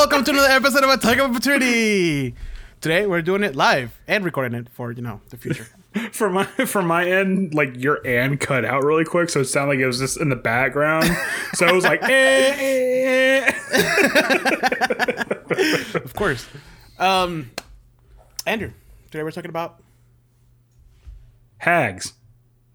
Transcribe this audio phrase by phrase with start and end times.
[0.00, 2.34] welcome to another episode of Attack of Opportunity.
[2.80, 5.66] Today we're doing it live and recording it for you know the future.
[6.12, 9.74] For my for my end, like your and cut out really quick, so it sounded
[9.74, 11.04] like it was just in the background.
[11.54, 13.82] So it was like, eh, eh, eh.
[15.98, 16.46] of course.
[16.98, 17.50] Um,
[18.46, 18.70] Andrew,
[19.10, 19.82] today we're talking about
[21.58, 22.14] hags.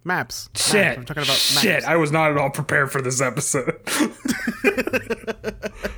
[0.04, 0.50] maps.
[0.54, 0.70] Maps.
[0.72, 1.62] Shit, We're talking about maps.
[1.62, 1.84] shit.
[1.86, 3.80] I was not at all prepared for this episode.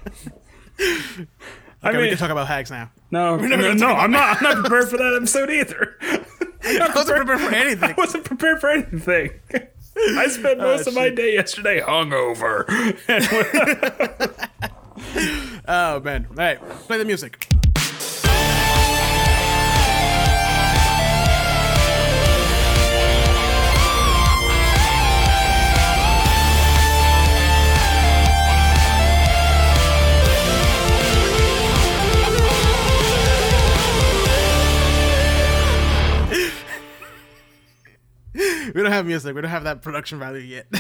[0.80, 2.92] I Okay, we can talk about hags now.
[3.12, 4.38] no, no, no, no, I'm not.
[4.38, 5.98] I'm not prepared for that episode either.
[6.64, 7.90] I wasn't prepared for anything.
[7.90, 9.32] I wasn't prepared for anything.
[9.96, 12.66] I spent oh, most of my day yesterday hungover.
[15.68, 16.28] Oh man!
[16.30, 17.48] All right, play the music.
[38.76, 39.36] We don't have music.
[39.36, 40.68] We don't have that production value yet.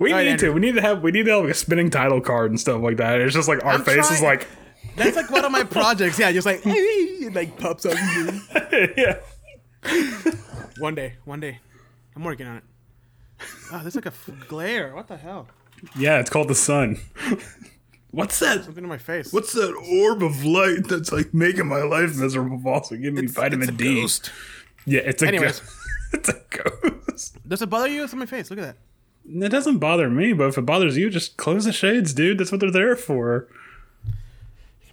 [0.00, 0.48] We right, need Andrew.
[0.48, 0.54] to.
[0.54, 1.02] We need to have.
[1.02, 3.20] We need to have like a spinning title card and stuff like that.
[3.20, 4.48] It's just like our I'm face is like,
[4.96, 6.18] That's like one of my projects.
[6.18, 7.94] Yeah, just like it like pops up.
[8.96, 9.18] yeah.
[10.78, 11.60] One day, one day,
[12.16, 12.64] I'm working on it.
[13.72, 14.94] Oh, there's like a f- glare.
[14.94, 15.46] What the hell?
[15.96, 16.98] Yeah, it's called the sun.
[18.10, 18.64] What's that?
[18.64, 19.32] Something in my face.
[19.32, 22.60] What's that orb of light that's like making my life miserable?
[22.68, 24.00] Also giving me vitamin it's D.
[24.00, 24.32] ghost.
[24.86, 25.60] Yeah, it's a Anyways.
[25.60, 25.72] ghost.
[26.14, 27.36] it's a ghost.
[27.48, 28.04] Does it bother you?
[28.04, 28.50] It's on my face.
[28.50, 28.76] Look at that.
[29.44, 32.38] It doesn't bother me, but if it bothers you, just close the shades, dude.
[32.38, 33.48] That's what they're there for.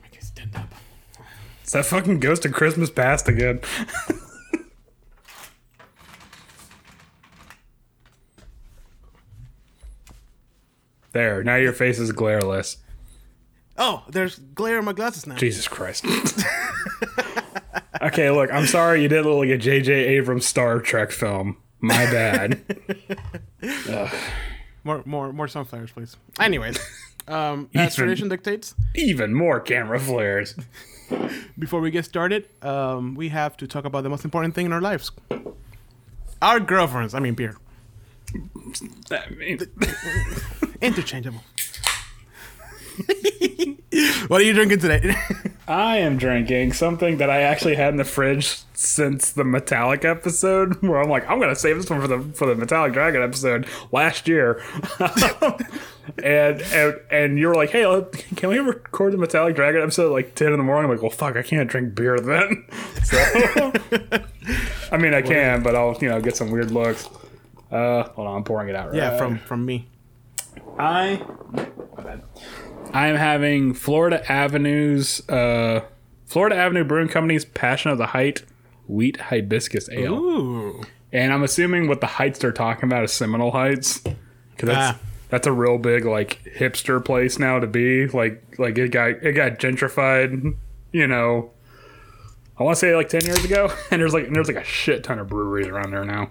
[0.02, 0.74] My face stand up.
[1.62, 3.60] It's that fucking ghost of Christmas past again.
[11.12, 12.78] there, now your face is glareless.
[13.78, 15.36] Oh, there's glare in my glasses now.
[15.36, 16.06] Jesus Christ.
[18.02, 19.92] okay, look, I'm sorry you didn't look like a J.J.
[19.94, 21.58] Abrams Star Trek film.
[21.80, 22.62] My bad.
[24.86, 26.18] More, more, more sunflowers, please.
[26.40, 26.78] Anyways,
[27.28, 30.56] um, as tradition dictates, Even more camera flares.
[31.58, 34.74] before we get started, um, we have to talk about the most important thing in
[34.74, 35.12] our lives.
[36.42, 37.14] Our girlfriends.
[37.14, 37.56] I mean, beer.
[39.10, 39.60] I mean,
[40.82, 41.44] Interchangeable.
[44.28, 45.16] what are you drinking today?
[45.68, 50.82] I am drinking something that I actually had in the fridge since the Metallic episode,
[50.82, 53.66] where I'm like, I'm gonna save this one for the for the Metallic Dragon episode
[53.92, 54.62] last year,
[56.24, 57.84] and and and you were like, hey,
[58.36, 60.92] can we record the Metallic Dragon episode at like ten in the morning?
[60.92, 62.66] I'm like, well, fuck, I can't drink beer then.
[63.04, 63.18] So,
[64.92, 67.08] I mean, I can, but I'll you know get some weird looks.
[67.72, 68.90] Uh, hold on, I'm pouring it out.
[68.90, 68.98] Right.
[68.98, 69.88] yeah, from from me.
[70.78, 71.22] I
[72.92, 75.82] I am having Florida Avenue's uh
[76.26, 78.44] Florida Avenue Brewing Company's Passion of the Height
[78.88, 80.14] Wheat Hibiscus Ale.
[80.14, 80.84] Ooh.
[81.12, 84.00] And I'm assuming what the heights they're talking about is Seminole Heights.
[84.00, 85.00] Cause that's Ah.
[85.30, 88.08] that's a real big like hipster place now to be.
[88.08, 90.56] Like like it got it got gentrified,
[90.92, 91.52] you know.
[92.58, 94.64] I want to say like ten years ago, and there's like and there's like a
[94.64, 96.30] shit ton of breweries around there now.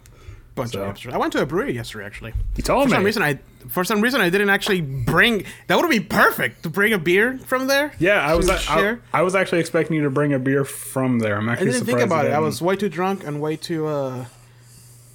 [0.54, 0.82] Bunch So.
[0.82, 1.12] of hipsters.
[1.14, 2.34] I went to a brewery yesterday, actually.
[2.56, 2.96] You told For me.
[2.96, 5.44] some reason, I for some reason I didn't actually bring.
[5.68, 7.92] That would be perfect to bring a beer from there.
[7.98, 8.98] yeah, I was I.
[9.14, 11.36] I was actually expecting you to bring a beer from there.
[11.38, 11.68] I'm actually.
[11.68, 12.32] I didn't think about it.
[12.32, 14.26] I was way too drunk and way too uh,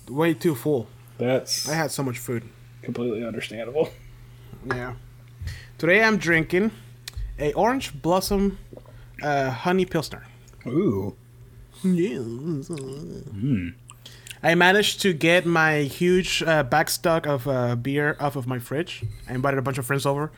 [0.10, 0.88] way too full.
[1.20, 2.44] That's I had so much food.
[2.82, 3.90] completely understandable.
[4.66, 4.94] Yeah.
[5.78, 6.72] Today I'm drinking
[7.40, 8.58] a orange blossom
[9.22, 10.26] uh, honey pilsner.
[10.66, 11.16] Ooh.
[11.84, 12.18] Yeah.
[12.20, 13.70] Hmm.
[14.44, 18.60] I managed to get my huge uh, back stock of uh, beer off of my
[18.60, 19.04] fridge.
[19.28, 20.32] I invited a bunch of friends over,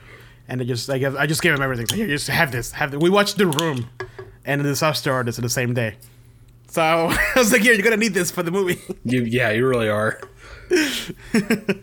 [0.47, 1.87] and I just I, gave, I just gave them everything.
[1.87, 3.01] So here, just have this, have this.
[3.01, 3.89] We watched The Room,
[4.45, 5.97] and the stuff started the same day.
[6.67, 9.67] So I was like, "Here, you're gonna need this for the movie." You, yeah, you
[9.67, 10.19] really are.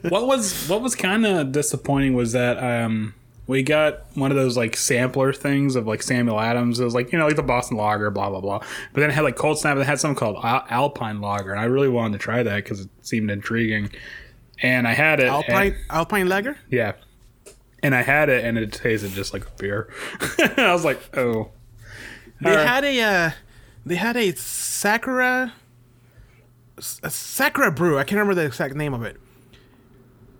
[0.09, 3.15] what was what was kind of disappointing was that um
[3.47, 6.81] we got one of those like sampler things of like Samuel Adams.
[6.81, 8.59] It was like you know like the Boston Lager, blah blah blah.
[8.93, 9.73] But then it had like Cold Snap.
[9.73, 12.57] and It had something called Al- Alpine Lager, and I really wanted to try that
[12.57, 13.91] because it seemed intriguing.
[14.63, 15.27] And I had it.
[15.27, 16.57] Alpine and- Alpine Lager.
[16.71, 16.93] yeah.
[17.83, 19.93] And I had it, and it tasted just like a beer.
[20.57, 21.51] I was like, oh.
[22.41, 22.67] They Alright.
[22.67, 23.31] had a uh,
[23.85, 25.53] they had a Sakura
[27.03, 27.97] a Sakura brew.
[27.99, 29.19] I can't remember the exact name of it.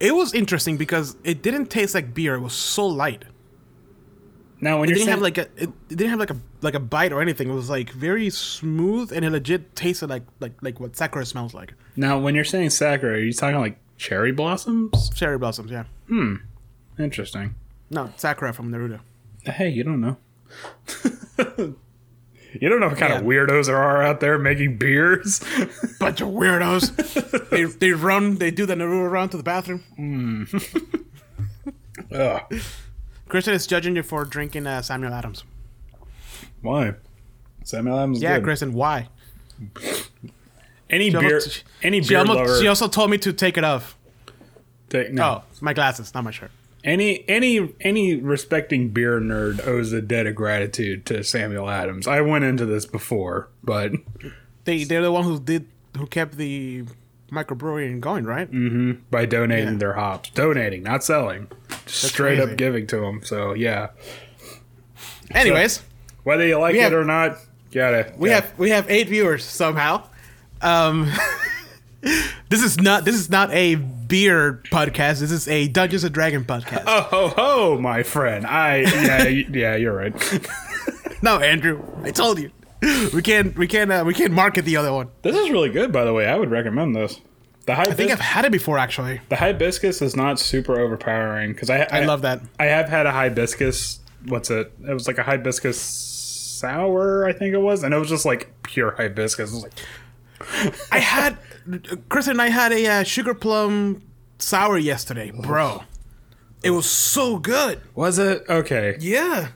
[0.01, 2.35] It was interesting because it didn't taste like beer.
[2.35, 3.25] It was so light.
[4.61, 6.37] Now when It you're didn't saying, have like a it, it didn't have like a
[6.63, 7.49] like a bite or anything.
[7.51, 11.53] It was like very smooth and it legit tasted like like like what Sakura smells
[11.55, 11.75] like.
[11.97, 15.11] now when you're saying Sakura, are you talking like cherry blossoms?
[15.11, 15.85] Cherry blossoms, yeah.
[16.09, 16.37] Hmm.
[16.99, 17.55] Interesting.
[17.91, 19.01] No, Sakura from Naruto.
[19.45, 20.17] Hey, you don't know.
[22.61, 25.41] you don't know what kind of weirdos there are out there making beers.
[26.01, 27.49] Bunch of weirdos.
[27.51, 28.37] they they run.
[28.37, 29.83] They do the Naruto run to the bathroom.
[32.13, 32.41] Ugh.
[33.29, 35.45] Kristen is judging you for drinking uh, Samuel Adams.
[36.63, 36.95] Why?
[37.65, 38.23] Samuel Adams.
[38.23, 38.45] Yeah, good.
[38.45, 39.09] Kristen, why?
[40.89, 42.61] Any She beer, almost- any She, beer almost, lover.
[42.61, 43.97] she also told me to take it off.
[44.89, 45.43] take- no.
[45.43, 46.51] Oh, my glasses, not my shirt.
[46.87, 52.07] Any any any respecting beer nerd owes a debt of gratitude to Samuel Adams.
[52.07, 53.93] I went into this before, but
[54.65, 55.67] They they're the one who did
[55.99, 56.85] who kept the
[57.33, 58.49] microbrewery going, right?
[58.51, 58.93] Mm-hmm.
[59.11, 59.79] by donating Yeah.
[59.79, 61.49] their hops, donating, not selling,
[61.87, 62.53] just straight crazy.
[62.53, 63.21] up giving to them.
[63.25, 63.89] So yeah,
[65.33, 65.83] Anyways,
[66.23, 67.37] whether you like it have- or not,
[67.73, 68.13] gotta.
[68.17, 70.05] we have we have eight viewers somehow.
[70.63, 71.11] Um,
[72.49, 73.75] this is not this is not a
[74.07, 75.21] beer podcast.
[75.21, 76.85] This is a Dungeons and Dragon podcast.
[76.87, 78.47] Oh ho ho, my friend.
[78.47, 80.15] I yeah yeah, you're right.
[81.23, 82.51] No, Andrew, I told you.
[83.15, 85.09] We can't we can't uh, we can't market the other one.
[85.23, 86.27] This is really good, by the way.
[86.27, 87.21] I would recommend this.
[87.65, 89.21] The I think I've had it before actually.
[89.29, 92.43] the hibiscus is not super overpowering because I, I love that.
[92.61, 94.01] I have had a hibiscus.
[94.27, 94.73] What's it?
[94.87, 98.53] It was like a hibiscus sour, I think it was, and it was just like
[98.63, 99.51] pure hibiscus.
[99.51, 101.39] It was like, I had
[102.09, 104.03] Chris and I had a uh, sugar plum
[104.39, 105.83] sour yesterday, bro.
[106.63, 107.81] It was so good.
[107.95, 108.97] was it okay?
[109.01, 109.49] Yeah,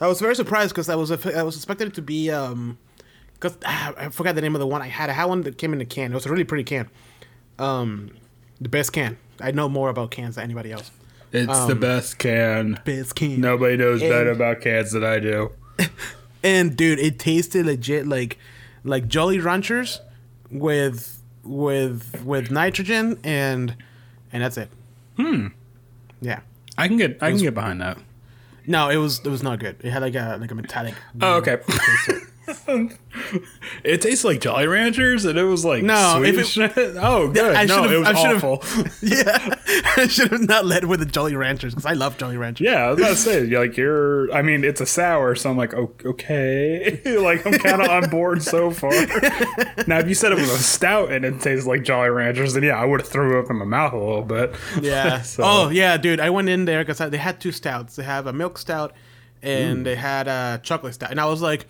[0.00, 2.78] I was very surprised because I was I was expecting it to be um,
[3.34, 5.10] because I forgot the name of the one I had.
[5.10, 6.12] I had one that came in a can.
[6.12, 6.88] It was a really pretty can.
[7.58, 8.10] Um,
[8.60, 9.18] the best can.
[9.40, 10.90] I know more about cans than anybody else.
[11.32, 12.78] It's the best can.
[12.84, 13.40] Best can.
[13.40, 15.52] Nobody knows And- better about cans than I do.
[16.44, 18.36] And dude, it tasted legit like
[18.82, 20.00] like Jolly Ranchers
[20.50, 23.76] with with with nitrogen and
[24.32, 24.68] and that's it.
[25.16, 25.48] Hmm.
[26.20, 26.40] Yeah.
[26.78, 27.98] I can get I can get behind that.
[28.66, 29.76] No, it was it was not good.
[29.82, 30.94] It had like a like a metallic.
[31.20, 31.58] Oh, okay.
[33.84, 36.96] it tastes like Jolly Ranchers, and it was like No, sweet it-.
[36.96, 37.54] Oh, good.
[37.54, 38.62] I no, it was I awful.
[39.02, 39.54] yeah,
[39.96, 42.64] I should have not led with the Jolly Ranchers because I love Jolly Ranchers.
[42.64, 44.32] Yeah, I was about to say, like you're.
[44.32, 48.42] I mean, it's a sour, so I'm like, okay, like I'm kind of on board
[48.42, 48.90] so far.
[49.86, 52.62] now, if you said it was a stout and it tastes like Jolly Ranchers, then
[52.62, 54.54] yeah, I would have threw up in my mouth a little bit.
[54.80, 55.22] Yeah.
[55.22, 56.20] So- Oh yeah, dude.
[56.20, 57.96] I went in there because they had two stouts.
[57.96, 58.92] They have a milk stout
[59.42, 61.10] and they had a chocolate stout.
[61.10, 61.66] And I was like,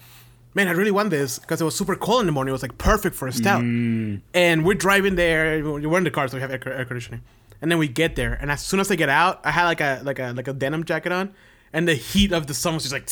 [0.54, 2.50] man, I really want this because it was super cold in the morning.
[2.50, 3.62] It was like perfect for a stout.
[3.62, 4.20] Mm.
[4.34, 5.64] And we're driving there.
[5.64, 7.22] We're in the car, so we have air, air conditioning.
[7.60, 9.81] And then we get there, and as soon as I get out, I had like
[9.81, 11.32] a like a like a denim jacket on,
[11.72, 13.08] and the heat of the sun was just like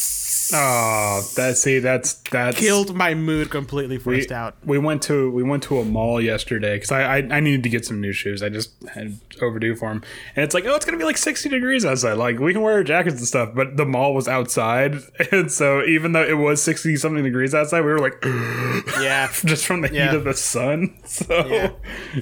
[0.52, 5.42] Oh, that see, that's that's killed my mood completely for a We, went to we
[5.44, 8.42] went to a mall yesterday because I, I I needed to get some new shoes.
[8.42, 10.02] I just had overdue for them,
[10.34, 12.14] and it's like oh it's gonna be like sixty degrees outside.
[12.14, 14.96] Like we can wear jackets and stuff, but the mall was outside,
[15.32, 18.16] and so even though it was sixty something degrees outside, we were like
[19.00, 19.28] Yeah.
[19.44, 20.10] just from the Yeah.
[20.10, 20.96] heat of the sun.
[21.04, 21.70] So Yeah.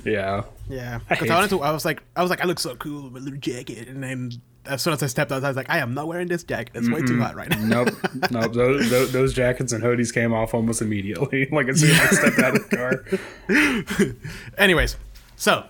[0.05, 1.63] yeah, Yeah, I I, wanted to.
[1.63, 4.03] I was like, I was like, I look so cool with my little jacket, and
[4.03, 4.33] then
[4.69, 6.73] as soon as I stepped out, I was like, I am not wearing this jacket.
[6.75, 7.85] It's way too hot right now.
[7.85, 7.89] nope,
[8.31, 8.53] nope.
[8.53, 11.49] Those, those, those jackets and hoodies came off almost immediately.
[11.59, 14.15] Like as soon as I stepped out of the car.
[14.59, 14.97] Anyways,
[15.35, 15.67] so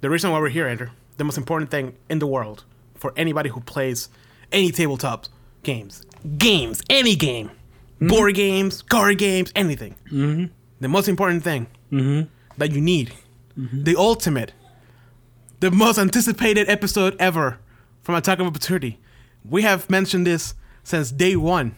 [0.00, 2.64] the reason why we're here, Andrew, the most important thing in the world
[2.94, 4.08] for anybody who plays
[4.52, 5.26] any tabletop
[5.62, 6.04] games,
[6.36, 8.08] games, any game, mm-hmm.
[8.08, 9.94] board games, card games, anything.
[10.06, 10.46] Mm-hmm.
[10.80, 12.28] The most important thing mm-hmm.
[12.58, 13.12] that you need,
[13.58, 13.82] mm-hmm.
[13.82, 14.52] the ultimate,
[15.60, 17.58] the most anticipated episode ever
[18.08, 18.98] from Attack of Opportunity.
[19.44, 21.76] We have mentioned this since day one.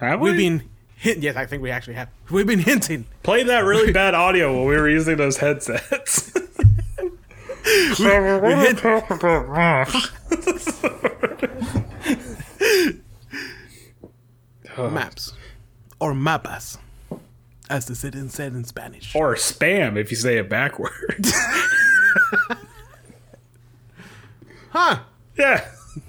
[0.00, 0.30] Have we?
[0.30, 1.22] We've been hint.
[1.22, 2.08] Yes, I think we actually have.
[2.32, 3.06] We've been hinting.
[3.22, 6.32] Play that really bad audio while we were using those headsets.
[7.64, 8.84] We hint
[14.78, 15.32] maps
[16.00, 16.78] or mapas,
[17.70, 19.14] as the citizen said in Spanish.
[19.14, 21.32] or spam if you say it backwards.
[24.70, 24.98] Huh?
[25.36, 25.68] Yeah.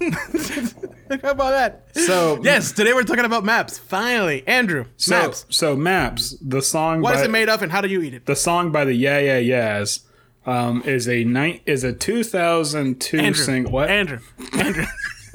[1.22, 1.86] How about that?
[1.94, 3.78] So Yes, today we're talking about maps.
[3.78, 5.46] Finally, Andrew, so, maps.
[5.48, 6.36] So maps.
[6.42, 7.00] The song.
[7.00, 8.26] What by, is it made of, and how do you eat it?
[8.26, 10.00] The song by the Yeah Yeah Yeahs
[10.46, 13.72] um, is a night is a 2002 Andrew, single.
[13.72, 13.90] What?
[13.90, 14.20] Andrew,
[14.52, 14.84] Andrew.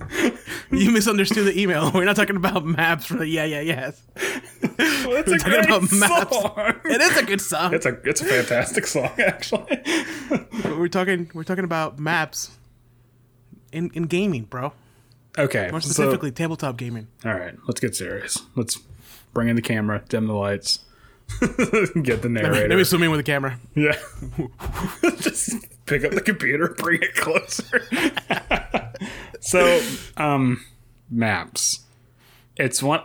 [0.71, 1.91] you misunderstood the email.
[1.91, 4.01] We're not talking about maps from the Yeah Yeah Yeahs.
[4.15, 6.37] Well, it's a talking great about maps.
[6.37, 6.73] song.
[6.85, 7.73] It is a good song.
[7.73, 9.81] It's a it's a fantastic song actually.
[10.29, 12.51] But we're talking we're talking about maps
[13.73, 14.73] in in gaming, bro.
[15.37, 15.69] Okay.
[15.71, 17.07] More so- specifically, tabletop gaming.
[17.25, 17.55] all right.
[17.67, 18.41] Let's get serious.
[18.55, 18.79] Let's
[19.33, 20.79] bring in the camera, dim the lights,
[22.03, 22.67] get the narrator.
[22.69, 23.59] Let me zoom in with the camera.
[23.75, 23.97] Yeah.
[25.19, 27.81] Just pick up the computer, bring it closer.
[29.39, 29.81] so
[30.17, 30.63] um
[31.09, 31.81] maps
[32.55, 33.01] it's one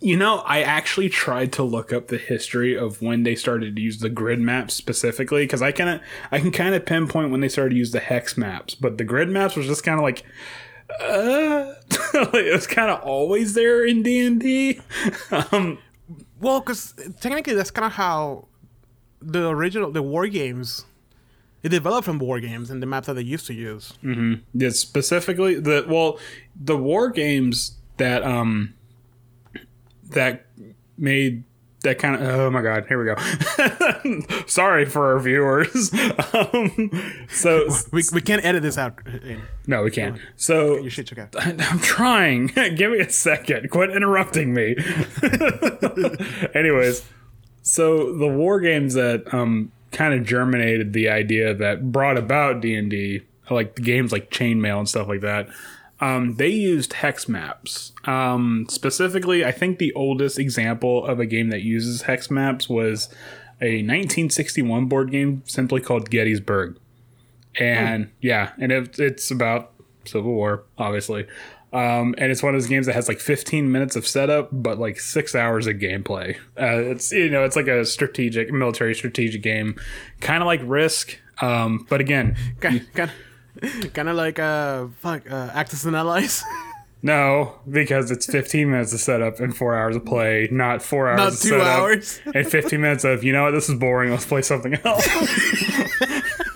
[0.00, 3.82] you know i actually tried to look up the history of when they started to
[3.82, 6.00] use the grid maps specifically because i can
[6.32, 9.04] i can kind of pinpoint when they started to use the hex maps but the
[9.04, 10.24] grid maps was just kind of like
[11.00, 11.74] uh
[12.34, 14.80] it was kind of always there in d&d
[15.52, 15.78] um
[16.40, 18.48] Well, because technically that's kind of how
[19.20, 20.86] the original the war games
[21.62, 23.92] it developed from war games and the maps that they used to use.
[24.02, 24.34] Mm-hmm.
[24.54, 26.18] Yeah, specifically the well,
[26.58, 28.74] the war games that um
[30.10, 30.46] that
[30.96, 31.44] made
[31.82, 34.44] that kind of oh my god, here we go.
[34.46, 35.92] Sorry for our viewers.
[36.34, 36.90] um,
[37.30, 38.98] so We, we can't edit this out.
[39.66, 40.18] No, we can't.
[40.36, 41.28] So Your shit, okay.
[41.38, 42.48] I'm trying.
[42.48, 43.70] Give me a second.
[43.70, 44.76] Quit interrupting me.
[46.54, 47.04] Anyways,
[47.62, 52.74] so the war games that um kind of germinated the idea that brought about D
[52.74, 55.48] and D, like the games like Chainmail and stuff like that.
[56.00, 57.92] Um, they used hex maps.
[58.04, 63.08] Um, specifically, I think the oldest example of a game that uses hex maps was
[63.60, 66.78] a 1961 board game simply called Gettysburg
[67.58, 69.72] and yeah, and it, it's about
[70.04, 71.26] Civil War, obviously.
[71.72, 74.78] Um, and it's one of those games that has like 15 minutes of setup, but
[74.78, 76.36] like six hours of gameplay.
[76.58, 79.78] Uh, it's you know, it's like a strategic, military strategic game,
[80.20, 81.18] kind of like Risk.
[81.40, 83.10] Um, but again, Kind kind
[83.94, 86.42] kind of like uh fuck uh, Axis and Allies.
[87.02, 91.18] no, because it's 15 minutes of setup and four hours of play, not four hours.
[91.18, 92.20] Not of two setup hours.
[92.34, 94.10] and 15 minutes of you know what, this is boring.
[94.10, 95.06] Let's play something else.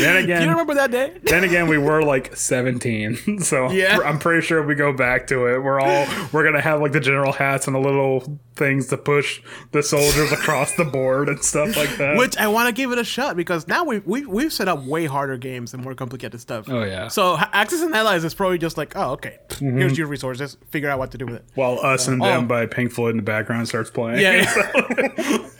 [0.00, 1.18] then Do again, you remember that day?
[1.24, 3.98] then again we were like 17 so Yeah.
[4.04, 6.92] i'm pretty sure if we go back to it we're all we're gonna have like
[6.92, 9.40] the general hats and the little things to push
[9.72, 12.98] the soldiers across the board and stuff like that Which I want to give it
[12.98, 16.40] a shot because now we we we've set up way harder games and more complicated
[16.40, 16.68] stuff.
[16.68, 17.06] Oh, yeah.
[17.06, 19.78] So Axis and Allies is probably just like, oh okay, mm-hmm.
[19.78, 21.44] here's your resources, figure out what to do with it.
[21.54, 22.24] while us and oh.
[22.26, 22.46] them Oh.
[22.48, 24.44] by pink floyd in the background starts playing Yeah.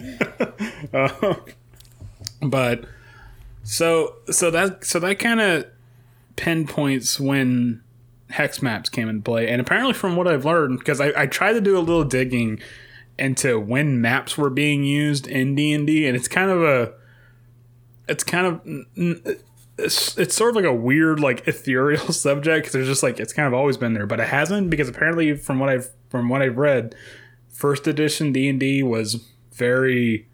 [0.00, 0.59] yeah.
[0.92, 1.35] Uh,
[2.42, 2.85] but
[3.68, 5.66] so so that so that kind of
[6.37, 7.82] pinpoints when
[8.30, 9.46] hex maps came into play.
[9.46, 12.60] And apparently from what i've learned because I, I tried to do a little digging
[13.18, 16.94] into when maps were being used in d&d and it's kind of a
[18.08, 18.60] it's kind of
[19.76, 23.34] it's, it's sort of like a weird like ethereal subject because there's just like it's
[23.34, 26.40] kind of always been there but it hasn't because apparently from what i've from what
[26.40, 26.94] i've read
[27.50, 30.26] first edition d&d was very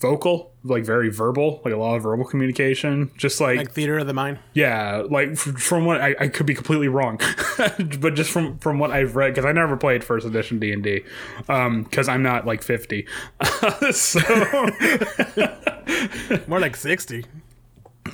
[0.00, 4.06] vocal like very verbal like a lot of verbal communication just like, like theater of
[4.06, 4.38] the mind.
[4.54, 7.18] yeah like f- from what I, I could be completely wrong
[8.00, 11.02] but just from from what i've read because i never played first edition d&d
[11.48, 13.06] um because i'm not like 50
[13.90, 14.20] so
[16.46, 17.24] More like sixty.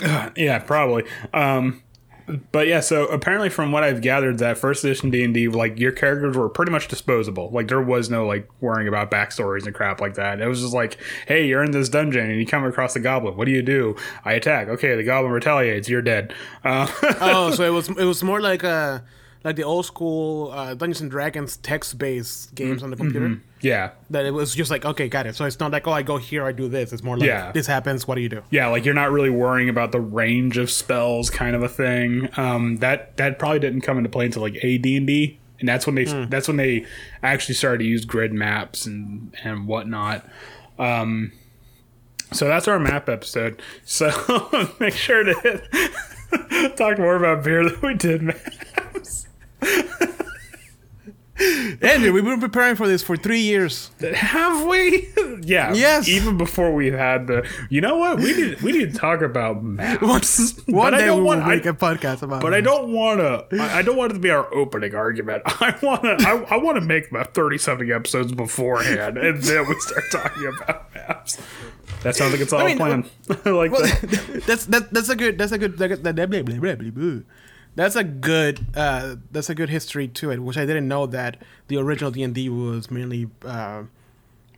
[0.36, 1.82] yeah probably um
[2.52, 6.36] but yeah so apparently from what i've gathered that first edition d&d like your characters
[6.36, 7.50] were pretty much disposable.
[7.50, 10.40] Like there was no like worrying about backstories and crap like that.
[10.40, 13.36] It was just like hey you're in this dungeon and you come across a goblin.
[13.36, 13.96] What do you do?
[14.24, 14.68] I attack.
[14.68, 15.88] Okay the goblin retaliates.
[15.88, 16.32] You're dead.
[16.62, 16.90] Uh,
[17.20, 19.00] oh, so it was it was more like uh
[19.44, 23.40] like the old school uh, Dungeons and Dragons text based games on the computer.
[23.60, 25.36] yeah That it was just like okay, got it.
[25.36, 26.92] So it's not like oh I go here I do this.
[26.92, 27.52] It's more like Yeah.
[27.52, 28.08] this happens.
[28.08, 28.42] What do you do?
[28.50, 32.28] yeah like you're not really worrying about the range of spells kind of a thing
[32.36, 36.04] um that that probably didn't come into play until like AD&D and that's when they
[36.26, 36.84] that's when they
[37.22, 40.26] actually started to use grid maps and and whatnot
[40.78, 41.30] um
[42.32, 44.10] so that's our map episode so
[44.80, 49.23] make sure to hit, talk more about beer than we did maps
[51.82, 53.90] Andrew, we've been preparing for this for three years.
[54.14, 55.08] have we
[55.42, 56.08] yeah Yes.
[56.08, 59.60] even before we had the you know what we need we need to talk about
[59.64, 60.00] maps
[60.68, 62.40] One But I day don't we will want- I- make a podcast about.
[62.40, 63.46] But I don't want to.
[63.60, 65.42] I I don't want it to be our opening argument.
[65.46, 66.16] I want to.
[66.20, 70.46] I, I want to make my thirty something episodes beforehand, and then we start talking
[70.56, 71.40] about maps.
[72.04, 73.10] That sounds like it's all mean, planned.
[73.44, 74.42] I like Well, that.
[74.46, 77.20] that's that, that's a good that's a good that- that- blah, blah, blah, blah, blah.
[77.74, 81.42] That's a good uh, that's a good history to it, which I didn't know that
[81.68, 83.84] the original D and D was mainly uh,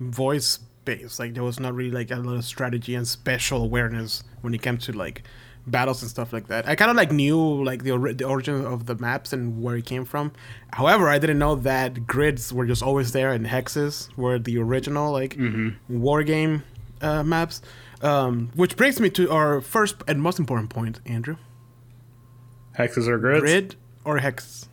[0.01, 1.19] voice based.
[1.19, 4.63] Like there was not really like a lot of strategy and special awareness when it
[4.63, 5.23] came to like
[5.67, 6.69] battles and stuff like that.
[6.69, 9.77] I kind of like knew like the, ori- the origin of the maps and where
[9.77, 10.31] it came from.
[10.73, 15.11] However, I didn't know that grids were just always there and hexes were the original
[15.11, 15.37] like
[15.89, 16.63] war game
[17.03, 17.63] uh, maps.
[18.03, 21.37] Um, which brings me to our first and most important point, Andrew.
[22.79, 23.43] Hexes or grids.
[23.43, 24.69] Grid or hex?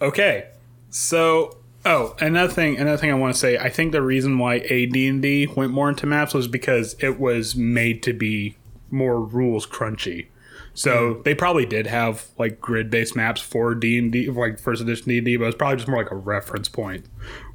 [0.00, 0.48] Okay,
[0.90, 2.76] so oh, another thing.
[2.78, 3.56] Another thing I want to say.
[3.58, 8.02] I think the reason why AD&D went more into maps was because it was made
[8.02, 8.56] to be
[8.90, 10.26] more rules crunchy.
[10.74, 11.22] So hmm.
[11.22, 15.18] they probably did have like grid-based maps for D and D, like first edition D
[15.18, 17.06] and D, but it's probably just more like a reference point.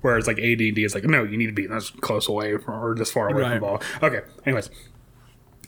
[0.02, 2.58] Whereas like AD and D is like, no, you need to be this close away
[2.58, 3.54] from, or this far away from Right.
[3.54, 3.82] the ball.
[4.02, 4.22] Okay.
[4.46, 4.72] Anyways,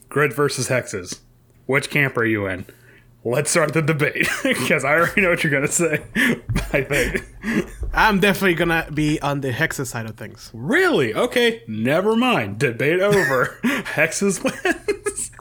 [0.10, 1.20] grid versus hexes.
[1.68, 2.66] Which camp are you in?
[3.26, 6.04] Let's start the debate because I already know what you're gonna say.
[6.74, 7.26] I think.
[7.94, 10.52] I'm definitely gonna be on the hexes side of things.
[10.54, 11.14] Really?
[11.14, 11.64] Okay.
[11.68, 12.60] Never mind.
[12.60, 13.58] Debate over.
[13.64, 15.32] hexes wins.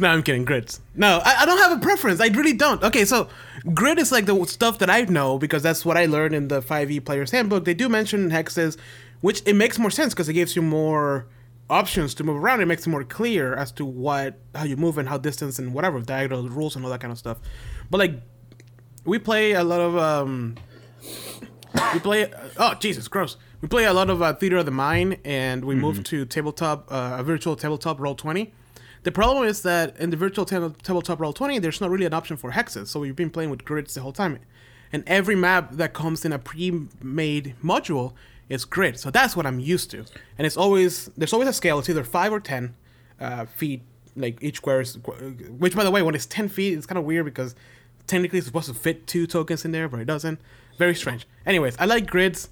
[0.00, 0.44] No, I'm kidding.
[0.44, 0.80] Grids.
[0.94, 2.20] No, I, I don't have a preference.
[2.20, 2.82] I really don't.
[2.82, 3.28] Okay, so
[3.74, 6.60] grid is like the stuff that I know because that's what I learned in the
[6.60, 7.64] 5e Player's Handbook.
[7.64, 8.76] They do mention hexes,
[9.20, 11.26] which it makes more sense because it gives you more
[11.70, 12.60] options to move around.
[12.60, 15.74] It makes it more clear as to what how you move and how distance and
[15.74, 17.38] whatever diagonal rules and all that kind of stuff.
[17.90, 18.14] But like,
[19.04, 20.56] we play a lot of um,
[21.92, 22.32] we play.
[22.56, 23.36] Oh Jesus, gross.
[23.60, 26.86] We play a lot of uh, Theater of the Mind, and we move to tabletop,
[26.92, 28.52] uh, a virtual tabletop roll twenty.
[29.02, 32.14] The problem is that in the virtual tab- tabletop roll twenty, there's not really an
[32.14, 34.38] option for hexes, so we've been playing with grids the whole time.
[34.92, 38.14] And every map that comes in a pre-made module
[38.48, 40.04] is grid, so that's what I'm used to.
[40.38, 41.78] And it's always there's always a scale.
[41.78, 42.74] It's either five or ten
[43.20, 43.82] uh, feet,
[44.16, 44.98] like each square is.
[45.58, 47.54] Which, by the way, when it's ten feet, it's kind of weird because
[48.06, 50.40] technically it's supposed to fit two tokens in there, but it doesn't.
[50.78, 51.26] Very strange.
[51.44, 52.48] Anyways, I like grids,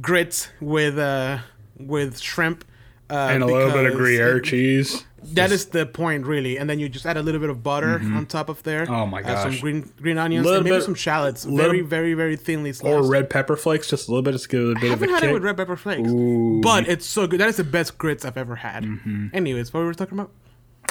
[0.00, 1.38] grits with uh
[1.78, 2.64] with shrimp.
[3.12, 5.04] Uh, And a little bit of Gruyere it- cheese.
[5.34, 6.56] That is the point, really.
[6.58, 8.90] And then you just add a little bit of butter on top of there.
[8.90, 12.14] Oh my Add some green green onions and maybe bit- some shallots, little- very very
[12.14, 12.92] very thinly sliced.
[12.92, 14.82] Or red pepper flakes, just a little bit, just give it a I bit of
[14.84, 15.30] a haven't had kick.
[15.30, 16.60] it with red pepper flakes, Ooh.
[16.60, 17.38] but it's so good.
[17.38, 18.82] That is the best grits I've ever had.
[18.82, 19.28] Mm-hmm.
[19.32, 20.32] Anyways, what were we talking about?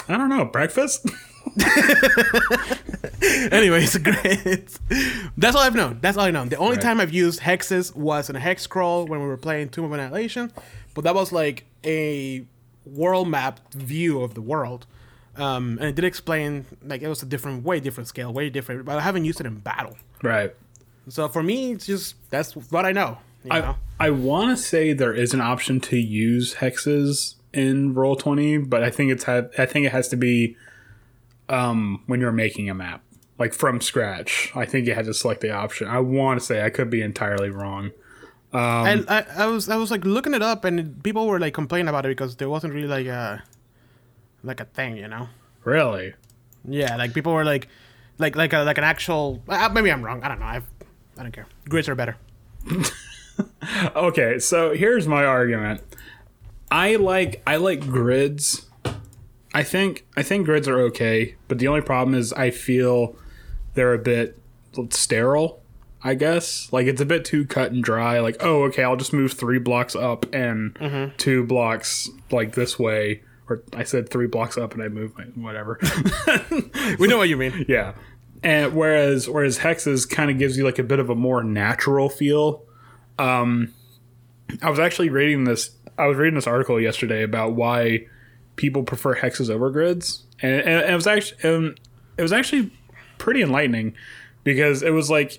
[0.08, 1.06] I don't know, breakfast?
[3.52, 4.80] Anyways, grits.
[5.36, 5.98] That's all I've known.
[6.00, 6.44] That's all I know.
[6.44, 9.68] The only time I've used hexes was in a hex crawl when we were playing
[9.68, 10.52] Tomb of Annihilation,
[10.94, 12.44] but that was like a
[12.84, 14.86] world map view of the world.
[15.36, 18.84] Um, and it did explain like it was a different, way different scale, way different.
[18.84, 19.96] But I haven't used it in battle.
[20.22, 20.54] right.
[21.08, 23.18] So for me, it's just that's what I know.
[23.44, 23.76] You I, know?
[23.98, 28.82] I want to say there is an option to use hexes in roll 20 but
[28.82, 30.56] i think it's had i think it has to be
[31.48, 33.02] um when you're making a map
[33.38, 36.64] like from scratch i think you had to select the option i want to say
[36.64, 37.90] i could be entirely wrong
[38.52, 41.88] and I, I was I was like looking it up, and people were like complaining
[41.88, 43.42] about it because there wasn't really like a
[44.42, 45.28] like a thing, you know.
[45.64, 46.14] really
[46.68, 47.68] Yeah, like people were like,
[48.18, 49.42] like like a, like an actual.
[49.48, 50.22] Uh, maybe I'm wrong.
[50.22, 50.46] I don't know.
[50.46, 50.66] I've,
[51.16, 51.46] I don't care.
[51.68, 52.16] Grids are better.
[53.96, 55.80] okay so here's my argument
[56.70, 58.66] i like i like grids
[59.54, 63.16] i think i think grids are okay but the only problem is i feel
[63.74, 64.38] they're a bit
[64.90, 65.61] sterile
[66.04, 69.12] i guess like it's a bit too cut and dry like oh okay i'll just
[69.12, 74.56] move three blocks up and two blocks like this way or i said three blocks
[74.58, 75.78] up and i moved my whatever
[76.98, 77.64] We know what you mean.
[77.68, 77.94] yeah.
[78.42, 82.08] And whereas whereas hexes kind of gives you like a bit of a more natural
[82.08, 82.64] feel.
[83.18, 83.72] Um
[84.60, 88.06] I was actually reading this I was reading this article yesterday about why
[88.56, 90.24] people prefer hexes over grids.
[90.40, 91.74] And, and it was actually um,
[92.16, 92.72] it was actually
[93.18, 93.94] pretty enlightening
[94.44, 95.38] because it was like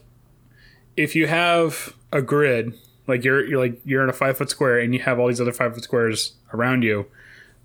[0.96, 2.74] if you have a grid
[3.08, 5.42] like you're you're like you're in a 5 foot square and you have all these
[5.42, 7.08] other 5 foot squares around you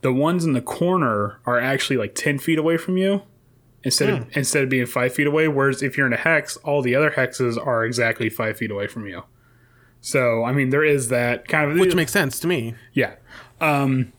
[0.00, 3.22] the ones in the corner are actually like 10 feet away from you
[3.82, 5.48] instead of instead of being five feet away.
[5.48, 8.86] Whereas if you're in a hex, all the other hexes are exactly five feet away
[8.86, 9.24] from you.
[10.00, 12.74] So I mean, there is that kind of Which makes sense to me.
[12.92, 13.14] yeah.
[13.60, 14.12] Um,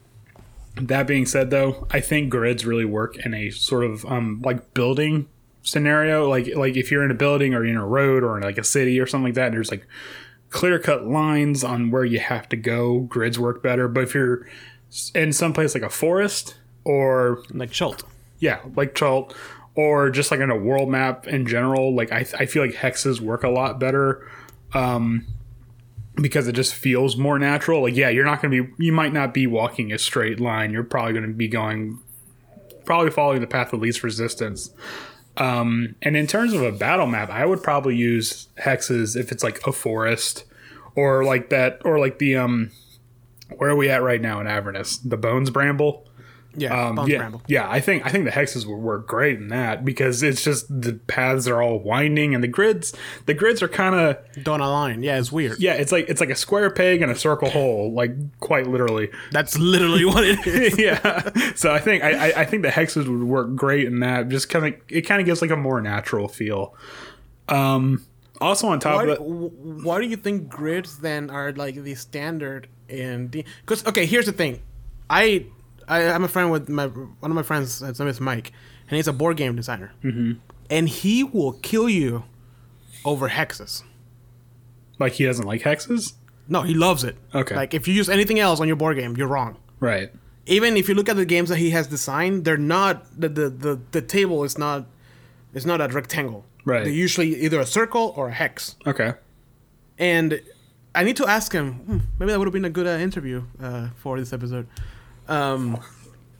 [0.76, 4.74] that being said, though, I think grids really work in a sort of um, like
[4.74, 5.28] building
[5.64, 6.30] scenario.
[6.30, 8.64] Like like if you're in a building or in a road or in like a
[8.64, 9.88] city or something like that, there's like
[10.50, 13.02] clear cut lines on where you have to go.
[13.02, 13.88] Grids work better.
[13.88, 14.48] But if you're
[15.14, 18.04] in some place like a forest or Like Chult.
[18.40, 19.36] yeah, like Chult,
[19.76, 21.94] or just like on a world map in general.
[21.96, 24.28] Like I, I feel like hexes work a lot better,
[24.74, 25.28] um,
[26.16, 27.84] because it just feels more natural.
[27.84, 30.72] Like yeah, you're not gonna be, you might not be walking a straight line.
[30.72, 32.00] You're probably gonna be going,
[32.86, 34.72] probably following the path of least resistance.
[35.40, 39.44] Um, and in terms of a battle map, I would probably use hexes if it's
[39.44, 40.44] like a forest,
[40.96, 42.72] or like that, or like the um,
[43.58, 44.98] where are we at right now in Avernus?
[44.98, 46.06] The Bones Bramble.
[46.56, 47.70] Yeah, Um, yeah, yeah.
[47.70, 50.94] I think I think the hexes will work great in that because it's just the
[51.08, 52.94] paths are all winding and the grids
[53.28, 55.04] the grids are kind of Don't align.
[55.04, 55.60] Yeah, it's weird.
[55.60, 55.74] yeah.
[55.74, 59.10] It's like it's like a square peg and a circle hole, like quite literally.
[59.32, 60.78] That's literally what it is.
[60.80, 61.54] yeah.
[61.54, 64.30] So I think I, I I think the hexes would work great in that.
[64.30, 66.76] Just kind of it kind of gives like a more natural feel.
[67.48, 68.06] Um.
[68.42, 71.94] Also on top Why, of that, why do you think grids then are like the
[71.96, 73.44] standard in D?
[73.62, 74.62] Because okay, here's the thing,
[75.10, 75.46] I
[75.90, 77.80] I, I'm a friend with my one of my friends.
[77.80, 78.52] His name is Mike,
[78.88, 79.92] and he's a board game designer.
[80.04, 80.34] Mm-hmm.
[80.70, 82.24] And he will kill you
[83.04, 83.84] over hexes.
[85.00, 86.14] Like he doesn't like hexes.
[86.48, 87.18] No, he loves it.
[87.34, 87.56] Okay.
[87.56, 89.58] Like if you use anything else on your board game, you're wrong.
[89.80, 90.12] Right.
[90.46, 93.50] Even if you look at the games that he has designed, they're not the the,
[93.50, 94.86] the, the table is not
[95.54, 96.46] it's not a rectangle.
[96.66, 96.84] Right.
[96.84, 98.76] They're usually either a circle or a hex.
[98.86, 99.14] Okay.
[99.98, 100.42] And
[100.94, 101.74] I need to ask him.
[101.74, 104.68] Hmm, maybe that would have been a good uh, interview uh, for this episode.
[105.30, 105.80] Um,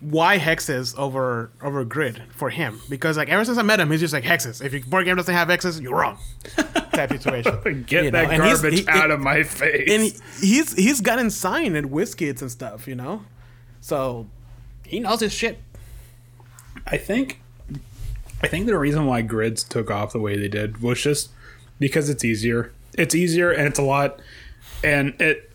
[0.02, 2.80] why hexes over over grid for him?
[2.90, 4.64] Because like ever since I met him, he's just like hexes.
[4.64, 6.18] If your board game doesn't have hexes, you're wrong.
[6.94, 7.84] type situation.
[7.88, 9.90] Get You that he's- garbage he- out of my face.
[9.90, 10.14] and he,
[10.48, 13.24] he's he's gotten signed at WizKids and stuff, you know.
[13.82, 14.28] So
[14.86, 15.60] he knows his shit.
[16.88, 17.42] I think
[18.42, 21.30] I think the reason why grids took off the way they did was just
[21.78, 22.72] because it's easier.
[22.98, 24.20] It's easier and it's a lot
[24.84, 25.49] and it-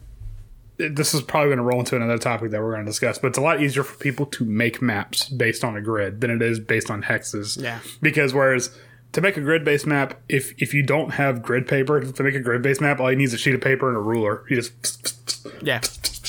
[0.76, 3.28] this is probably going to roll into another topic that we're going to discuss, but
[3.28, 6.42] it's a lot easier for people to make maps based on a grid than it
[6.42, 7.60] is based on hexes.
[7.60, 7.80] Yeah.
[8.02, 8.76] Because whereas
[9.12, 12.34] to make a grid based map, if if you don't have grid paper to make
[12.34, 14.44] a grid based map, all you need is a sheet of paper and a ruler.
[14.50, 15.80] You just Yeah,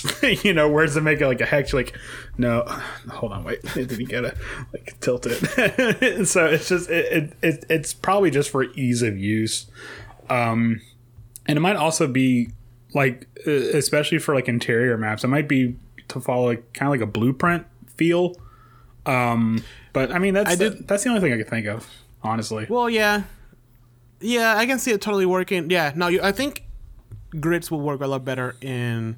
[0.44, 1.98] you know, whereas to make it like a hex, you're like,
[2.38, 2.62] no,
[3.10, 4.36] hold on, wait, then you gotta
[4.72, 6.26] like tilt it.
[6.28, 9.66] so it's just it, it, it it's probably just for ease of use,
[10.30, 10.82] um,
[11.48, 12.50] and it might also be
[12.96, 15.76] like uh, especially for like interior maps, it might be
[16.08, 18.36] to follow like, kind of like a blueprint feel.
[19.06, 21.88] Um, but I mean that's I did- that's the only thing I could think of,
[22.24, 22.66] honestly.
[22.68, 23.24] Well, yeah,
[24.20, 25.70] yeah, I can see it totally working.
[25.70, 26.64] Yeah, no, you, I think
[27.40, 29.18] grids will work a lot better in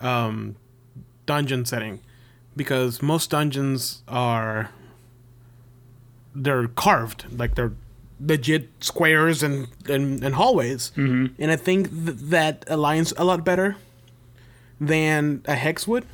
[0.00, 0.56] um,
[1.26, 2.00] dungeon setting
[2.56, 4.70] because most dungeons are
[6.34, 7.72] they're carved, like they're
[8.20, 11.34] legit squares and and, and hallways, mm-hmm.
[11.38, 13.76] and I think th- that aligns a lot better
[14.80, 16.06] than a hex would.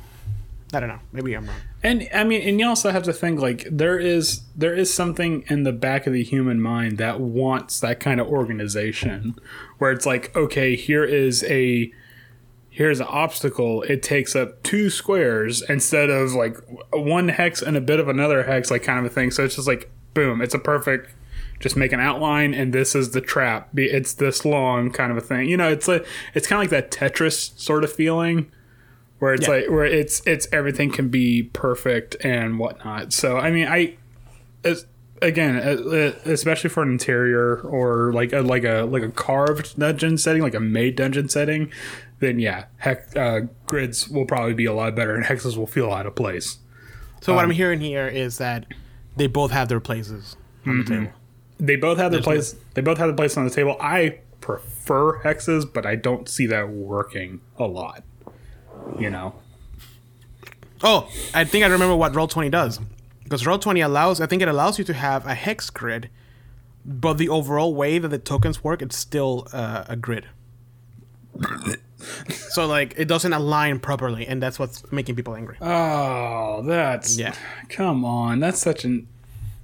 [0.73, 0.99] I don't know.
[1.13, 1.55] Maybe I'm wrong.
[1.83, 5.45] And I mean, and you also have to think like there is there is something
[5.47, 9.35] in the back of the human mind that wants that kind of organization,
[9.77, 11.91] where it's like, okay, here is a
[12.69, 13.83] here's an obstacle.
[13.83, 16.57] It takes up two squares instead of like
[16.91, 19.31] one hex and a bit of another hex, like kind of a thing.
[19.31, 21.13] So it's just like boom, it's a perfect.
[21.59, 23.69] Just make an outline, and this is the trap.
[23.75, 25.49] It's this long, kind of a thing.
[25.49, 28.51] You know, it's like it's kind of like that Tetris sort of feeling
[29.19, 29.53] where it's Yeah.
[29.55, 33.11] like where it's it's everything can be perfect and whatnot.
[33.13, 33.95] So I mean, I
[34.63, 34.85] as,
[35.21, 39.79] again, uh, uh, especially for an interior or like a like a like a carved
[39.79, 41.71] dungeon setting, like a made dungeon setting,
[42.19, 45.91] then yeah, heck, uh, grids will probably be a lot better, and hexes will feel
[45.91, 46.59] out of place.
[47.21, 48.67] So what I'm hearing here is that
[49.15, 50.35] they both have their places
[50.67, 51.11] on the table.
[51.59, 52.55] They both have their place.
[52.73, 53.77] They both have their place on the table.
[53.79, 58.03] I prefer hexes, but I don't see that working a lot.
[58.99, 59.35] You know.
[60.83, 62.79] Oh, I think I remember what Roll Twenty does,
[63.23, 64.21] because Roll Twenty allows.
[64.21, 66.09] I think it allows you to have a hex grid,
[66.85, 70.27] but the overall way that the tokens work, it's still uh, a grid.
[72.29, 75.57] so like it doesn't align properly, and that's what's making people angry.
[75.61, 77.35] Oh, that's Yeah.
[77.69, 79.07] Come on, that's such an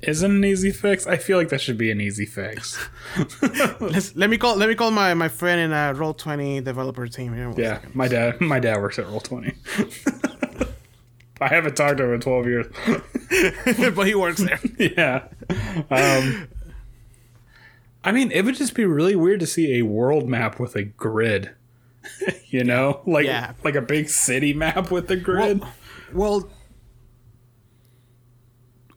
[0.08, 1.08] isn't an easy fix.
[1.08, 2.80] I feel like that should be an easy fix.
[3.80, 4.56] Let's, let me call.
[4.56, 7.34] Let me call my my friend in a Roll Twenty developer team.
[7.34, 7.96] Here, yeah, second.
[7.96, 9.54] my dad, my dad works at Roll Twenty.
[11.42, 12.68] I haven't talked to him in twelve years.
[13.96, 14.60] but he works there.
[14.78, 15.28] yeah.
[15.90, 16.48] Um,
[18.04, 20.84] I mean, it would just be really weird to see a world map with a
[20.84, 21.52] grid.
[22.48, 23.54] you know, like Yeah.
[23.64, 25.64] like a big city map with a grid.
[26.14, 26.50] Well,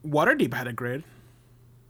[0.06, 1.04] Waterdeep had a grid.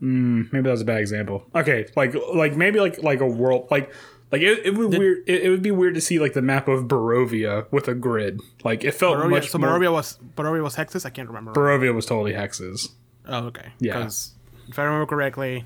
[0.01, 1.45] Hmm, maybe that was a bad example.
[1.55, 3.91] Okay, like like maybe like like a world like
[4.31, 6.69] like it, it would weird it, it would be weird to see like the map
[6.69, 8.41] of Barovia with a grid.
[8.65, 9.71] Like it felt Barovia, much so more.
[9.71, 11.07] Barovia was Barovia was hexes.
[11.07, 11.53] I can't remember.
[11.53, 12.91] Barovia was totally hexes.
[13.27, 13.69] Oh, okay.
[13.81, 13.95] Yeah.
[13.99, 14.35] Because
[14.69, 15.65] if I remember correctly,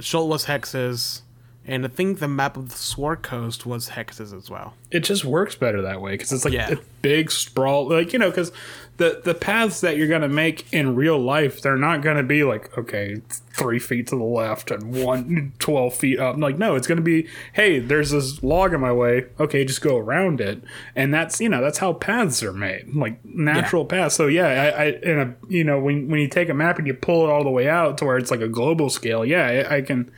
[0.00, 1.20] Chult was hexes,
[1.66, 4.74] and I think the map of the Sword Coast was hexes as well.
[4.90, 6.70] It just works better that way because it's like Yeah.
[6.72, 7.88] a big sprawl.
[7.90, 8.52] Like you know, because
[8.96, 12.76] the the paths that you're gonna make in real life, they're not gonna be like
[12.78, 13.20] okay,
[13.52, 16.36] three feet to the left and one 12 feet up.
[16.36, 19.26] Like no, it's gonna be hey, there's this log in my way.
[19.40, 20.62] Okay, just go around it,
[20.94, 24.14] and that's you know that's how paths are made, like natural paths.
[24.14, 26.86] So yeah, I, I in a you know when when you take a map and
[26.86, 29.66] you pull it all the way out to where it's like a global scale, yeah,
[29.68, 30.10] I, I can.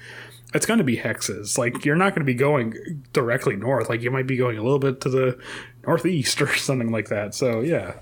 [0.55, 1.59] It's going to be hexes.
[1.59, 3.91] Like you're not going to be going directly north.
[3.91, 5.39] Like you might be going a little bit to the
[5.87, 7.35] northeast or something like that.
[7.35, 7.95] So yeah,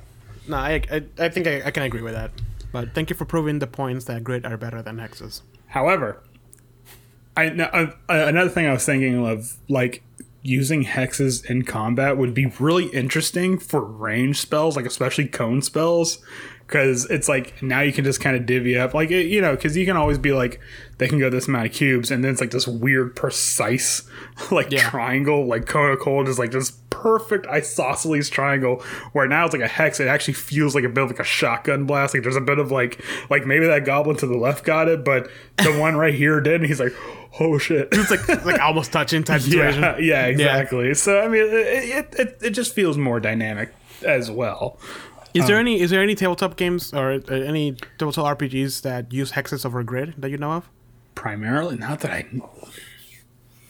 [0.48, 2.30] No, I, I, I think I, I can agree with that.
[2.72, 5.42] But thank you for proving the points that grid are better than hexes.
[5.68, 6.22] However,
[7.36, 10.02] I no, uh, another thing I was thinking of, like
[10.42, 16.18] using hexes in combat would be really interesting for range spells, like especially cone spells,
[16.66, 19.54] because it's like now you can just kind of divvy up, like it, you know,
[19.54, 20.60] because you can always be like
[20.98, 24.02] they can go this amount of cubes, and then it's like this weird precise
[24.50, 24.90] like Yeah.
[24.90, 26.70] triangle, like cone of cold is like this
[27.04, 28.82] perfect isosceles triangle.
[29.12, 31.24] Where now it's like a hex, it actually feels like a bit of like a
[31.24, 32.14] shotgun blast.
[32.14, 35.04] Like there's a bit of like like maybe that goblin to the left got it,
[35.04, 36.94] but the one right here did, and he's like,
[37.40, 37.88] oh shit.
[37.92, 39.82] It's like like almost touching type situation.
[39.82, 40.94] Yeah, yeah, exactly.
[40.94, 44.78] So I mean, it, it, it, it just feels more dynamic as well.
[45.34, 49.12] Is Um, there any is there any tabletop games or uh, any tabletop RPGs that
[49.12, 50.70] use hexes over a grid that you know of?
[51.14, 52.26] Primarily, not that I,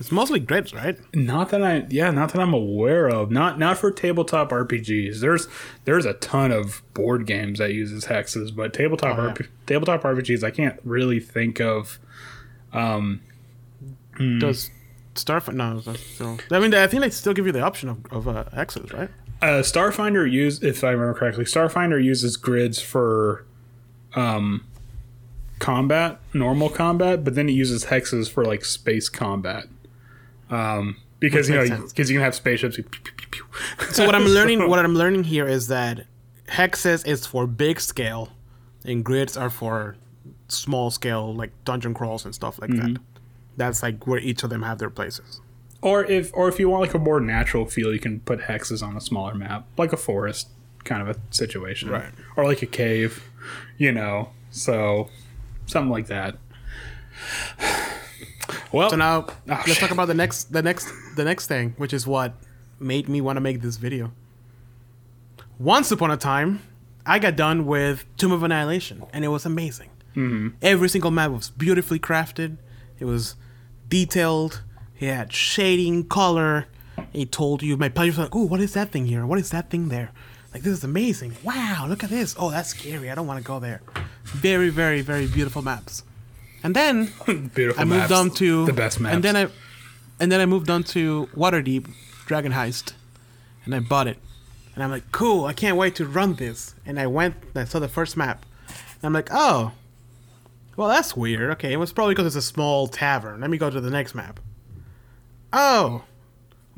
[0.05, 0.99] It's mostly grids, right?
[1.15, 3.31] not that I, yeah, not that I'm aware of.
[3.31, 5.21] Not not for tabletop RPGs.
[5.21, 5.49] There's
[5.87, 9.33] there's a ton of board games that uses hexes, but tabletop Oh, yeah.
[9.33, 11.99] RP, tabletop RPGs, I can't really think of.
[12.75, 14.39] Hmm.
[14.39, 14.71] Does
[15.15, 15.55] Starfinder?
[15.55, 16.39] No, still.
[16.51, 19.09] I mean, I think they still give you the option of, of uh, hexes, right?
[19.41, 23.47] Uh, Starfinder use, if I remember correctly, Starfinder uses grids for
[24.15, 24.67] um,
[25.61, 29.67] combat, normal combat, but then it uses hexes for like space combat.
[30.55, 32.77] Um, because Which you know, because you can have spaceships.
[32.77, 33.87] pew, pew, pew, pew.
[33.93, 36.07] So what I'm learning, what I'm learning here is that
[36.49, 38.31] hexes is for big scale,
[38.85, 39.97] and grids are for
[40.49, 42.95] small scale, like dungeon crawls and stuff like Mm-hmm.
[42.95, 43.01] that.
[43.57, 45.41] That's like where each of them have their places.
[45.81, 48.83] Or if, or if you want like a more natural feel, you can put hexes
[48.83, 50.49] on a smaller map, like a forest
[50.85, 52.11] kind of a situation, Right.
[52.37, 53.23] Or like a cave,
[53.79, 54.31] you know.
[54.51, 55.09] So
[55.67, 56.37] something like that.
[58.73, 59.79] Well, So now let's shit.
[59.79, 62.35] talk about the next, the next, the next thing, which is what
[62.81, 64.13] made me want to make this video.
[65.59, 66.61] Once upon a time,
[67.07, 69.91] I got done with Tomb of Annihilation, and it was amazing.
[70.17, 70.57] Mm-hmm.
[70.63, 72.57] Every single map was beautifully crafted.
[72.99, 73.35] It was
[73.89, 74.63] detailed.
[74.99, 76.67] It had shading, color.
[77.13, 79.27] It told you my players were like, "Oh, what is that thing here?
[79.27, 80.13] What is that thing there?"
[80.53, 81.35] Like this is amazing.
[81.43, 82.35] Wow, look at this.
[82.39, 83.11] Oh, that's scary.
[83.11, 83.81] I don't want to go there.
[84.25, 86.05] Very, very, very beautiful maps.
[86.65, 87.13] And then
[87.55, 87.81] beautiful.
[87.81, 88.13] I moved maps.
[88.13, 89.15] on to the best maps.
[89.15, 89.49] and then I,
[90.19, 91.89] and then I moved on to Waterdeep
[92.27, 92.95] Dragon Heist,
[93.65, 94.17] and I bought it,
[94.75, 96.75] and I'm like, cool, I can't wait to run this.
[96.87, 99.73] And I went, and I saw the first map, and I'm like, oh,
[100.77, 101.51] well that's weird.
[101.53, 103.41] Okay, it was probably because it's a small tavern.
[103.43, 104.41] Let me go to the next map.
[105.53, 106.05] Oh,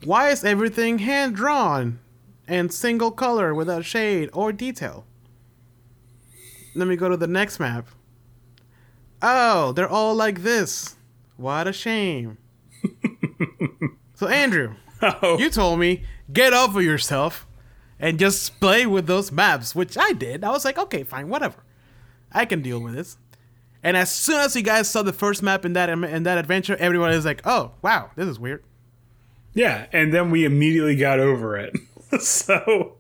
[0.05, 2.01] why is everything hand drawn,
[2.49, 5.07] and single color without shade or detail?
[6.75, 7.87] Let me go to the next map.
[9.29, 10.95] Oh, they're all like this.
[11.37, 12.39] What a shame.
[14.15, 15.37] so, Andrew, Oh.
[15.37, 17.45] you told me get over yourself
[17.99, 20.45] and just play with those maps, which I did.
[20.45, 21.57] I was like, okay, fine, whatever.
[22.31, 23.17] I can deal with this.
[23.83, 26.77] And as soon as you guys saw the first map in that in that adventure,
[26.79, 28.65] everybody was like, "Oh, wow, this is weird."
[29.55, 31.77] Yeah, and then we immediately got over it.
[32.21, 32.95] so,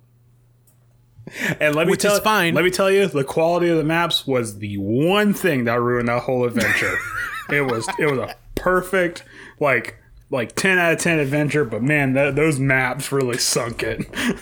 [1.60, 2.54] and let me Which tell, fine.
[2.54, 6.08] Let me tell you, the quality of the maps was the one thing that ruined
[6.08, 6.96] that whole adventure.
[7.50, 9.24] it was it was a perfect
[9.60, 9.96] like
[10.30, 14.06] like ten out of ten adventure, but man, those maps really sunk it.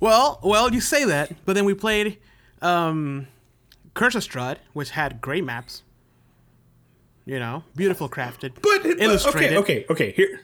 [0.00, 2.18] Well, well, you say that, but then we played
[2.62, 3.26] um,
[3.94, 5.82] Curse of Strahd, which had great maps.
[7.26, 9.56] You know, beautiful crafted, But illustrated.
[9.56, 10.12] Okay, okay, okay.
[10.12, 10.40] Here,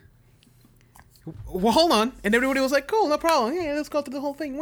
[1.47, 3.55] Well, hold on, and everybody was like, "Cool, no problem.
[3.55, 4.59] Yeah, let's go through the whole thing."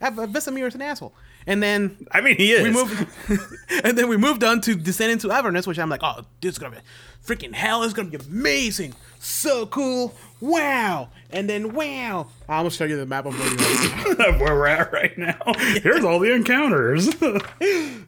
[0.00, 1.14] Uh, Vesemir is an asshole,
[1.46, 2.62] and then I mean, he is.
[2.62, 3.06] we moved,
[3.84, 6.58] and then we moved on to Descent into Avernus, which I'm like, "Oh, this is
[6.58, 6.82] gonna be
[7.26, 7.82] freaking hell!
[7.82, 13.06] It's gonna be amazing, so cool, wow!" And then wow, I almost show you the
[13.06, 15.38] map of where where we're at right now.
[15.82, 17.08] Here's all the encounters.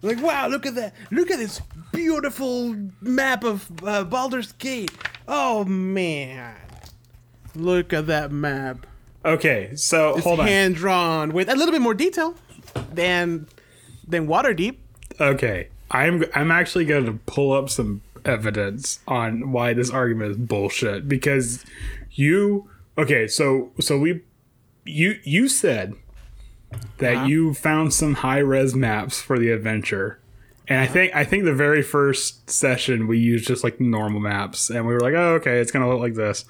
[0.03, 0.95] like, wow, look at that!
[1.11, 1.61] Look at this
[1.93, 4.91] beautiful map of uh, Baldur's Gate.
[5.27, 6.55] Oh man,
[7.55, 8.87] look at that map.
[9.25, 10.47] okay, so It's hold on.
[10.47, 12.35] hand drawn with a little bit more detail
[12.93, 13.47] than
[14.07, 14.77] than Waterdeep.
[15.21, 20.37] Okay, I'm I'm actually going to pull up some evidence on why this argument is
[20.39, 21.65] bullshit because
[22.13, 24.23] you okay, so so we
[24.85, 25.95] you you said
[26.99, 27.27] that Uh-huh.
[27.27, 30.19] you found some high res maps for the adventure.
[30.67, 34.71] And I think I think the very first session we used just like normal maps
[34.71, 36.47] and we were like, "Oh, okay, it's to look like this."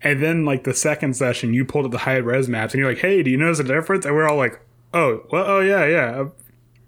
[0.00, 2.90] And then like the second session you pulled up the high res maps and you're
[2.90, 4.60] like, "Hey, do you notice a difference?" And we're all like,
[4.94, 6.24] "Oh, well, oh yeah, yeah."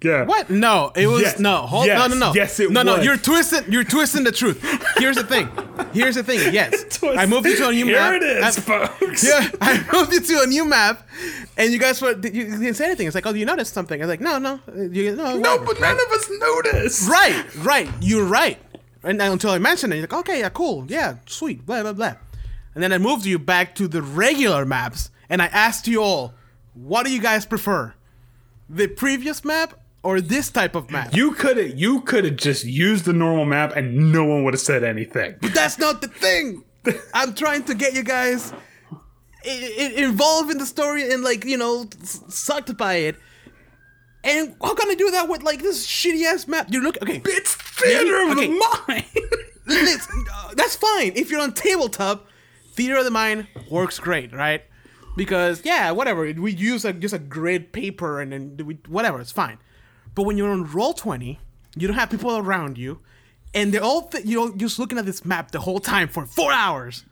[0.03, 0.25] Yeah.
[0.25, 0.49] What?
[0.49, 1.39] No, it was Yes.
[1.39, 1.59] no.
[1.67, 1.99] Hold, Yes.
[1.99, 2.35] no, no, no.
[2.35, 2.75] Yes, it was.
[2.75, 3.01] no, no.
[3.03, 3.71] You're twisting.
[3.71, 4.59] You're twisting the truth.
[4.97, 5.49] Here's the thing.
[5.93, 6.55] Here's the thing.
[6.55, 8.15] Yes, I moved you to a new Here map.
[8.15, 9.25] it is, I- folks.
[9.29, 11.07] yeah, I moved you to a new map,
[11.59, 13.07] and you guys were you didn't say anything.
[13.09, 14.01] It's like, oh, you noticed something?
[14.01, 17.09] I was like, no, no, you, no, No, whatever, but none of us noticed.
[17.09, 17.89] Right, right.
[18.01, 18.59] You're right.
[19.03, 22.15] And until I mentioned it, you're like, okay, yeah, cool, yeah, sweet, blah blah blah.
[22.75, 26.33] And then I moved you back to the regular maps, and I asked you all,
[26.75, 27.95] what do you guys prefer?
[28.69, 31.15] The previous map or this type of map?
[31.15, 34.55] You could have you could have just used the normal map and no one would
[34.55, 35.37] have said anything.
[35.41, 36.65] But that's not the thing.
[37.15, 38.53] I'm trying to get you guys
[39.45, 43.17] i- i- involved in the story and like you know s- sucked by it.
[44.23, 46.67] And how can I do that with like this shitty ass map?
[46.71, 47.23] You look okay.
[47.25, 48.47] It's theater of Okay.
[48.49, 49.05] the mind.
[49.73, 52.27] Uh, that's fine if you're on tabletop.
[52.75, 54.63] Theater of the mind works great, right?
[55.17, 59.31] Because yeah, whatever we use a, just a grid paper and then we, whatever, it's
[59.31, 59.59] fine.
[60.15, 61.39] But when you're on roll twenty,
[61.77, 63.01] you don't have people around you,
[63.55, 66.53] and they're all th- you're just looking at this map the whole time for four
[66.53, 67.05] hours,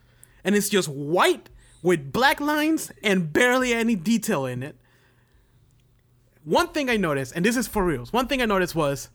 [0.45, 1.49] and it's just white
[1.83, 4.77] with black lines and barely any detail in it.
[6.45, 9.11] One thing I noticed, and this is for reals, one thing I noticed was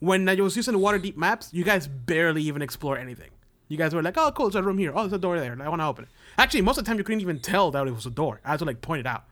[0.00, 3.30] when I was using the Waterdeep maps, you guys barely even explore anything.
[3.68, 4.92] You guys were like, "Oh, cool, there's a room here.
[4.94, 5.56] Oh, there's a door there.
[5.60, 7.86] I want to open it." Actually, most of the time you couldn't even tell that
[7.88, 8.40] it was a door.
[8.44, 9.24] I had to like point it out.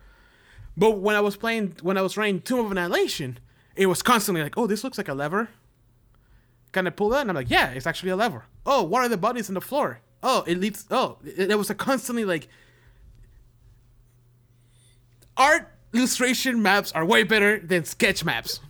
[0.76, 3.38] But when I was playing, when I was running Tomb of Annihilation,
[3.76, 5.48] it was constantly like, "Oh, this looks like a lever."
[6.72, 7.22] Can I pull that?
[7.22, 9.60] And I'm like, "Yeah, it's actually a lever." Oh, what are the bodies in the
[9.60, 10.00] floor?
[10.22, 10.86] Oh, it leads.
[10.90, 12.48] Oh, it was a constantly like
[15.36, 18.60] art illustration maps are way better than sketch maps.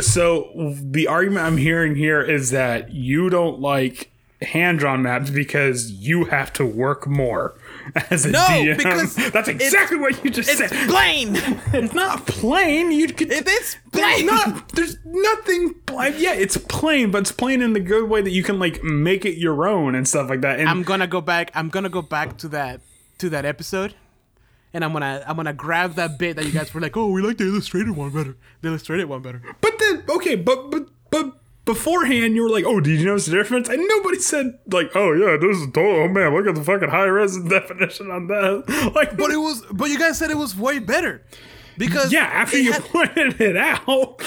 [0.00, 4.10] So the argument I'm hearing here is that you don't like
[4.42, 7.54] hand drawn maps because you have to work more
[8.10, 8.76] as a No, DM.
[8.76, 10.70] because that's exactly what you just It's said.
[10.88, 11.36] plain.
[11.72, 12.92] It's not plain.
[12.92, 13.30] You could.
[13.32, 14.26] It is There's plain.
[14.26, 14.68] not.
[14.70, 15.74] There's nothing.
[15.86, 16.14] Plain.
[16.18, 19.24] Yeah, it's plain, but it's plain in the good way that you can like make
[19.24, 20.58] it your own and stuff like that.
[20.60, 21.50] And I'm gonna go back.
[21.54, 22.80] I'm gonna go back to that
[23.18, 23.94] to that episode,
[24.74, 27.22] and I'm gonna I'm gonna grab that bit that you guys were like, oh, we
[27.22, 28.36] like the illustrated one better.
[28.60, 29.40] The illustrated one better.
[29.60, 33.32] But then, okay, but but but beforehand, you were like, "Oh, did you notice the
[33.36, 36.64] difference?" And nobody said like, "Oh yeah, this is total." Oh man, look at the
[36.64, 38.92] fucking high res definition on that.
[38.94, 39.62] Like, But it was.
[39.70, 41.22] But you guys said it was way better,
[41.76, 44.22] because yeah, after you had- pointed it out,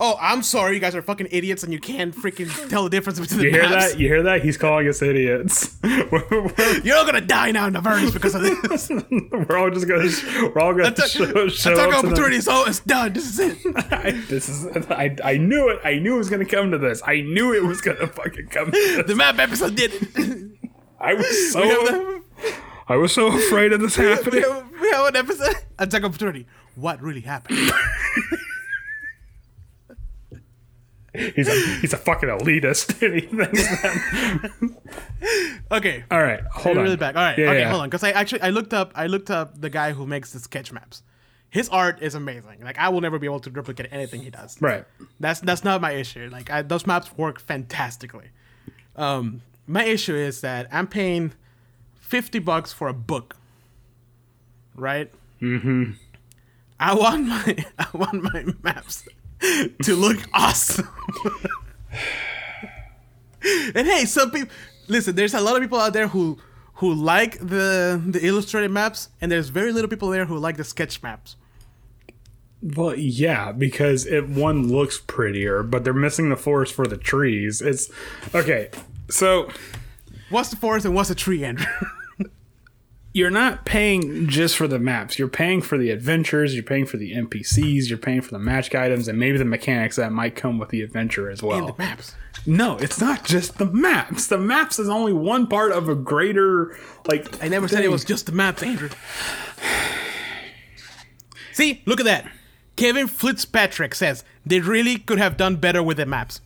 [0.00, 3.18] oh, I'm sorry, you guys are fucking idiots, and you can't freaking tell the difference
[3.18, 3.92] between the you hear maps.
[3.92, 3.98] that?
[3.98, 4.42] You hear that?
[4.44, 5.76] He's calling us idiots.
[5.82, 6.52] we're,
[6.84, 8.90] You're all gonna die now in the furnace because of this.
[9.48, 10.08] we're all just gonna,
[10.54, 12.12] we're all gonna Attack, show, show attack up to them.
[12.12, 12.40] opportunity.
[12.40, 13.12] So it's done.
[13.12, 13.58] This is it.
[13.92, 15.80] I, this is I, I knew it.
[15.84, 17.02] I knew it was gonna come to this.
[17.06, 19.06] I knew it was gonna fucking come to this.
[19.06, 20.58] The map episode did it.
[21.00, 22.22] I was so we, have,
[22.88, 24.42] I was so afraid of this we, happening.
[24.42, 25.54] have, we have an episode.
[25.78, 26.46] Attack opportunity.
[26.74, 27.70] What really happened?
[31.18, 33.02] He's a he's a fucking elitist.
[33.06, 34.50] and he thinks that.
[35.72, 36.04] Okay.
[36.10, 36.84] All right, hold on.
[36.84, 37.16] really back.
[37.16, 37.36] All right.
[37.36, 37.70] Yeah, okay, yeah.
[37.70, 37.88] hold on.
[37.88, 40.72] Because I actually I looked up I looked up the guy who makes the sketch
[40.72, 41.02] maps.
[41.50, 42.60] His art is amazing.
[42.62, 44.60] Like I will never be able to replicate anything he does.
[44.60, 44.84] Right.
[45.18, 46.28] That's that's not my issue.
[46.30, 48.28] Like I, those maps work fantastically.
[48.96, 51.32] Um, my issue is that I'm paying
[52.00, 53.36] fifty bucks for a book.
[54.74, 55.10] Right.
[55.40, 55.92] Mm-hmm.
[56.80, 59.08] I want my I want my maps
[59.82, 60.88] to look awesome.
[63.74, 64.54] and hey, some people
[64.88, 65.14] listen.
[65.14, 66.38] There's a lot of people out there who
[66.74, 70.64] who like the the illustrated maps, and there's very little people there who like the
[70.64, 71.36] sketch maps.
[72.60, 77.60] Well, yeah, because it one looks prettier, but they're missing the forest for the trees.
[77.62, 77.88] It's
[78.34, 78.70] okay.
[79.08, 79.48] So
[80.30, 81.66] What's the forest and what's a tree, Andrew?
[83.12, 85.18] you're not paying just for the maps.
[85.18, 86.54] You're paying for the adventures.
[86.54, 87.88] You're paying for the NPCs.
[87.88, 90.82] You're paying for the match items and maybe the mechanics that might come with the
[90.82, 91.66] adventure as well.
[91.68, 92.14] the maps.
[92.46, 94.28] No, it's not just the maps.
[94.28, 97.42] The maps is only one part of a greater like.
[97.42, 98.90] I never said it was just the maps, Andrew.
[101.52, 102.30] See, look at that.
[102.76, 106.40] Kevin Fitzpatrick says they really could have done better with the maps.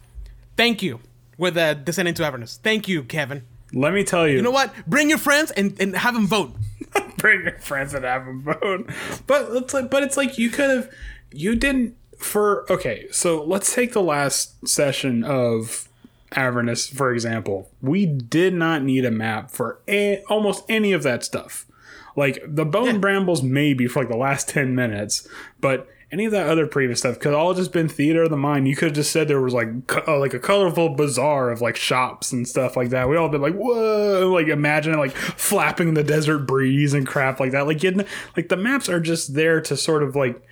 [0.56, 1.00] Thank you.
[1.36, 2.58] With uh, Descent into Avernus.
[2.62, 3.42] Thank you, Kevin.
[3.72, 4.36] Let me tell you.
[4.36, 4.74] You know what?
[4.86, 6.54] Bring your friends and, and have them vote.
[7.16, 8.90] bring your friends and have them vote.
[9.26, 10.90] But it's like, but it's like you could have,
[11.30, 13.06] you didn't for okay.
[13.10, 15.88] So let's take the last session of
[16.32, 17.70] Avernus for example.
[17.80, 21.66] We did not need a map for a, almost any of that stuff.
[22.14, 25.26] Like the bone brambles maybe for like the last ten minutes,
[25.60, 28.68] but any of that other previous stuff could all just been theater of the mind.
[28.68, 31.62] You could have just said there was like co- uh, like a colorful bazaar of
[31.62, 33.08] like shops and stuff like that.
[33.08, 37.52] We all been like whoa, like imagine like flapping the desert breeze and crap like
[37.52, 37.66] that.
[37.66, 38.04] Like you
[38.36, 40.46] like the maps are just there to sort of like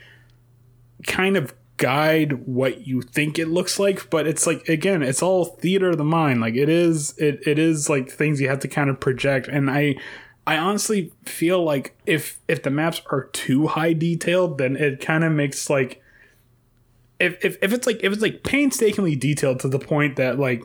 [1.06, 5.46] kind of guide what you think it looks like but it's like again it's all
[5.46, 8.68] theater of the mind like it is it, it is like things you have to
[8.68, 9.94] kind of project and i
[10.46, 15.24] i honestly feel like if if the maps are too high detailed then it kind
[15.24, 16.02] of makes like
[17.18, 20.64] if, if if it's like if it's like painstakingly detailed to the point that like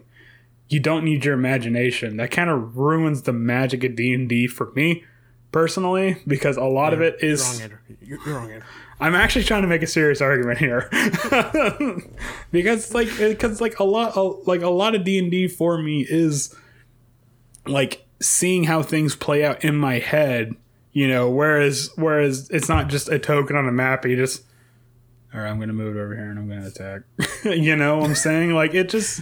[0.67, 2.17] you don't need your imagination.
[2.17, 5.03] That kind of ruins the magic of D and D for me
[5.51, 7.97] personally, because a lot of it is You're wrong, Andrew.
[8.01, 8.67] You're, you're wrong, Andrew.
[8.99, 10.89] I'm actually trying to make a serious argument here,
[12.51, 16.05] because like because like a lot like a lot of D and D for me
[16.09, 16.55] is
[17.67, 20.55] like seeing how things play out in my head.
[20.91, 24.05] You know, whereas whereas it's not just a token on a map.
[24.05, 24.43] You just
[25.33, 27.01] all right, I'm gonna move it over here and I'm gonna attack.
[27.43, 28.51] you know what I'm saying?
[28.53, 29.21] Like it just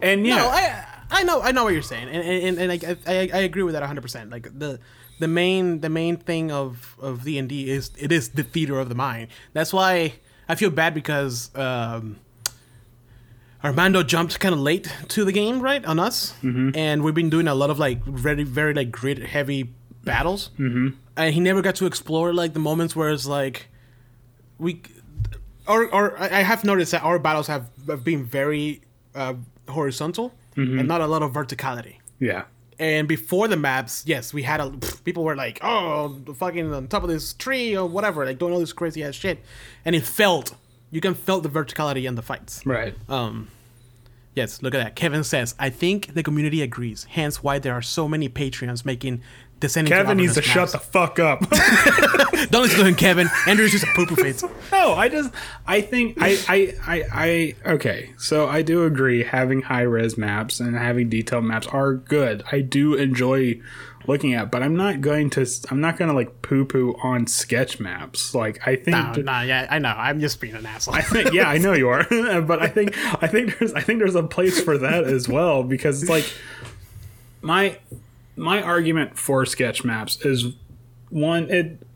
[0.00, 2.96] and yeah, No, I I know I know what you're saying, and and, and I,
[3.06, 4.00] I I agree with that 100.
[4.00, 4.80] percent Like the
[5.18, 8.80] the main the main thing of of D and D is it is the theater
[8.80, 9.28] of the mind.
[9.52, 10.14] That's why
[10.48, 12.18] I feel bad because um,
[13.62, 16.70] Armando jumped kind of late to the game, right on us, Mm-hmm.
[16.74, 19.70] and we've been doing a lot of like very very like grid heavy
[20.04, 20.88] battles, mm-hmm.
[21.16, 23.66] and he never got to explore like the moments where it's like
[24.58, 24.80] we
[25.68, 28.80] or or I have noticed that our battles have, have been very
[29.14, 29.34] uh,
[29.68, 31.96] horizontal and not a lot of verticality.
[32.18, 32.42] yeah,
[32.78, 36.86] And before the maps, yes, we had a pff, people were like, "Oh, fucking on
[36.88, 39.38] top of this tree or whatever," like doing all this crazy ass shit,
[39.84, 40.54] and it felt
[40.90, 42.64] you can felt the verticality in the fights.
[42.66, 42.94] right.
[43.08, 43.48] Um,
[44.34, 44.96] yes, look at that.
[44.96, 47.04] Kevin says, "I think the community agrees.
[47.10, 49.22] Hence, why there are so many Patreons making."
[49.60, 51.40] Descending Kevin needs to shut the fuck up.
[52.50, 53.28] Don't listen to him, Kevin.
[53.46, 54.42] Andrew's just a poo poo face.
[54.72, 55.34] no, I just
[55.66, 58.14] I think I, I I I okay.
[58.16, 62.42] So I do agree having high res maps and having detailed maps are good.
[62.50, 63.60] I do enjoy
[64.06, 67.26] looking at, but I'm not going to I'm not going to like poo poo on
[67.26, 68.34] sketch maps.
[68.34, 69.90] Like I think No, no, yeah, I know.
[69.90, 70.96] I'm just being an asshole.
[71.32, 72.04] yeah, I know you are,
[72.42, 75.62] but I think I think there's I think there's a place for that as well
[75.62, 76.32] because it's like
[77.42, 77.78] my
[78.36, 80.54] my argument for sketch maps is
[81.10, 81.86] one it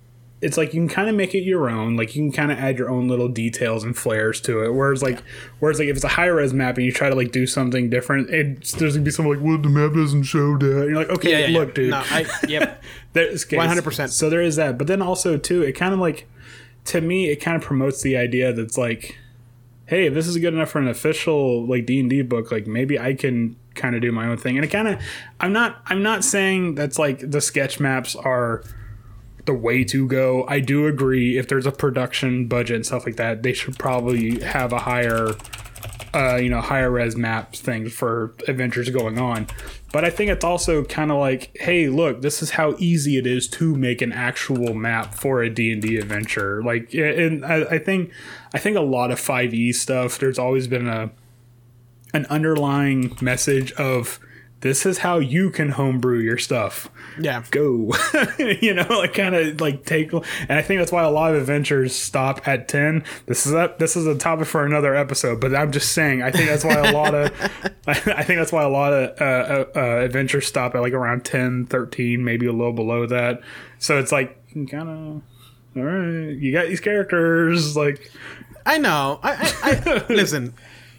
[0.41, 2.59] it's like you can kind of make it your own like you can kind of
[2.59, 5.22] add your own little details and flares to it whereas like
[5.61, 7.89] whereas like if it's a high res map and you try to like do something
[7.89, 10.99] different it's there's gonna be something like well the map doesn't show that and you're
[10.99, 11.74] like okay yeah, yeah, look yeah.
[11.74, 12.82] dude No, I, yep.
[13.14, 14.11] there's 100%.
[14.11, 16.26] So there is that, but then also too, it kind of like
[16.87, 19.18] to me, it kind of promotes the idea that's like,
[19.87, 22.66] hey, if this is good enough for an official like D and D book, like
[22.66, 24.57] maybe I can kind of do my own thing.
[24.57, 25.01] And it kind of,
[25.41, 28.62] I'm not, I'm not saying that's like the sketch maps are
[29.47, 30.45] the way to go.
[30.49, 34.41] I do agree if there's a production budget and stuff like that, they should probably
[34.41, 35.35] have a higher
[36.15, 39.49] uh, you know, higher res map thing for adventures going on.
[39.93, 43.27] But I think it's also kind of like, hey, look, this is how easy it
[43.27, 46.63] is to make an actual map for a D&D adventure.
[46.63, 48.13] Like, and I, I think,
[48.53, 51.11] I think a lot of 5e stuff, there's always been a,
[52.13, 54.21] an underlying message of
[54.65, 56.89] this is how you can homebrew your stuff
[57.21, 57.45] Yeah.
[57.53, 57.93] go
[58.39, 61.41] you know like kind of like take and i think that's why a lot of
[61.41, 65.55] adventures stop at 10 this is a, this is a topic for another episode but
[65.55, 67.31] i'm just saying i think that's why a lot of
[67.87, 71.25] i think that's why a lot of uh, uh, uh, adventures stop at like around
[71.25, 73.41] 10 13 maybe a little below that
[73.79, 74.37] so it's like
[74.71, 75.23] kind of
[75.77, 78.11] all right you got these characters like
[78.67, 79.21] I know.
[79.23, 80.55] I, I, I listen.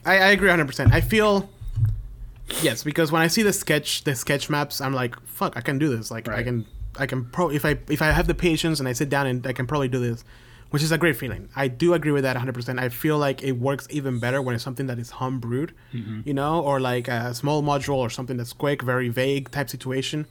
[0.06, 0.68] I, I agree 100.
[0.68, 1.50] percent I feel
[2.62, 5.78] yes because when I see the sketch the sketch maps, I'm like, fuck, I can
[5.78, 6.12] do this.
[6.12, 6.66] Like I can
[6.98, 9.46] I can pro if I if I have the patience and I sit down and
[9.46, 10.24] I can probably do this,
[10.70, 11.50] which is a great feeling.
[11.56, 12.54] I do agree with that 100.
[12.54, 16.22] percent I feel like it works even better when it's something that is homebrewed, mm-hmm.
[16.26, 20.28] you know, or like a small module or something that's quick, very vague type situation.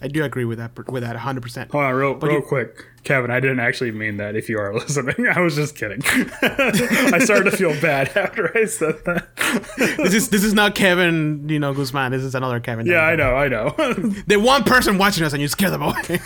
[0.00, 1.42] I do agree with that with that 100.
[1.42, 4.58] percent hold on real real you- quick kevin i didn't actually mean that if you
[4.58, 6.02] are listening i was just kidding
[6.42, 9.25] i started to feel bad after i said that
[9.76, 12.12] This is this is not Kevin, you know, Guzman.
[12.12, 12.86] This is another Kevin.
[12.86, 13.70] yeah i know i know
[14.26, 15.94] The one person watching us and you scare them away.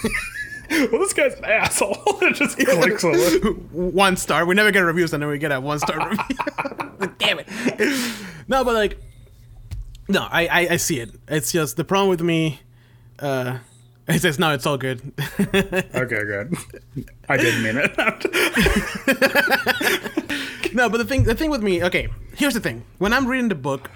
[0.71, 1.97] well, this guy's an asshole.
[2.23, 3.15] it just clicks on
[3.73, 4.45] one star.
[4.47, 6.37] We never get reviews and then we get a one star review.
[7.19, 7.49] Damn it.
[8.49, 8.99] No, but like,
[10.09, 11.11] no, I, I I see it.
[11.29, 12.61] It's just the problem with me.
[13.19, 13.59] Uh,
[14.09, 15.01] it says no, it's all good.
[15.39, 16.55] Okay, good.
[17.29, 17.93] I didn't mean it.
[20.75, 21.83] No, but the thing the thing with me.
[21.83, 22.85] Okay, here's the thing.
[22.99, 23.91] When I'm reading the book,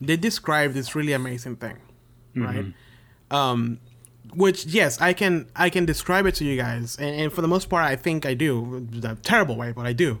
[0.00, 1.78] they describe this really amazing thing,
[2.34, 2.66] right?
[3.30, 3.80] Um,
[4.34, 7.48] which yes, I can I can describe it to you guys, and, and for the
[7.48, 8.86] most part, I think I do.
[8.90, 10.18] The terrible way, but I do.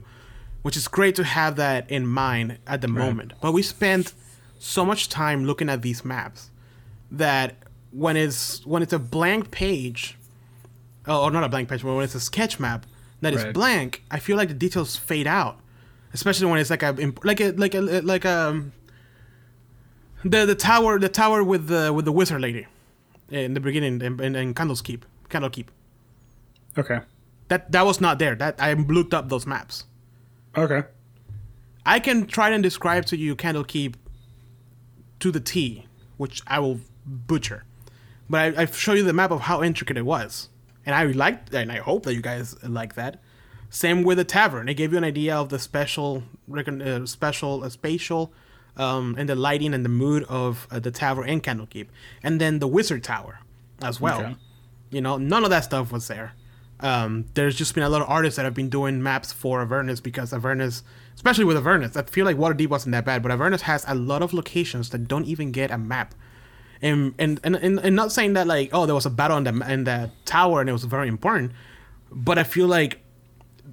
[0.62, 3.34] Which is great to have that in mind at the moment.
[3.42, 4.14] But we spent
[4.58, 6.50] so much time looking at these maps
[7.10, 7.56] that
[7.92, 10.16] when it's when it's a blank page,
[11.06, 12.86] or not a blank page, but when it's a sketch map
[13.20, 13.52] that is Right.
[13.54, 15.58] blank, I feel like the details fade out,
[16.14, 16.92] especially when it's like a
[17.22, 18.64] like a like a like a
[20.24, 22.66] the the tower the tower with the with the wizard lady
[23.30, 25.66] in the beginning and in, in Candle's Keep Candlekeep
[26.78, 27.00] okay.
[27.48, 29.84] that that was not there that I looked up those maps.
[30.56, 30.84] Okay.
[31.84, 33.96] I can try and describe to you Candlekeep
[35.20, 35.86] to the T
[36.16, 37.64] which I will butcher.
[38.28, 40.48] But I, I show you the map of how intricate it was,
[40.86, 43.20] and I liked, and I hope that you guys like that.
[43.70, 46.22] Same with the tavern; it gave you an idea of the special,
[46.54, 48.32] uh, special, uh, spatial,
[48.76, 51.88] um, and the lighting and the mood of uh, the tavern and Candlekeep,
[52.22, 53.40] and then the wizard tower
[53.82, 54.20] as well.
[54.20, 54.36] Okay.
[54.90, 56.32] You know, none of that stuff was there.
[56.80, 60.00] Um, there's just been a lot of artists that have been doing maps for Avernus
[60.00, 60.82] because Avernus,
[61.14, 64.22] especially with Avernus, I feel like Waterdeep wasn't that bad, but Avernus has a lot
[64.22, 66.14] of locations that don't even get a map.
[66.82, 69.44] And and, and, and, and not saying that like oh there was a battle in
[69.44, 71.52] the in the tower and it was very important,
[72.10, 73.00] but I feel like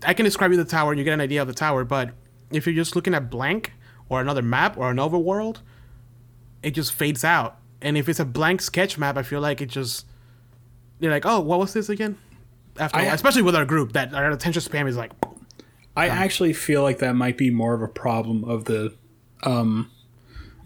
[0.04, 2.12] I can describe you the tower and you get an idea of the tower, but
[2.52, 3.74] if you're just looking at blank
[4.10, 5.58] or another map or an overworld,
[6.64, 7.58] it just fades out.
[7.82, 10.06] And if it's a blank sketch map, I feel like it just
[11.00, 12.18] you're like, oh, what was this again?
[12.78, 15.12] After, I- especially with our group, that our attention spam is like,
[15.96, 18.96] I actually feel like that might be more of a problem of the
[19.44, 19.90] um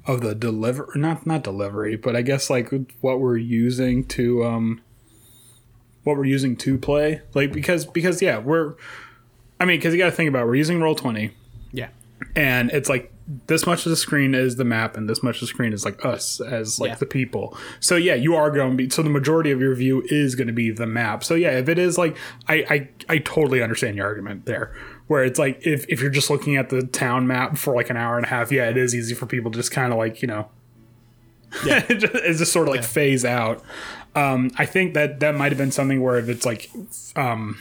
[0.05, 2.71] of the deliver not not delivery, but I guess like
[3.01, 4.81] what we're using to um
[6.03, 7.21] what we're using to play.
[7.33, 8.75] Like because because yeah, we're
[9.59, 11.31] I mean, because you got to think about it, we're using roll twenty,
[11.71, 11.89] yeah,
[12.35, 13.11] and it's like
[13.47, 15.83] this much of the screen is the map, and this much of the screen is
[15.83, 16.95] like us as like Yeah.
[16.95, 17.57] the people.
[17.79, 18.89] So yeah, you are going to be.
[18.89, 21.23] So the majority of your view is going to be the map.
[21.23, 22.15] So yeah, if it is like,
[22.47, 24.73] I I, I totally understand your argument there.
[25.07, 27.97] Where it's like if, if you're just looking at the town map for like an
[27.97, 30.21] hour and a half, yeah, it is easy for people to just kind of like
[30.21, 30.49] you know,
[31.65, 33.63] yeah, it's just sort of like phase out.
[34.15, 36.69] Um, I think that that might have been something where if it's like,
[37.15, 37.57] um,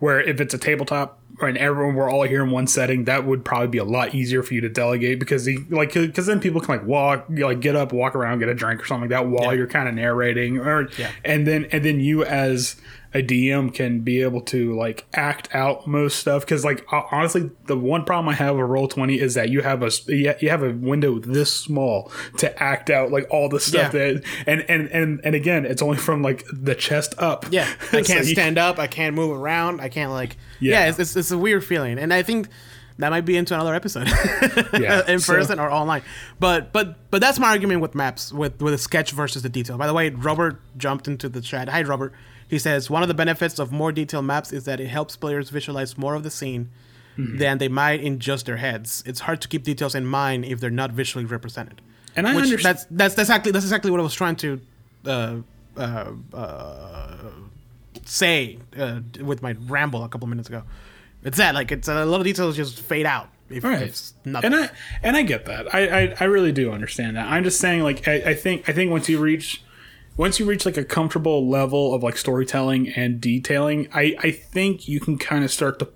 [0.00, 3.44] where if it's a tabletop and everyone we're all here in one setting, that would
[3.44, 6.60] probably be a lot easier for you to delegate because he, like because then people
[6.60, 9.26] can like walk like get up, walk around, get a drink or something like that
[9.28, 9.58] while Yeah.
[9.58, 11.10] you're kind of narrating or Yeah.
[11.24, 12.76] and then and then you as
[13.12, 17.76] a DM can be able to like act out most stuff because like honestly the
[17.76, 20.70] one problem I have with roll twenty is that you have a you have a
[20.72, 24.12] window this small to act out like all the stuff Yeah.
[24.12, 27.68] that and and and and again it's only from like the chest up yeah.
[27.92, 28.78] I can't stand up.
[28.78, 29.80] I can't move around.
[29.80, 30.36] I can't like.
[30.60, 30.80] Yeah.
[30.84, 32.48] Yeah, it's, it's, it's a weird feeling, and I think
[32.98, 34.06] that might be into another episode,
[34.78, 36.02] Yeah, in so- person or online.
[36.38, 39.78] But but but that's my argument with maps, with with the sketch versus the detail.
[39.78, 41.68] By the way, Robert jumped into the chat.
[41.70, 42.12] Hi, Robert.
[42.50, 45.48] He says one of the benefits of more detailed maps is that it helps players
[45.50, 46.70] visualize more of the scene
[47.18, 47.38] Mm-hmm.
[47.38, 49.02] than they might in just their heads.
[49.04, 51.80] It's hard to keep details in mind if they're not visually represented.
[52.16, 52.62] And I understand.
[52.62, 54.60] that's that's that's exactly that's exactly what I was trying to
[55.04, 55.36] uh,
[55.76, 57.16] uh, uh,
[58.04, 60.62] say uh, with my ramble a couple minutes ago.
[61.24, 63.28] It's that like it's a lot of details just fade out.
[63.50, 63.82] If Right.
[63.82, 64.52] it's nothing.
[64.54, 64.70] And I
[65.02, 65.74] and I get that.
[65.74, 67.26] I, I I really do understand that.
[67.26, 69.62] I'm just saying like I, I think I think once you reach
[70.16, 74.88] once you reach like a comfortable level of like storytelling and detailing, I I think
[74.88, 75.88] you can kind of start to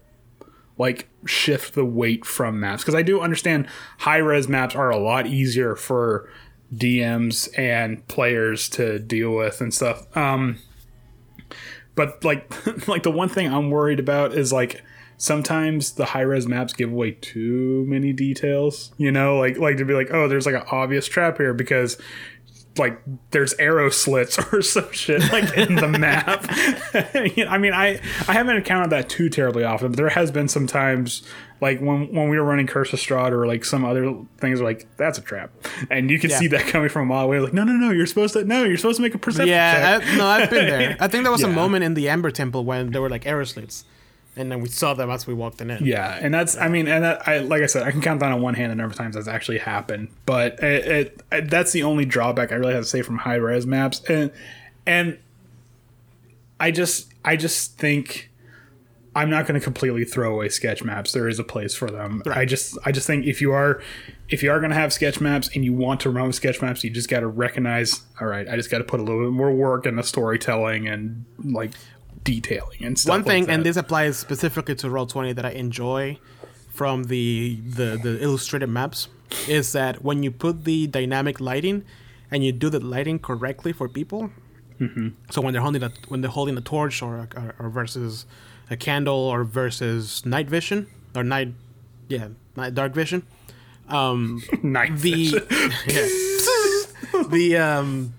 [0.77, 4.99] like shift the weight from maps because I do understand high res maps are a
[4.99, 6.29] lot easier for
[6.75, 10.05] DMs and players to deal with and stuff.
[10.17, 10.59] Um,
[11.95, 12.53] but like
[12.89, 14.83] like the one thing I'm worried about is like
[15.17, 18.93] sometimes the high res maps give away too many details.
[18.97, 21.99] You know, like like to be like, oh, there's like an obvious trap here because
[22.77, 23.01] like
[23.31, 26.45] there's arrow slits or some shit like in the map.
[27.49, 30.66] I mean, I I haven't encountered that too terribly often, but there has been some
[30.66, 31.22] times
[31.61, 34.87] like when when we were running Curse of Strahd or like some other things like
[34.97, 35.51] that's a trap,
[35.91, 36.39] and you can Yeah.
[36.39, 37.39] see that coming from a mile away.
[37.41, 39.99] Like no no no, you're supposed to no, you're supposed to make a perception yeah,
[40.01, 40.09] check.
[40.09, 40.97] I, no, I've been there.
[41.01, 43.45] I think there was a moment in the Amber Temple when there were like arrow
[43.45, 43.85] slits,
[44.37, 45.78] and then we saw them as we walked in.
[45.85, 48.32] Yeah, and that's I mean, and that, I like I said, I can count down
[48.32, 50.09] on one hand the number of times that's actually happened.
[50.26, 53.37] But it, it, it that's the only drawback I really have to say from high
[53.37, 54.30] res maps, and
[54.87, 55.18] and
[56.59, 58.30] I just I just think
[59.16, 61.12] I'm not going to completely throw away sketch maps.
[61.12, 62.22] There is a place for them.
[62.26, 63.80] I just I just think if you are
[64.28, 66.61] if you are going to have sketch maps and you want to run with sketch
[66.61, 69.22] maps, you just got to recognize, all right, I just got to put a little
[69.22, 71.72] bit more work in the storytelling and like
[72.25, 73.11] detailing and stuff.
[73.11, 73.53] One thing, that.
[73.53, 76.18] and this applies specifically to Roll Twenty that I enjoy
[76.70, 79.09] from the, the the illustrated maps,
[79.49, 81.85] is that when you put the dynamic lighting
[82.31, 84.31] and you do the lighting correctly for people,
[84.81, 85.11] Mm-hmm.
[85.31, 88.27] so when they're holding a, when they're holding a torch or, or, or versus
[88.68, 91.53] a candle or versus night vision or night,
[92.09, 93.25] yeah, night dark vision,
[93.89, 95.12] um, Night the
[95.87, 97.22] yeah.
[97.29, 98.14] the um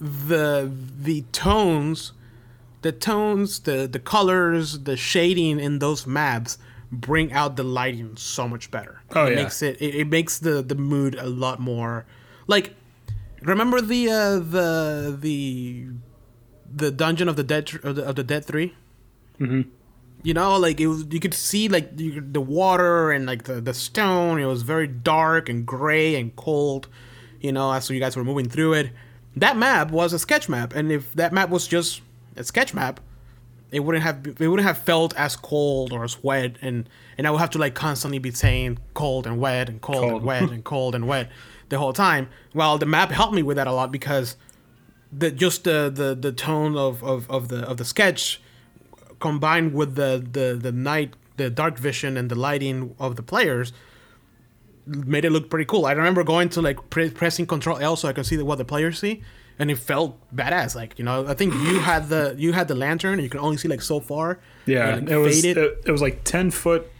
[0.00, 0.68] the
[1.00, 2.12] the tones
[2.82, 6.58] the tones the the colors the shading in those maps
[6.92, 9.42] bring out the lighting so much better Oh, it yeah.
[9.42, 12.06] makes it, it it makes the the mood a lot more
[12.46, 12.74] like
[13.42, 15.86] remember the uh the the
[16.74, 18.74] the dungeon of the dead of the, of the dead 3
[19.40, 19.66] Mhm.
[20.22, 23.60] you know like it was you could see like you, the water and like the,
[23.60, 26.88] the stone it was very dark and gray and cold
[27.40, 28.90] you know, as you guys were moving through it.
[29.34, 32.02] That map was a sketch map, and if that map was just
[32.36, 33.00] a sketch map,
[33.70, 37.30] it wouldn't have it wouldn't have felt as cold or as wet, and and I
[37.30, 40.12] would have to like constantly be saying cold and wet and cold, Cold.
[40.14, 41.30] and wet and cold and wet
[41.68, 42.28] the whole time.
[42.54, 44.36] Well, the map helped me with that a lot because
[45.12, 48.40] the just the the, the tone of, of, of the of the sketch
[49.20, 53.72] combined with the, the the night the dark vision and the lighting of the players
[54.86, 55.86] made it look pretty cool.
[55.86, 58.58] I remember going to like pre- pressing Control L so I could see the, what
[58.58, 59.22] the players see,
[59.60, 60.74] and it felt badass.
[60.74, 63.40] Like you know, I think you had the you had the lantern, and you can
[63.40, 64.40] only see like so far.
[64.66, 66.90] Yeah, and it was it, it was like ten foot.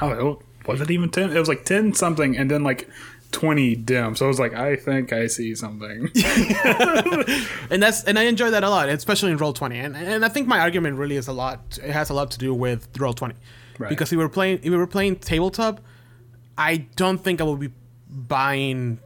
[0.00, 1.30] No, it, was it even ten?
[1.36, 2.88] It was like ten something, and then like
[3.30, 4.16] twenty dim.
[4.16, 6.08] So I was like, I think I see something.
[7.70, 9.78] and that's and I enjoy that a lot, especially in roll twenty.
[9.78, 11.78] And and I think my argument really is a lot.
[11.82, 13.36] It has a lot to do with roll twenty,
[13.78, 13.90] Right.
[13.90, 15.80] because if we were playing if we were playing tabletop,
[16.56, 17.70] I don't think I would be
[18.08, 18.98] buying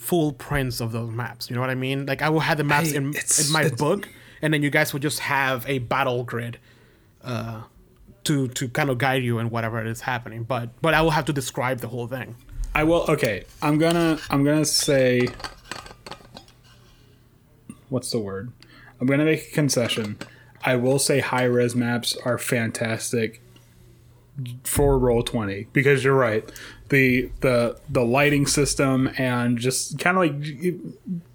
[0.00, 1.48] full prints of those maps.
[1.50, 2.06] You know what I mean?
[2.06, 4.08] Like I will have the maps I- in, in my book,
[4.42, 6.58] and then you guys would just have a battle grid.
[7.22, 7.62] Uh,
[8.24, 11.24] to, to kind of guide you in whatever is happening, but but I will have
[11.26, 12.36] to describe the whole thing.
[12.74, 13.04] I will.
[13.08, 14.18] Okay, I'm gonna.
[14.30, 15.28] I'm gonna say.
[17.88, 18.52] What's the word?
[19.00, 20.18] I'm gonna make a concession.
[20.64, 23.40] I will say high res maps are fantastic
[24.64, 26.48] for roll 20 because you're right.
[26.90, 30.42] The the the lighting system and just kind of like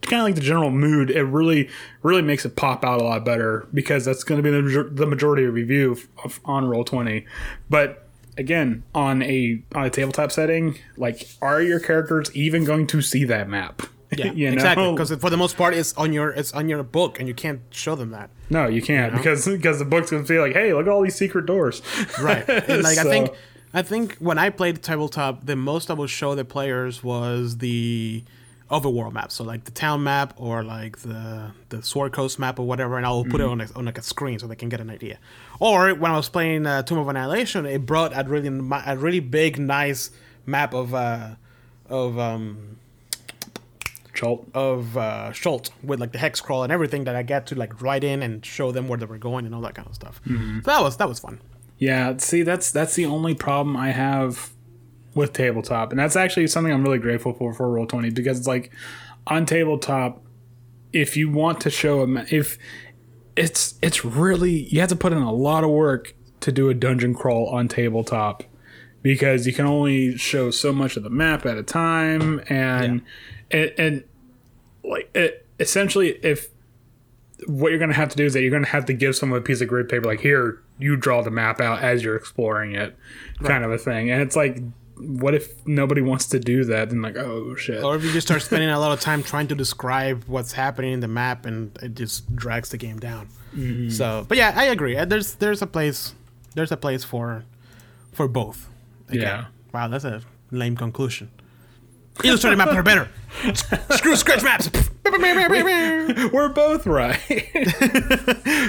[0.01, 1.09] kind of like the general mood.
[1.09, 1.69] It really
[2.03, 5.07] really makes it pop out a lot better because that's going to be the, the
[5.07, 7.25] majority of review of, on roll 20.
[7.69, 8.01] But
[8.37, 13.23] again on a on a tabletop setting like are your characters even going to see
[13.23, 13.81] that map
[14.11, 14.53] Yeah, You know?
[14.55, 14.91] exactly.
[14.91, 17.61] Because for the most part, it's on your it's on your book, and you can't
[17.69, 18.29] show them that.
[18.49, 21.01] no you can't because because the book's going to be like hey look at all
[21.01, 21.81] these secret doors
[22.21, 23.31] right and like i think
[23.75, 28.23] i think when i played tabletop the most i would show the players was the
[28.71, 32.65] overworld map so like the town map or like the the sword coast map or
[32.65, 34.81] whatever and i'll put it on, a, on like a screen so they can get
[34.81, 35.19] an idea
[35.59, 38.49] or when i was playing uh, tomb of annihilation it brought a really
[38.87, 40.09] a really big nice
[40.47, 41.29] map of uh
[41.89, 42.77] of um
[44.15, 44.47] Chult.
[44.53, 47.81] of uh, Chult with like the hex crawl and everything that I get to like
[47.81, 50.21] write in and show them where they were going and all that kind of stuff.
[50.63, 51.41] So that was that was fun.
[51.77, 54.51] Yeah, see, that's that's the only problem I have
[55.13, 58.47] with tabletop, and that's actually something I'm really grateful for for Roll Twenty because it's
[58.47, 58.71] like
[59.27, 60.23] on tabletop,
[60.93, 62.57] if you want to show a if
[63.35, 66.73] it's it's really you have to put in a lot of work to do a
[66.73, 68.43] dungeon crawl on tabletop
[69.01, 73.01] because you can only show so much of the map at a time and
[73.51, 74.03] and, and
[74.83, 76.49] like it, essentially if
[77.47, 79.15] what you're going to have to do is that you're going to have to give
[79.15, 82.15] someone a piece of grid paper like here you draw the map out as you're
[82.15, 82.97] exploring it
[83.43, 84.61] kind of a thing and it's like
[84.97, 88.27] what if nobody wants to do that and like oh shit Or if you just
[88.27, 91.77] start spending a lot of time trying to describe what's happening in the map, and
[91.83, 93.27] it just drags the game down.
[93.89, 94.95] So, but yeah, I agree.
[94.97, 96.13] Uh, There's there's a place
[96.55, 97.43] there's a place for
[98.13, 98.69] for both.
[99.09, 99.21] Again.
[99.21, 99.45] Yeah.
[99.73, 100.21] Wow, that's a
[100.51, 101.29] lame conclusion.
[102.23, 103.09] Illustrated maps are better.
[103.97, 104.69] Screw scratch maps.
[106.33, 107.15] we're both right.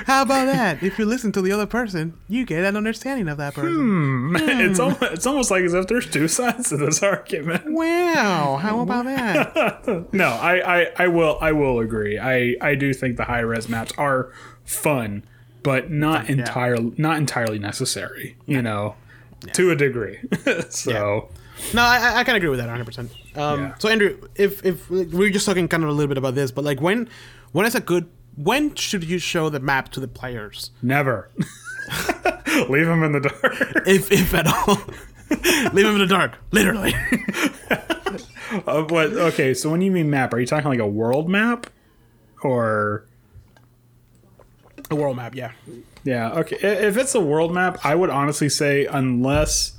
[0.07, 0.82] How about that?
[0.82, 3.74] If you listen to the other person, you get an understanding of that person.
[3.74, 4.37] Hmm.
[4.39, 7.64] it's almost, it's almost like as if there's two sides to this argument.
[7.72, 10.12] Wow, how about that?
[10.12, 12.18] no I, I i will i will agree.
[12.18, 14.32] I i do think the high res maps are
[14.64, 15.24] fun
[15.62, 18.95] but not entirely not entirely necessary you know
[19.53, 20.20] to a degree.
[20.70, 21.28] So
[21.75, 22.85] No, I, I can agree with that 100.
[22.85, 23.75] percent Um, Yeah.
[23.79, 26.51] so Andrew, if if we we're just talking kind of a little bit about this,
[26.51, 27.09] but like when
[27.53, 31.31] when is a good when should you show the map to the players, never
[32.69, 34.79] leave them in the dark if if at all?
[35.73, 36.95] Leave them in the dark, literally.
[38.67, 41.67] uh, what okay so when you mean map are you talking like a world map
[42.43, 43.07] or
[44.91, 45.51] a world map, yeah.
[46.05, 46.57] Yeah, okay.
[46.87, 49.73] If it's a world map, I would honestly say unless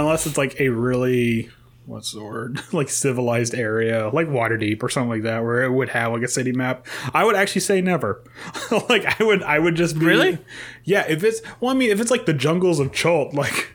[0.00, 1.50] unless it's like a really
[1.86, 2.60] what's the word?
[2.72, 6.28] like civilized area, like Waterdeep or something like that where it would have like a
[6.28, 6.86] city map.
[7.14, 8.22] I would actually say never.
[8.88, 10.38] like I would I would just be Really?
[10.84, 13.74] Yeah, if it's well I mean if it's like the jungles of Chult, like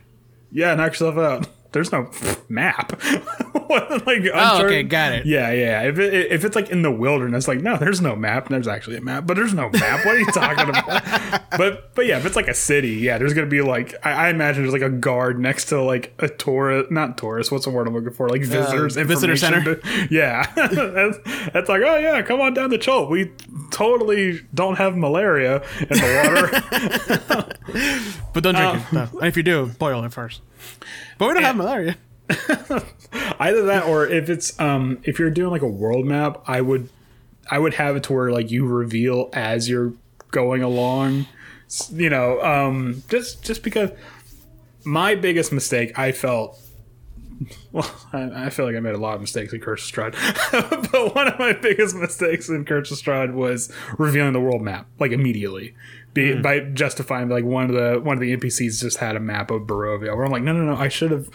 [0.50, 1.48] yeah, knock yourself out.
[1.72, 2.10] There's no
[2.48, 3.00] map.
[4.06, 5.26] like, Oh, okay, got it.
[5.26, 5.82] yeah, yeah.
[5.82, 8.48] If it, if it's like in the wilderness, like no, there's no map.
[8.48, 10.04] There's actually a map, but there's no map.
[10.04, 11.50] What are you talking about?
[11.58, 14.28] but but yeah, if it's like a city, yeah, there's gonna be like I, I
[14.30, 17.50] imagine there's like a guard next to like a tourist, not tourist.
[17.52, 18.28] What's the word I'm looking for?
[18.28, 19.80] Like visitors, Uh, visitor center?
[20.10, 21.18] yeah, that's,
[21.52, 23.10] that's like oh yeah, come on down the Chult.
[23.10, 23.30] We
[23.70, 27.48] totally don't have malaria in the water.
[28.34, 28.92] But don't drink it.
[28.92, 29.08] No.
[29.18, 30.40] And if you do, boil it first.
[31.18, 31.96] But we don't have malaria.
[33.38, 36.88] Either that, or if it's um, if you're doing like a world map, I would,
[37.50, 39.92] I would have it to where like you reveal as you're
[40.30, 41.26] going along.
[41.90, 43.90] You know, um, just just because
[44.84, 46.58] my biggest mistake I felt.
[47.72, 50.92] Well, I, I feel like I made a lot of mistakes in Curse of Strahd,
[50.92, 54.86] but one of my biggest mistakes in Curse of Strahd was revealing the world map
[55.00, 55.74] like immediately,
[56.14, 59.50] be, by justifying like one of the one of the NPCs just had a map
[59.50, 60.14] of Barovia.
[60.14, 61.28] Where I'm like, no, no, no, I should have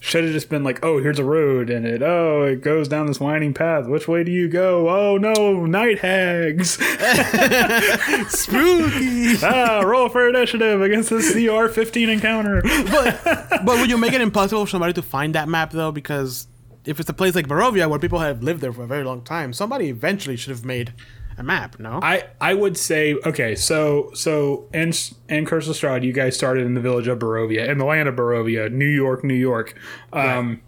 [0.00, 3.06] should have just been like, oh, here's a road, and it oh, it goes down
[3.06, 3.86] this winding path.
[3.86, 4.88] Which way do you go?
[4.88, 6.70] Oh no, night hags!
[8.28, 9.36] Spooky.
[9.44, 12.62] ah, roll for initiative against this CR 15 encounter.
[12.62, 13.20] but
[13.64, 15.92] but would you make it impossible for somebody to find that map though?
[15.92, 16.46] Because
[16.86, 19.22] if it's a place like Barovia where people have lived there for a very long
[19.22, 20.94] time, somebody eventually should have made
[21.42, 21.78] map.
[21.78, 22.00] No.
[22.02, 26.66] I, I would say okay so so and and Curse of Strahd you guys started
[26.66, 29.78] in the village of Barovia in the land of Barovia New York New York
[30.12, 30.60] um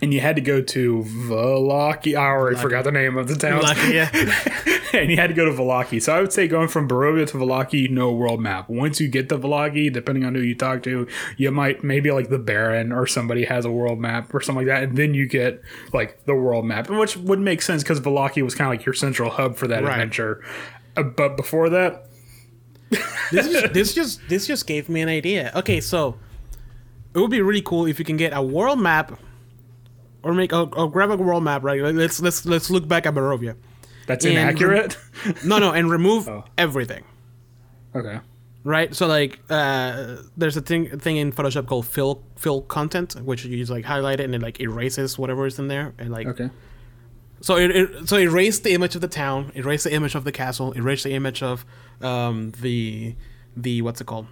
[0.00, 3.62] and you had to go to Valaki I already forgot the name of the town
[3.62, 4.10] Lucky, yeah.
[4.92, 7.36] and you had to go to Valaki so I would say going from Barovia to
[7.38, 11.06] Valaki no world map once you get to Valaki depending on who you talk to
[11.36, 14.74] you might maybe like the Baron or somebody has a world map or something like
[14.74, 15.60] that and then you get
[15.92, 18.94] like the world map which would make sense because Valaki was kind of like your
[18.94, 19.92] central hub for that Right.
[19.92, 20.44] adventure
[20.96, 22.06] uh, but before that
[23.30, 25.52] this is this just this just gave me an idea.
[25.54, 26.16] Okay, so
[27.14, 29.18] it would be really cool if you can get a world map,
[30.22, 31.62] or make or, or grab a world map.
[31.62, 31.80] Right?
[31.82, 33.56] Let's let's let's look back at Barovia.
[34.06, 34.96] That's And inaccurate.
[35.44, 36.44] No, no, and remove Oh.
[36.56, 37.04] everything.
[37.94, 38.20] okay.
[38.64, 38.94] Right?
[38.94, 43.56] So like, uh, there's a thing thing in Photoshop called fill fill content, which you
[43.56, 46.50] just like highlight it and it like erases whatever is in there, and like Okay.
[47.40, 50.32] So it, it so erase the image of the town, erase the image of the
[50.32, 51.64] castle, erase the image of
[52.02, 53.14] um, the
[53.56, 54.26] the what's it called,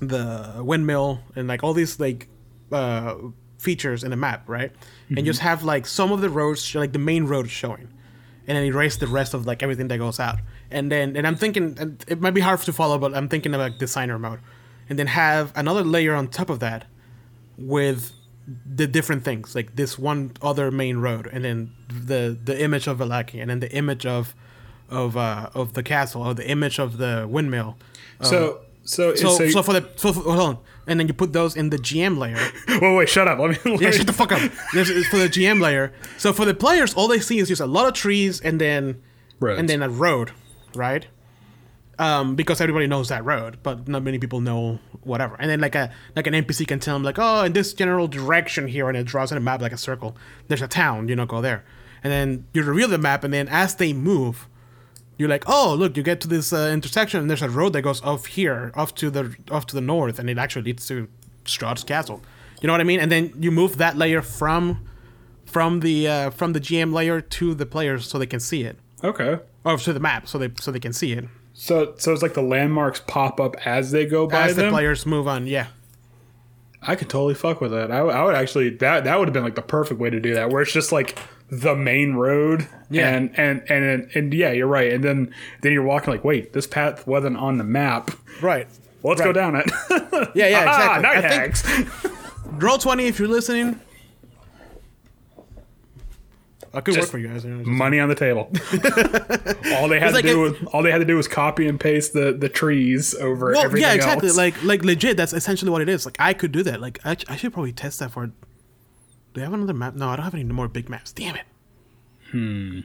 [0.00, 2.26] the windmill, and like all these like
[2.72, 3.14] uh,
[3.60, 4.72] features in the map, right?
[5.16, 7.88] And just have like some of the roads, like the main road showing,
[8.46, 10.38] and then erase the rest of like everything that goes out.
[10.70, 13.54] And then and I'm thinking, and it might be hard to follow, but I'm thinking
[13.54, 14.40] about designer mode,
[14.88, 16.86] and then have another layer on top of that
[17.58, 18.12] with
[18.76, 22.98] the different things like this one other main road and then the the image of
[22.98, 24.34] Valaki and then the image of
[24.88, 27.76] of uh of the castle or the image of the windmill
[28.22, 31.32] So so so so, so, for the so for, hold on and then you put
[31.32, 32.38] those in the GM layer
[32.80, 34.40] wait wait shut up let me, let yeah shut the fuck up
[34.74, 37.60] this is for the GM layer so for the players all they see is just
[37.60, 39.02] a lot of trees and then
[39.38, 39.60] Roads.
[39.60, 40.32] and then a road
[40.74, 41.06] right
[42.00, 45.36] um, because everybody knows that road, but not many people know whatever.
[45.38, 48.08] And then like a like an NPC can tell them like, oh, in this general
[48.08, 50.16] direction here, and it draws on a map like a circle.
[50.48, 51.62] There's a town, you know, go there.
[52.02, 54.48] And then you reveal the map, and then as they move,
[55.20, 57.82] you're like, oh, look, you get to this uh, intersection, and there's a road that
[57.82, 61.06] goes off here, off to the off to the north, and it actually leads to
[61.44, 62.22] Strahd's castle.
[62.62, 63.00] You know what I mean?
[63.00, 64.86] And then you move that layer from
[65.44, 68.76] from the uh, from the GM layer to the players so they can see it,
[69.04, 71.24] okay or to the map so they so they can see it.
[71.52, 75.04] so so it's like the landmarks pop up as they go by as the players
[75.04, 75.46] move on.
[75.46, 75.66] Yeah,
[76.82, 79.34] I could totally fuck with that I, would- I would actually that that would have
[79.34, 81.18] been like the perfect way to do that where it's just like
[81.50, 83.08] the main road Yeah.
[83.10, 86.66] and and and and yeah you're right and then then you're walking like wait this
[86.66, 88.68] path wasn't on the map right.
[89.02, 89.64] let's go down it
[90.34, 91.02] Yeah, yeah, ah, exactly.
[91.02, 93.80] night I think roll twenty if you're listening.
[96.72, 97.44] I could work for you guys.
[97.44, 98.42] you know, just- money on the table.
[99.74, 101.26] all they had It's like to do it- was all they had to do was
[101.26, 104.28] copy and paste the the trees over Well, everything yeah, exactly.
[104.28, 104.36] else.
[104.36, 105.16] Like, like legit.
[105.16, 106.06] That's essentially what it is.
[106.06, 106.80] Like, I could do that.
[106.80, 108.30] Like, I, I should probably test that for.
[109.32, 109.94] Do I have another map?
[109.94, 111.12] No, I don't have any more big maps.
[111.12, 111.46] Damn it.
[112.30, 112.80] Hmm.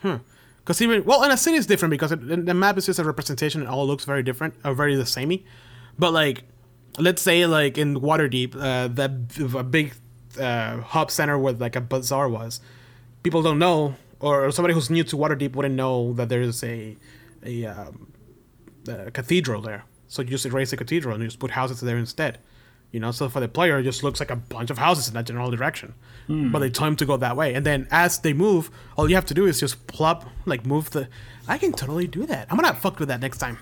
[0.00, 0.16] Hmm.
[0.58, 3.04] Because even well, in a city is different because it, the map is just a
[3.04, 3.62] representation.
[3.62, 5.44] It all looks very different or very the samey.
[5.98, 6.44] But like,
[6.98, 9.10] let's say like in Waterdeep, uh, that
[9.54, 9.94] a big
[10.40, 12.60] uh, hub center where like a bazaar was,
[13.22, 16.96] people don't know, or somebody who's new to Waterdeep wouldn't know that there's a
[17.44, 18.12] a um,
[18.88, 19.84] uh, cathedral there.
[20.08, 22.38] So you just erase the cathedral and you just put houses there instead.
[22.94, 25.14] You know, so for the player, it just looks like a bunch of houses in
[25.14, 25.94] that general direction.
[26.28, 26.52] Hmm.
[26.52, 27.52] But they tell him to go that way.
[27.52, 30.90] And then as they move, all you have to do is just plop, like move
[30.90, 31.08] the.
[31.48, 32.46] I can totally do that.
[32.48, 33.58] I'm gonna fuck with that next time.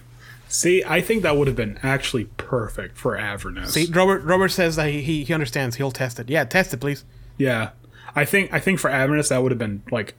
[0.48, 3.72] See, I think that would have been actually perfect for Avernus.
[3.72, 4.22] See, Robert.
[4.22, 5.76] Robert says that he, he he understands.
[5.76, 6.28] He'll test it.
[6.28, 7.02] Yeah, test it, please.
[7.38, 7.70] Yeah,
[8.14, 10.12] I think I think for Avernus that would have been like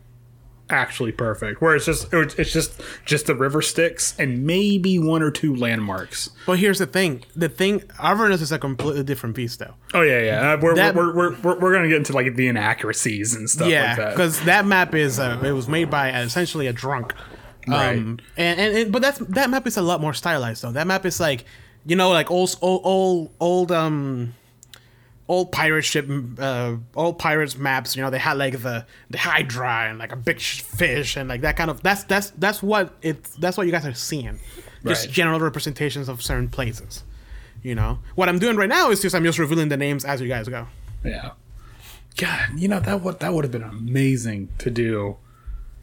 [0.69, 1.61] actually perfect.
[1.61, 6.29] Where it's just it's just just the River Styx and maybe one or two landmarks.
[6.45, 7.23] But here's the thing.
[7.35, 9.73] The thing, Avernus is a completely different beast, though.
[9.93, 10.53] Oh yeah, yeah.
[10.53, 13.67] Uh, we're, That- we're, we're, we're, we're gonna get into like the inaccuracies and stuff
[13.67, 14.09] yeah, like that.
[14.11, 17.13] because that map is uh, it was made by essentially a drunk.
[17.67, 17.97] Right.
[17.97, 20.71] Um, and, and, and but that's that map is a lot more stylized though.
[20.71, 21.45] That map is like,
[21.85, 24.33] you know, like old old old, old um
[25.33, 26.07] old pirate ship,
[26.39, 27.95] uh, old pirates maps.
[27.95, 31.41] You know, they had like the the Hydra and like a big fish and like
[31.41, 31.81] that kind of.
[31.81, 33.35] That's that's that's what it's.
[33.35, 34.39] That's what you guys are seeing.
[34.85, 35.13] Just Right.
[35.13, 37.03] general representations of certain places.
[37.61, 40.19] You know, what I'm doing right now is just I'm just revealing the names as
[40.21, 40.67] you guys go.
[41.03, 41.31] Yeah.
[42.17, 45.17] God, you know that would that would have been amazing to do.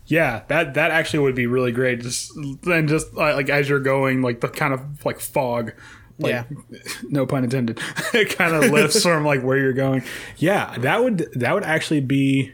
[0.07, 2.01] Yeah, that that actually would be really great.
[2.03, 2.33] Just
[2.63, 5.73] then, just like as you're going, like the kind of like fog.
[6.21, 6.45] Like, Yeah.
[7.09, 7.81] No pun intended.
[8.15, 10.03] it kind of lifts from like where you're going.
[10.37, 12.53] Yeah, that would that would actually be.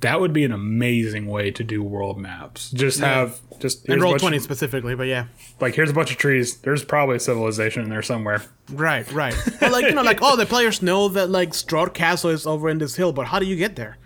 [0.00, 2.70] That would be an amazing way to do world maps.
[2.70, 5.24] Just have just And roll twenty of- specifically, but yeah.
[5.60, 6.58] like here's a bunch of trees.
[6.58, 8.42] There's probably a civilization in there somewhere.
[8.70, 9.34] Right, right.
[9.58, 12.68] But like you know, like oh, the players know that like Strahd Castle is over
[12.68, 13.98] in this hill, but how do you get there?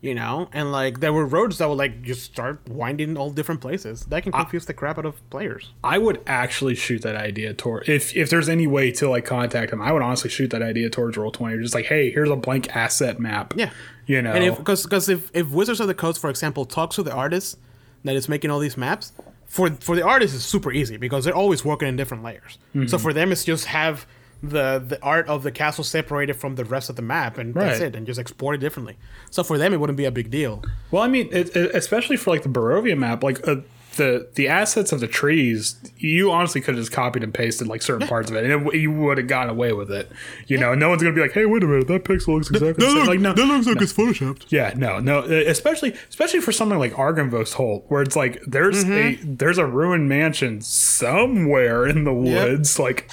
[0.00, 3.60] You know, and like there were roads that would like just start winding all different
[3.60, 4.02] places.
[4.02, 5.72] That can confuse the crap out of players.
[5.82, 9.72] I would actually shoot that idea toward if if there's any way to like contact
[9.72, 9.82] him.
[9.82, 11.60] I would honestly shoot that idea towards roll twenty.
[11.60, 13.54] Just like, hey, here's a blank asset map.
[13.56, 13.70] Yeah.
[14.06, 14.32] you know.
[14.32, 17.12] And if because because if if Wizards of the Coast, for example, talks to the
[17.12, 17.58] artist
[18.04, 19.12] that is making all these maps,
[19.46, 22.58] for for the artist it's super easy because they're always working in different layers.
[22.72, 22.86] Mm-hmm.
[22.86, 24.06] So for them, it's just have
[24.42, 27.80] the the art of the castle separated from the rest of the map, and that's
[27.80, 28.96] it, and just export it differently.
[29.30, 30.62] So for them, it wouldn't be a big deal.
[30.90, 33.56] well, I mean, it, it- especially for like the Barovia map, like uh,
[33.96, 37.82] the the assets of the trees, you honestly could have just copied and pasted like
[37.82, 40.08] certain parts of it, and it, you would have gotten away with it.
[40.46, 42.86] You know, no one's gonna be like, hey, wait a minute, that pixel looks exactly
[42.86, 43.06] the same.
[43.06, 44.44] Like, no, that looks like it's photoshopped.
[44.50, 45.22] Yeah, no, no.
[45.22, 50.08] Especially, especially for something like Argynvost Holt, where it's like there's a there's a ruined
[50.08, 52.78] mansion somewhere in the woods.
[52.78, 53.10] Like,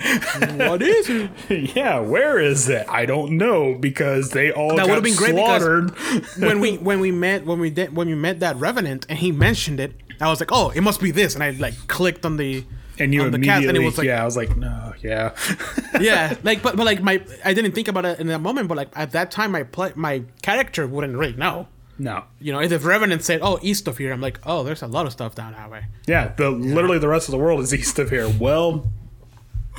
[0.00, 1.30] what is it?
[1.76, 2.86] yeah, where is it?
[2.88, 7.00] I don't know because they all That got would've been great because- when we when
[7.00, 10.28] we met when we did when we met that revenant and he mentioned it, I
[10.28, 12.64] was like, oh, it must be this, and I like clicked on the
[12.98, 14.94] and you on the immediately, cast, and it was like, yeah, I was like, no,
[15.02, 15.34] yeah,
[16.00, 18.76] yeah, like but but like my I didn't think about it in that moment, but
[18.76, 21.68] like at that time my play my character wouldn't really know.
[21.98, 24.82] no, You know, if the revenant said, "Oh, east of here," I'm like, "Oh, there's
[24.82, 26.32] a lot of stuff down that way." yeah.
[26.36, 28.28] The literally the rest of the world is east of here.
[28.38, 28.90] Well,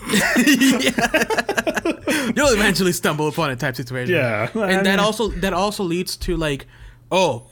[2.36, 4.16] You'll eventually stumble upon a type situation.
[4.16, 4.50] Yeah.
[4.56, 6.68] and that also that also leads to like,
[7.12, 7.48] oh,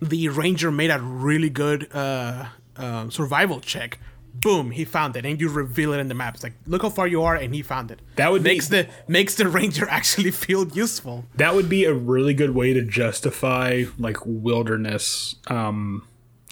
[0.00, 3.98] the ranger made a really good uh, uh, survival check.
[4.36, 6.34] Boom, he found it, and you reveal it in the map.
[6.34, 8.00] It's like, look how far you are, and he found it.
[8.16, 11.24] That would be- makes the makes the ranger actually feel useful.
[11.36, 16.06] that would be a really good way to justify like wilderness um,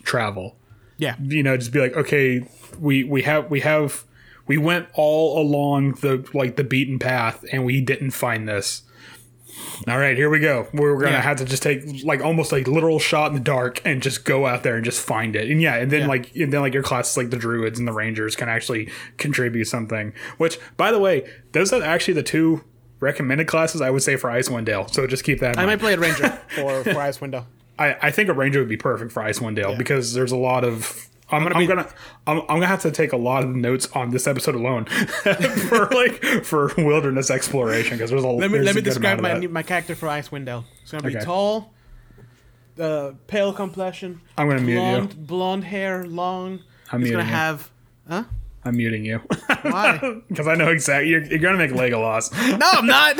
[0.05, 0.57] travel.
[0.99, 2.47] Yeah, you know just be like okay
[2.78, 4.05] we we have we have
[4.47, 8.82] we went all along the like the beaten path and we didn't find this.
[9.86, 10.66] All right here we go.
[10.72, 11.20] We're gonna Yeah.
[11.20, 14.47] have to just take like almost like literal shot in the dark and just go
[14.47, 15.51] out there and just find it.
[15.51, 16.07] And yeah and then Yeah.
[16.07, 18.88] like and then like your classes like the druids and the rangers can actually
[19.18, 20.12] contribute something.
[20.38, 22.64] Which by the way those are actually the two
[23.01, 25.80] recommended classes i would say for icewind dale so just keep that in I might
[25.80, 29.11] play a ranger for for Icewind dale I, I think a ranger would be perfect
[29.11, 31.89] for Icewind Dale because there's a lot of I'm, gonna, I'm, gonna
[32.26, 34.85] I'm, I'm gonna have to take a lot of notes on this episode alone
[35.68, 39.62] for like for wilderness exploration because there's a Let me let me describe my my
[39.62, 40.64] character for Icewind Dale.
[40.83, 41.24] It's gonna be Okay.
[41.24, 41.72] tall,
[42.78, 44.20] uh, pale complexion.
[44.37, 44.80] I'm gonna mute you.
[44.80, 46.61] blonde, blonde hair, long.
[46.91, 47.30] I'm He's gonna you.
[47.30, 47.70] have.
[48.09, 48.24] Huh?
[48.64, 49.18] I'm muting you
[49.62, 50.20] Why?
[50.28, 52.30] because I know exactly you're, you're gonna make Legolas.
[52.59, 53.18] no, I'm not.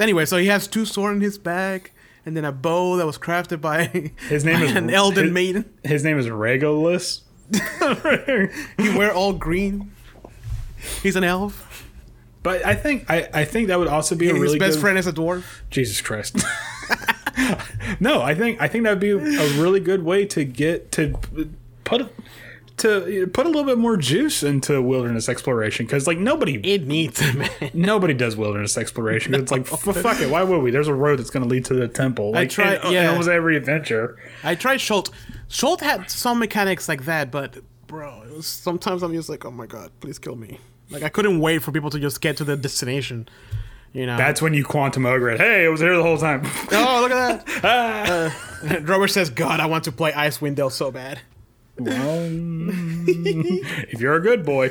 [0.00, 1.90] anyway, so he has two swords in his bag,
[2.28, 3.84] and then a bow that was crafted by
[4.28, 5.64] His name by is an elden his- maiden.
[5.82, 7.22] His name is Regulus.
[8.78, 9.90] He wear all green.
[11.02, 11.86] He's an elf.
[12.42, 14.98] But I think I, I think that would also be a His best good, friend
[14.98, 15.44] is a dwarf.
[15.70, 16.36] Jesus Christ.
[18.00, 21.18] no, I think I think that would be a really good way to get to
[21.84, 22.10] put a-
[22.78, 27.20] to put a little bit more juice into wilderness exploration because like nobody It needs
[27.22, 29.32] it, nobody does wilderness exploration.
[29.32, 30.70] 'cause It's like fuck it, why would we?
[30.70, 32.32] There's a road that's going to lead to the temple.
[32.32, 33.10] Like tried- in, in yeah.
[33.10, 34.16] almost every adventure.
[34.42, 35.10] I tried Chult.
[35.48, 39.50] Chult had some mechanics like that, but bro, it was, sometimes I'm just like, oh
[39.50, 40.58] my god, please kill me.
[40.90, 43.28] Like I couldn't wait for people to just get to the destination.
[43.92, 44.16] You know.
[44.18, 45.40] That's when you quantum ogre it.
[45.40, 46.42] Hey, it was here the whole time.
[46.72, 47.64] oh, look at that.
[48.62, 51.20] uh, Robert says, "God, I want to play Icewind Dale so bad."
[51.78, 52.28] Well,
[53.08, 54.70] if you're a good boy.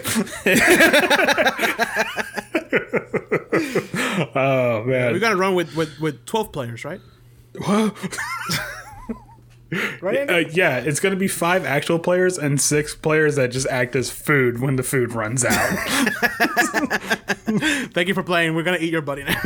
[4.35, 5.13] oh man.
[5.13, 7.01] We're gonna run with with, with twelve players, right?
[10.01, 10.29] right?
[10.29, 13.95] Uh, yeah, it's going to be five actual players and six players that just act
[13.95, 15.51] as food when the food runs out.
[17.93, 18.55] Thank you for playing.
[18.55, 19.41] We're gonna eat your buddy now.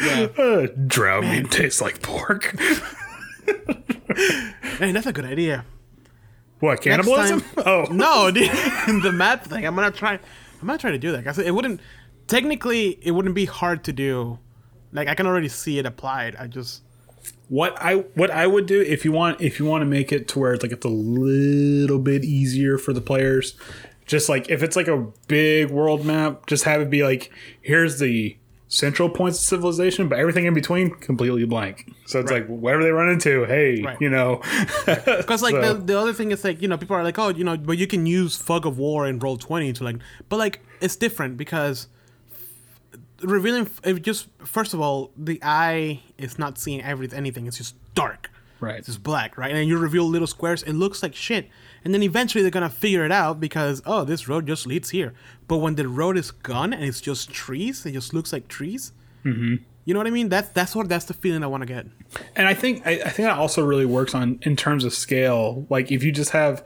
[0.00, 0.28] yeah.
[0.38, 2.54] uh, drow meat tastes like pork.
[4.80, 5.64] Man, that's a good idea.
[6.60, 7.42] What, cannibalism?
[7.58, 8.50] Oh, No, dude,
[9.02, 9.66] the map thing.
[9.66, 10.14] I'm gonna try.
[10.14, 11.22] I might try to do that.
[11.24, 11.80] 'cause it wouldn't
[12.26, 14.38] technically it wouldn't be hard to do.
[14.92, 16.34] Like I can already see it applied.
[16.36, 16.82] I just
[17.48, 20.28] What I what I would do if you want if you want to make it
[20.28, 23.54] to where it's like it's a little bit easier for the players,
[24.06, 27.98] just like if it's like a big world map, just have it be like here's
[27.98, 28.36] the
[28.68, 31.92] central points of civilization, but everything in between completely blank.
[32.06, 32.42] So it's Right.
[32.48, 33.96] like whatever they run into, hey, Right.
[34.00, 34.40] you know,
[34.86, 37.28] because like So- the, the other thing is like you know people are like oh
[37.28, 39.96] you know but you can use fog of war and roll 20 to like
[40.28, 41.86] but like it's different because
[43.22, 47.74] revealing it just first of all the eye is not seeing everything anything it's just
[47.94, 48.76] dark Right.
[48.78, 51.48] it's just black right and you reveal little squares it looks like shit
[51.86, 55.14] and then eventually they're gonna figure it out because oh this road just leads here
[55.46, 58.92] but when the road is gone and it's just trees it just looks like trees
[59.24, 59.54] mm-hmm.
[59.84, 61.86] you know what i mean that's that's what that's the feeling i want to get
[62.34, 65.66] And I think I, I think that also really works on in terms of scale.
[65.70, 66.64] Like if you just have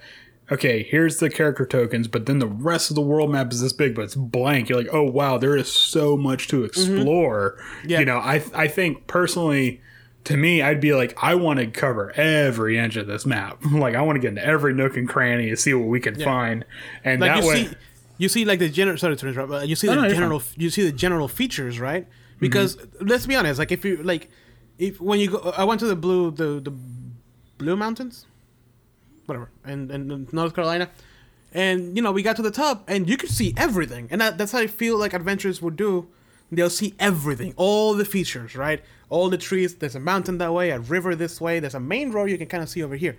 [0.52, 3.72] okay, here's the character tokens, but then the rest of the world map is this
[3.72, 4.68] big, but it's blank.
[4.68, 7.56] You're like, oh wow, there is so much to explore.
[7.84, 8.00] Yeah.
[8.00, 9.80] You know, I I think personally.
[10.24, 13.58] To me, I'd be like, I want to cover every inch of this map.
[13.72, 16.14] Like, I want to get into every nook and cranny and see what we can
[16.20, 16.64] find.
[17.04, 17.74] And like that you way, see
[18.18, 20.42] you see like the general sorry to interrupt but you see No, the no, general
[20.56, 22.06] you see the general features right
[22.38, 23.06] because Mm-hmm.
[23.06, 24.28] let's be honest like if you like
[24.78, 26.70] if when you go i went to the blue the the
[27.56, 28.26] blue mountains
[29.24, 30.90] whatever and in north carolina
[31.54, 34.36] and you know we got to the top and you could see everything and that,
[34.36, 36.06] that's how i feel like adventurers would do
[36.50, 38.82] they'll see everything all the features right?
[39.08, 42.10] All the trees there's a mountain that way a river this way there's a main
[42.12, 43.16] road you can kind of see over here.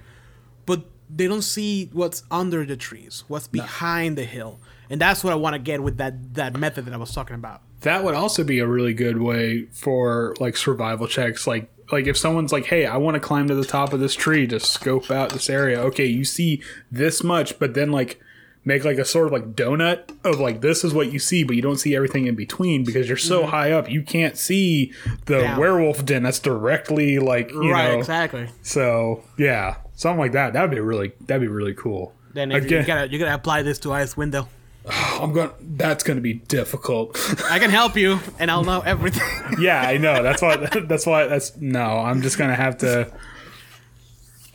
[0.66, 4.60] But they don't see what's under the trees, what's behind the hill,
[4.90, 7.36] and that's what I want to get with that that method that I was talking
[7.36, 7.62] about.
[7.82, 11.48] that would also be a really good way for like survival checks.
[11.48, 14.16] Like like if someone's like hey i want to climb to the top of this
[14.16, 15.80] tree to scope out this area.
[15.82, 18.22] Okay you see this much but then like
[18.64, 21.56] make like a sort of like donut of like this is what you see but
[21.56, 24.94] you don't see everything in between because you're so high up you can't see
[25.26, 25.44] the Mm-hmm.
[25.44, 25.58] Yeah.
[25.58, 28.50] werewolf den that's directly like you right, know exactly.
[28.62, 32.82] so yeah something like that that'd be really that'd be really cool Then if Again-
[32.82, 34.48] you gotta you gotta apply this to Ice Window.
[35.20, 37.18] i'm going that's gonna be difficult
[37.50, 39.24] I can help you, and I'll know everything.
[39.60, 40.24] Yeah, I know.
[40.24, 40.56] That's why.
[40.88, 41.26] That's why.
[41.28, 41.82] That's no.
[42.00, 43.12] I'm just gonna have to.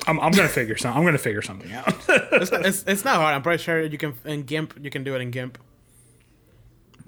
[0.06, 0.96] I'm, I'm gonna figure some.
[0.96, 1.88] I'm gonna figure something out.
[2.08, 3.34] it's, it's, it's not hard.
[3.34, 4.78] I'm pretty sure you can in GIMP.
[4.80, 5.58] You can do it in GIMP.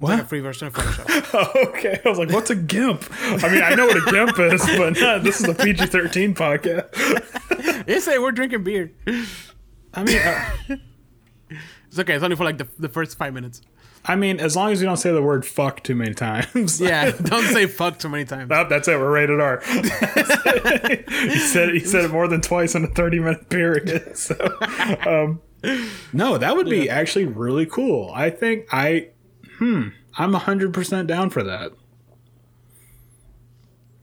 [0.01, 1.67] Like a free version of Photoshop.
[1.69, 4.65] okay, I was like, "What's a gimp?" I mean, I know what a gimp is,
[4.65, 7.89] but no, this is a PG-13 podcast.
[7.89, 8.93] you say we're drinking beer.
[9.95, 10.77] I mean, uh,
[11.89, 12.15] It's okay.
[12.15, 13.61] It's only for like the, the first five minutes.
[14.09, 16.81] I mean, as long as you don't say the word "fuck" too many times.
[16.89, 18.51] Yeah, don't say fuck too many times.
[18.53, 18.99] Oh, that's it.
[18.99, 19.61] We're rated R.
[19.67, 24.17] he said he said it more than twice in a thirty minute period.
[24.17, 24.35] So,
[25.07, 25.41] um,
[26.13, 28.11] no, that would be actually really cool.
[28.15, 29.09] I think I,
[29.59, 31.73] hmm, I'm hundred percent down for that.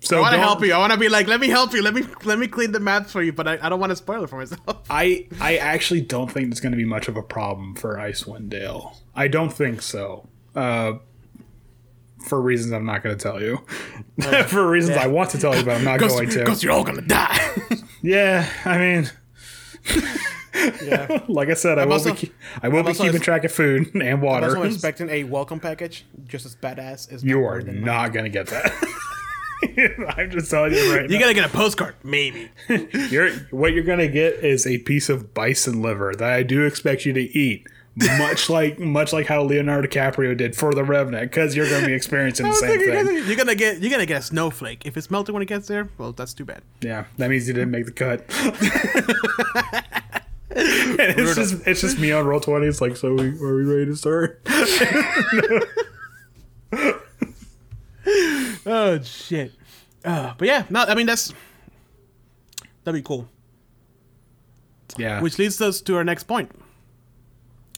[0.06, 0.72] So I want to help you.
[0.74, 1.82] I want to be like, let me help you.
[1.82, 3.34] Let me let me clean the maps for you.
[3.34, 4.62] But I, I don't want to spoil it for myself.
[4.90, 8.50] I I actually don't think it's going to be much of a problem for Icewind
[8.50, 8.98] Dale.
[9.16, 10.28] I don't think so.
[10.56, 10.94] Uh,
[12.28, 13.62] for reasons I'm not going to tell you.
[14.48, 16.40] for reasons I want to tell you, but I'm not going to.
[16.40, 17.38] Because you're all gonna die.
[18.02, 19.10] Yeah, I mean,
[20.84, 21.24] yeah.
[21.28, 22.32] like I said, I will also- be
[22.62, 24.46] I will be keeping track of food and I'm water.
[24.56, 28.46] also expecting a welcome package, just as badass as you are not going to get
[28.48, 28.72] that.
[30.18, 31.14] I'm just telling you right now.
[31.14, 31.26] You now.
[31.26, 32.50] gotta get a postcard, maybe.
[33.10, 36.66] You're, what you're going to get is a piece of bison liver that I do
[36.66, 37.68] expect you to eat.
[38.18, 41.88] much like much like how Leonardo DiCaprio did for the Revenant, because you're going to
[41.88, 43.06] be experiencing the same you're thing.
[43.06, 44.86] gonna, you're gonna get you're gonna get a snowflake.
[44.86, 46.62] If it's melted when it gets there, well, that's too bad.
[46.82, 48.26] Yeah, that means you didn't make the cut.
[50.50, 52.68] it's just it's just me on roll twenty.
[52.68, 54.42] It's like, so we, are we ready to start?
[58.66, 59.52] Oh shit.
[60.04, 61.34] Uh, but yeah, no, I mean that's
[62.84, 63.28] that'd be cool.
[64.98, 66.52] Yeah, Which leads us to our next point.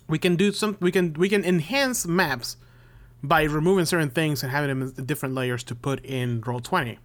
[0.07, 0.77] We can do some.
[0.79, 2.57] We can we can enhance maps
[3.23, 6.99] by removing certain things and having them in different layers to put in roll twenty.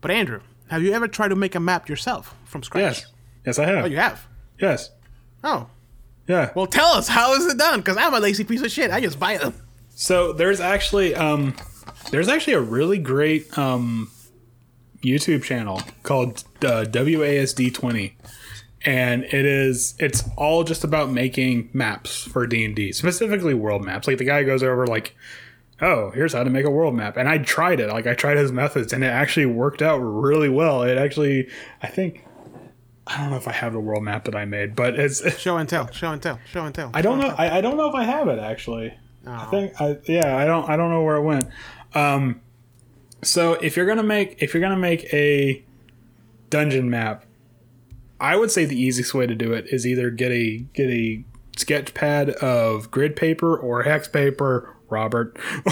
[0.00, 0.40] But Andrew,
[0.70, 2.82] have you ever tried to make a map yourself from scratch?
[3.02, 3.06] yes,
[3.44, 3.84] yes, I have.
[3.84, 4.26] Oh, you have.
[4.60, 4.90] Yes,
[5.44, 5.68] Oh,
[6.26, 6.50] yeah.
[6.56, 7.80] well, tell us how is it done?
[7.80, 8.90] Because I'm a lazy piece of shit.
[8.90, 9.54] I just buy them.
[9.90, 11.54] So there's actually um
[12.10, 14.10] there's actually a really great um
[15.02, 18.14] YouTube channel called uh, WASD20
[18.84, 24.06] and it is it's all just about making maps for D&D, specifically world maps.
[24.06, 25.16] Like the guy goes over like
[25.80, 27.16] oh, here's how to make a world map.
[27.16, 27.88] And I tried it.
[27.88, 30.82] Like I tried his methods and it actually worked out really well.
[30.82, 31.48] It actually
[31.82, 32.24] I think
[33.06, 35.56] I don't know if I have the world map that I made, but it's Show
[35.56, 35.90] and tell.
[35.92, 36.38] Show and tell.
[36.50, 36.90] Show and tell.
[36.94, 38.94] I don't know I, I don't know if I have it actually.
[39.26, 41.48] I think I yeah, I don't I don't know where it went.
[41.94, 42.40] Um
[43.22, 45.62] so if you're gonna make if you're gonna make a
[46.50, 47.24] dungeon map,
[48.20, 51.24] I would say the easiest way to do it is either get a get a
[51.56, 55.36] sketch pad of grid paper or hex paper, Robert.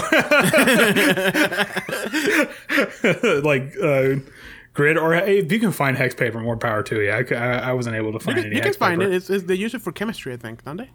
[3.43, 4.15] like uh,
[4.73, 7.11] grid or if you can find hex paper, more power to you.
[7.11, 7.23] I
[7.69, 8.55] I wasn't able to find You, any.
[8.57, 9.11] you can find paper.
[9.11, 9.15] it.
[9.15, 10.89] It's, it's, they use it for chemistry, I think, don't they?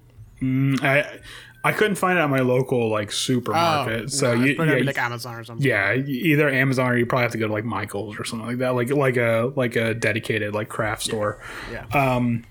[0.87, 1.19] I
[1.65, 4.11] I couldn't find it at my local like supermarket.
[4.11, 5.65] so Oh, no, you, yeah, like Amazon or something.
[5.67, 8.59] yeah, either Amazon or you probably have to go to like Michaels or something like
[8.59, 11.41] that, like like a like a dedicated like craft store.
[11.71, 11.85] Yeah.
[11.93, 12.43] Uh,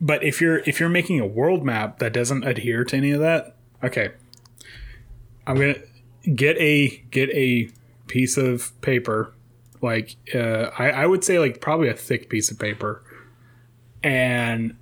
[0.00, 3.20] But if you're if you're making a world map that doesn't adhere to any of
[3.20, 4.10] that, okay,
[5.46, 5.74] I'm gonna
[6.34, 7.68] get a get a
[8.06, 9.34] piece of paper,
[9.82, 13.02] like uh, I I would say like probably a thick piece of paper,
[14.02, 14.76] and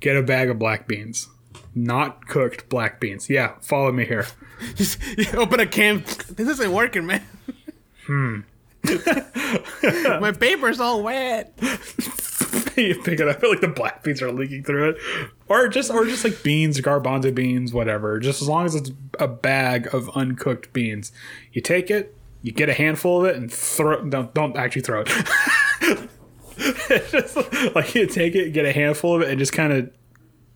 [0.00, 1.28] get a bag of black beans,
[1.74, 3.28] not cooked black beans.
[3.28, 4.26] Yeah, follow me here.
[4.74, 6.04] Just you open a can.
[6.28, 7.22] This isn't working, man.
[8.06, 8.40] Hmm.
[10.20, 11.52] My paper's all wet.
[12.76, 14.96] you pick it up, like the black beans are leaking through it,
[15.48, 18.18] or just or just like beans, garbanzo beans, whatever.
[18.18, 21.12] Just as long as it's a bag of uncooked beans,
[21.52, 24.02] you take it, you get a handful of it, and throw.
[24.04, 26.08] Don't don't actually throw it.
[27.10, 27.36] Just
[27.74, 29.90] like you take it, get a handful of it, and just kind of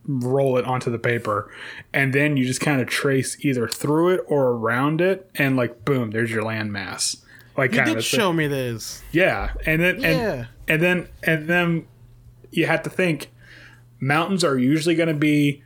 [0.07, 1.51] roll it onto the paper,
[1.93, 5.85] and then you just kind of trace either through it or around it, and like
[5.85, 7.23] boom, there's your landmass.
[7.57, 9.03] Like You kind did of show me this.
[9.13, 10.09] yeah, and then Yeah.
[10.09, 11.87] and and then and then
[12.51, 13.31] you have to think
[14.01, 15.63] mountains are usually going to be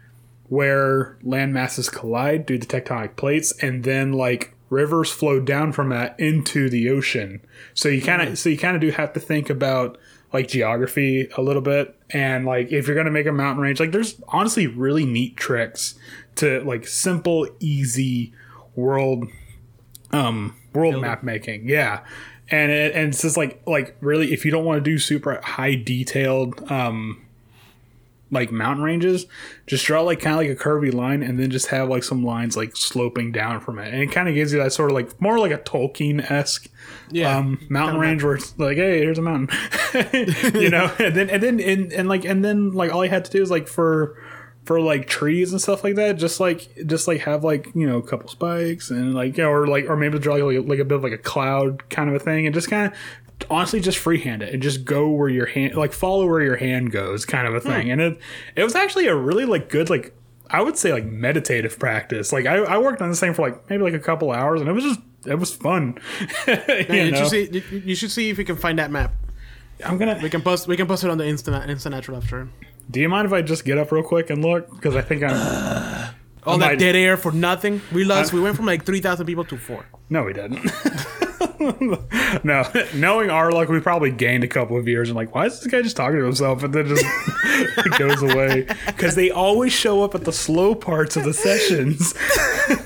[0.48, 5.88] where land masses collide due to tectonic plates, and then like rivers flow down from
[5.90, 7.40] that into the ocean.
[7.74, 9.96] So you kind of so you kind of do have to think about
[10.36, 13.92] like geography a little bit, and like if you're to make a mountain range, like
[13.92, 15.94] there's honestly really neat tricks
[16.36, 18.32] to like simple, easy
[18.74, 19.24] world
[20.12, 21.68] um world map making.
[21.68, 22.04] Yeah.
[22.48, 25.40] And it, and it's just like like really if you don't want to do super
[25.42, 27.25] high detailed um
[28.30, 29.26] like mountain ranges
[29.68, 32.24] just draw like kind of like a curvy line and then just have like some
[32.24, 33.92] lines like sloping down from it.
[33.94, 36.68] And it kind of gives you that sort of like more like a tolkien-esque
[37.10, 37.36] Yeah.
[37.36, 39.48] um mountain range where it's like hey here's a mountain.
[40.60, 40.90] You know?
[40.98, 43.42] And then and then and, and like and then like all you had to do
[43.42, 44.16] is like for
[44.66, 47.98] for like trees and stuff like that just like just like have like you know
[47.98, 50.84] a couple spikes and like you know, or like or maybe draw like, like a
[50.84, 52.98] bit of like a cloud kind of a thing and just kind of
[53.48, 56.90] honestly just freehand it and just go where your hand like follow where your hand
[56.90, 57.92] goes kind of a thing hmm.
[57.92, 58.18] and it
[58.56, 60.12] it was actually a really like good like
[60.50, 63.70] i would say like meditative practice like i, I worked on this thing for like
[63.70, 65.96] maybe like a couple hours and it was just it was fun
[66.48, 66.56] you
[66.88, 67.18] you, know?
[67.18, 69.12] should see, you, you should see if you can find that map.
[69.84, 70.66] i'm gonna We can post.
[70.66, 72.48] We can post it on the instant instant natural after.
[72.90, 75.22] Do you mind if i just get up real quick and look because i think
[75.22, 76.10] i'm
[76.44, 77.80] All might- that dead air for nothing.
[77.92, 78.32] We lost.
[78.32, 79.84] we went from like three thousand people to four.
[80.08, 80.60] No, we didn't.
[82.44, 82.64] no,
[82.94, 85.66] knowing our luck, we probably gained a couple of viewers and like, why is this
[85.70, 86.62] guy just talking to himself?
[86.62, 87.04] And then just
[87.44, 92.14] it goes away because they always show up at the slow parts of the sessions.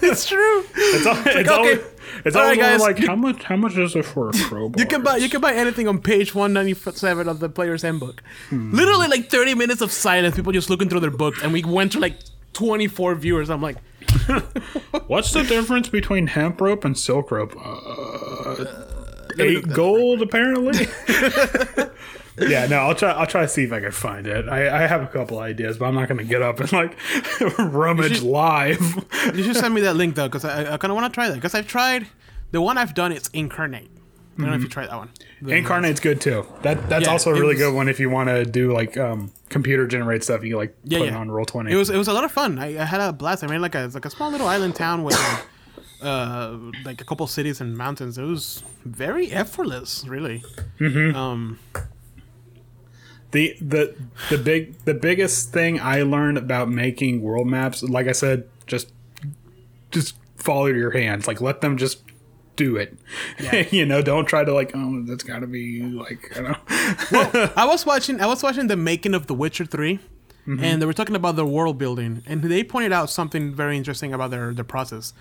[0.00, 0.64] it's true.
[0.74, 1.48] It's, al- it's okay.
[1.50, 1.80] always,
[2.24, 3.42] it's All always guys, like, you- how much?
[3.44, 4.80] How much is it for a crowbar?
[4.80, 5.16] You can buy.
[5.16, 8.22] You can buy anything on page one ninety seven of the player's handbook.
[8.48, 8.72] Hmm.
[8.74, 10.36] Literally, like thirty minutes of silence.
[10.36, 12.16] People just looking through their book, and we went to like
[12.52, 13.48] twenty four viewers.
[13.50, 13.76] I'm like,
[15.06, 17.54] What's the difference between hemp rope and silk rope?
[17.62, 18.64] Uh,
[19.38, 20.86] eight gold, apparently.
[22.48, 23.10] yeah, no, I'll try.
[23.12, 24.48] I'll try to see if I can find it.
[24.48, 26.96] I, I have a couple ideas, but I'm not going to get up and like
[27.58, 28.80] rummage live.
[29.34, 31.28] you should send me that link though, because I, I kind of want to try
[31.28, 31.34] that.
[31.34, 32.06] Because I've tried
[32.50, 33.12] the one I've done.
[33.12, 33.88] It's Inkarnate.
[34.38, 35.10] I don't know if you tried that one.
[35.42, 36.46] The- Inkarnate's good too.
[36.62, 38.96] That that's Yeah, also a really was- good one if you want to do like
[38.96, 40.42] um, computer generate stuff.
[40.44, 41.12] You like Yeah, put yeah.
[41.12, 41.72] it on roll twenty.
[41.72, 42.58] It was it was a lot of fun.
[42.58, 43.44] I, I had a blast.
[43.44, 45.14] I made like a like a small little island town with
[46.02, 48.16] uh, uh, like a couple cities and mountains.
[48.16, 50.42] It was very effortless, really.
[50.78, 51.14] Mm-hmm.
[51.14, 51.58] Um,
[53.32, 53.94] the the
[54.28, 58.92] the big the biggest thing I learned about making world maps, like I said, just
[59.90, 61.26] just follow your hands.
[61.26, 62.02] Like let them just
[62.56, 62.96] do it.
[63.72, 67.52] you know, don't try to like, oh, that's got to be like, I don't know.
[67.56, 69.98] I was watching I was watching the making of The Witcher 3
[70.58, 74.12] and they were talking about the world building and they pointed out something very interesting
[74.12, 75.12] about their their process.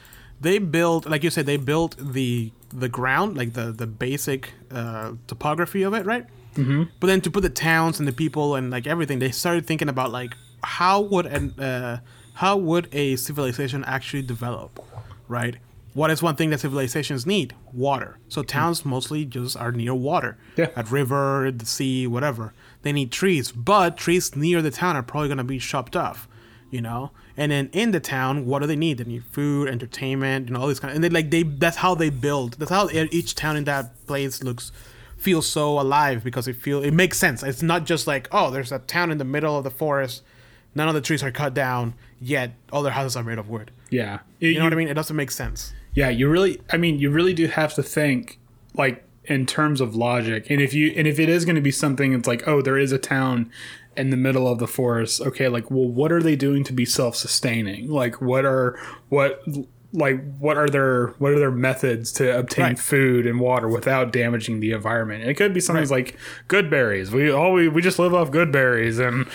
[0.42, 5.14] They built like you said they built the the ground like the the basic uh,
[5.28, 6.26] topography of it, right?
[6.60, 6.84] Mm-hmm.
[7.00, 9.90] But then to put the towns and the people and like everything, they started thinking
[9.90, 10.34] about like
[10.64, 12.00] how would an uh,
[12.36, 14.80] how would a civilization actually develop,
[15.28, 15.56] right?
[15.94, 17.56] What is one thing that civilizations need?
[17.74, 18.18] Water.
[18.30, 20.70] So towns mostly just are near water, Yeah.
[20.76, 22.54] at river, the sea, whatever.
[22.84, 26.28] They need trees, but trees near the town are probably going to be chopped off.
[26.72, 27.10] you know.
[27.36, 29.00] And then in the town, what do they need?
[29.00, 30.92] They need food, entertainment, and you know, all this kind.
[30.92, 32.54] Of, and they like they that's how they build.
[32.60, 34.72] That's how each town in that place looks
[35.20, 37.44] feels so alive because it feel it makes sense.
[37.44, 40.24] It's not just like oh, there's a town in the middle of the forest,
[40.76, 43.72] none of the trees are cut down, yet all their houses are made of wood.
[43.90, 44.20] Yeah.
[44.40, 44.88] You know what I mean?
[44.88, 45.74] It doesn't make sense.
[45.94, 48.40] Yeah, you really I mean, you really do have to think
[48.76, 50.50] like in terms of logic.
[50.50, 52.78] And if you and if it is going to be something it's like, oh, there
[52.78, 53.52] is a town
[53.98, 55.22] in the middle of the forest.
[55.22, 57.90] Okay, like well, what are they doing to be self-sustaining?
[57.90, 58.80] Like what are
[59.10, 59.44] what
[59.92, 62.80] like what are their what are their methods to obtain Right.
[62.80, 65.24] food and water without damaging the environment?
[65.24, 66.16] It could be something like
[66.48, 67.12] good berries.
[67.12, 69.26] We all we, we just live off good berries and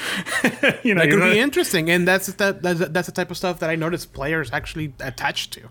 [0.85, 3.37] you know, It could know- be interesting, and that's that, that's that's the type of
[3.37, 5.63] stuff that I notice players actually attach to.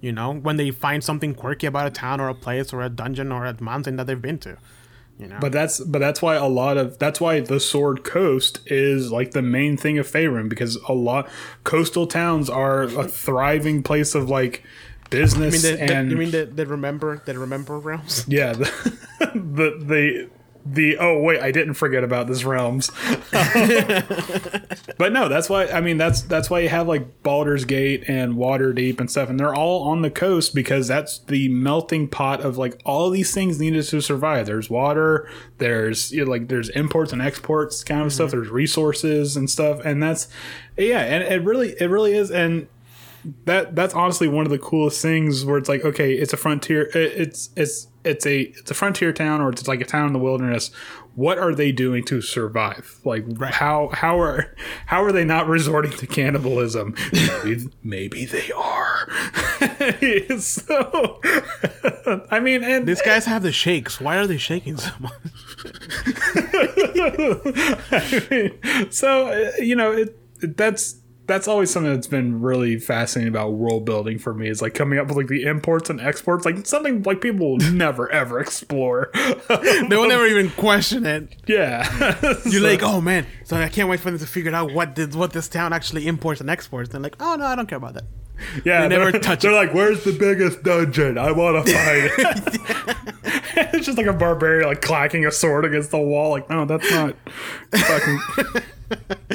[0.00, 2.88] You know, when they find something quirky about a town or a place or a
[2.88, 4.56] dungeon or a mountain that they've been to.
[5.18, 8.60] You know, But that's but that's why a lot of that's why the Sword Coast
[8.66, 11.28] is like the main thing of Faerun because a lot
[11.62, 14.64] coastal towns are a thriving place of like
[15.10, 18.24] business mean, the, the, and you mean the, the remember the remember realms?
[18.26, 18.72] yeah the,
[19.20, 20.30] the the
[20.66, 22.90] the oh wait I didn't forget about this realms.
[24.96, 28.34] But no that's why I mean that's that's why you have like Baldur's Gate and
[28.34, 32.56] Waterdeep and stuff and they're all on the coast because that's the melting pot of
[32.56, 34.46] like all these things needed to survive.
[34.46, 35.28] There's water
[35.58, 38.38] there's you know, like there's imports and exports kind of stuff mm-hmm.
[38.38, 40.28] there's resources and stuff and that's
[40.76, 42.68] yeah and it really it really is and
[43.44, 46.82] that that's honestly one of the coolest things where it's like okay it's a frontier
[46.94, 50.12] it- it's it's it's a it's a frontier town or it's like a town in
[50.12, 50.70] the wilderness
[51.14, 53.54] what are they doing to survive like right.
[53.54, 54.54] how how are
[54.86, 56.94] how are they not resorting to cannibalism
[57.44, 59.08] maybe, maybe they are
[60.38, 61.20] so
[62.30, 64.00] i mean and These guys have the shakes.
[64.00, 65.12] Why are they shaking so much?
[67.90, 72.78] I mean, so uh, you know it, it- that's that's always something that's been really
[72.78, 76.00] fascinating about world building for me is like coming up with like the imports and
[76.00, 79.10] exports like something like people will never ever explore
[79.48, 81.34] They will never even question it.
[81.46, 84.94] yeah You're like, oh man, so I can't wait for them to figure out what
[84.94, 86.90] did what this town actually imports and exports.
[86.90, 88.04] They're like, oh no, I don't care about that.
[88.64, 89.54] yeah they never touch they're it.
[89.54, 92.96] like where's the biggest dungeon i want to find it
[93.74, 96.90] it's just like a barbarian like clacking a sword against the wall like no that's
[96.90, 97.14] not
[97.70, 98.18] fucking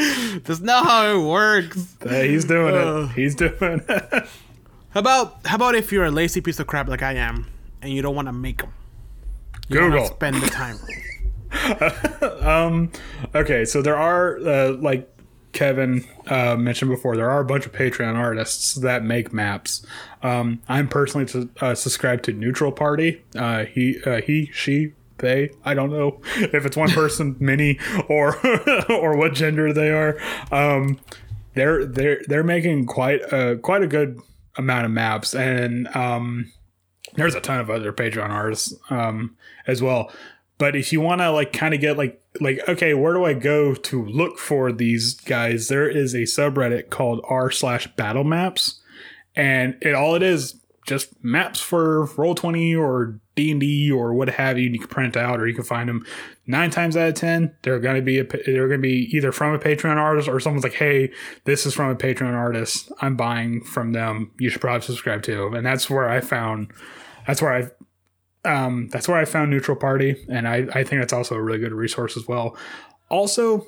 [0.44, 1.96] That's not how it works.
[2.02, 3.04] Hey, he's doing Uh.
[3.04, 4.28] it he's doing it
[4.92, 7.48] How about how about if you're a lazy piece of crap like I am,
[7.82, 8.74] and you don't want to make them?
[9.68, 10.06] You Google.
[10.08, 10.78] spend the time.
[12.42, 12.92] um,
[13.36, 15.08] Okay, so there are uh, like
[15.52, 19.86] Kevin uh, mentioned before, there are a bunch of Patreon artists that make maps.
[20.24, 23.24] Um, I'm personally uh, subscribed to Neutral Party.
[23.36, 25.52] Uh, he, uh, he, she, they.
[25.64, 28.36] I don't know if it's one person, many, or
[28.90, 30.20] or what gender they are.
[30.52, 31.00] Um,
[31.54, 34.20] they're they're they're making quite a quite a good
[34.58, 36.52] amount of maps, and um,
[37.16, 39.36] there's a ton of other Patreon artists um,
[39.68, 40.12] as well.
[40.58, 43.34] But if you want to like kind of get like like okay, where do I
[43.34, 45.70] go to look for these guys?
[45.70, 48.82] There is a subreddit called r slash battle maps,
[49.36, 50.56] and it all it is
[50.86, 54.66] just maps for roll twenty or D and D or what have you.
[54.66, 56.06] And you can print out or you can find them.
[56.46, 59.32] Nine times out of ten, they're going to be a, they're going to be either
[59.32, 61.12] from a Patreon artist or someone's like, hey,
[61.46, 62.92] this is from a Patreon artist.
[63.02, 64.32] I'm buying from them.
[64.40, 65.48] You should probably subscribe to.
[65.48, 66.72] And that's where I found.
[67.28, 67.70] That's where I
[68.46, 71.60] um, that's where I found Neutral Party, and I, I think that's also a really
[71.60, 72.58] good resource as well.
[73.10, 73.68] Also,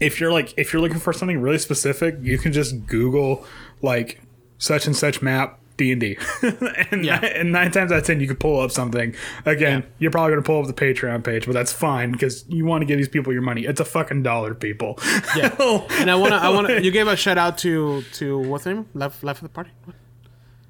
[0.00, 3.44] if you're like if you're looking for something really specific, you can just Google
[3.82, 4.20] like
[4.58, 6.18] such and such map D and D,
[6.90, 7.24] and Yeah.
[7.24, 9.14] and nine times out of ten you can pull up something.
[9.46, 12.82] Again, you're probably gonna pull up the Patreon page, but that's fine because you want
[12.82, 13.64] to give these people your money.
[13.64, 14.98] It's a fucking dollar, people.
[15.34, 15.54] Yeah.
[16.00, 16.80] And I wanna, I wanna.
[16.80, 18.86] You gave a shout out to to what's the name?
[18.92, 19.70] Left, left of the party.
[19.84, 19.96] What?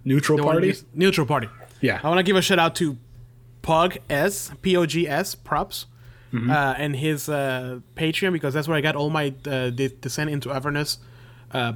[0.05, 0.75] Neutral The Party.
[0.95, 1.49] Neutral party.
[1.81, 2.01] Yeah.
[2.03, 2.97] I want to give a shout out to
[3.63, 5.87] Pog S P O G S props.
[6.31, 10.51] Uh, and his uh, Patreon because that's where I got all my uh, Descent into
[10.53, 10.99] Avernus
[11.53, 11.73] uh,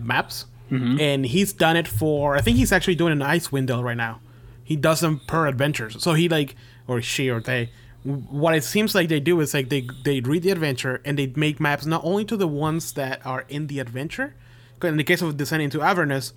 [0.73, 2.37] maps, and he's done it for.
[2.37, 4.21] I think he's actually doing an ice Dale right now.
[4.65, 6.55] He does them per adventures, so he like
[6.87, 7.71] or she or they.
[8.05, 11.33] What it seems like they do is like they they read the adventure and they
[11.37, 14.35] make maps not only to the ones that are in the adventure.
[14.83, 16.33] In the case of Descent into Avernus,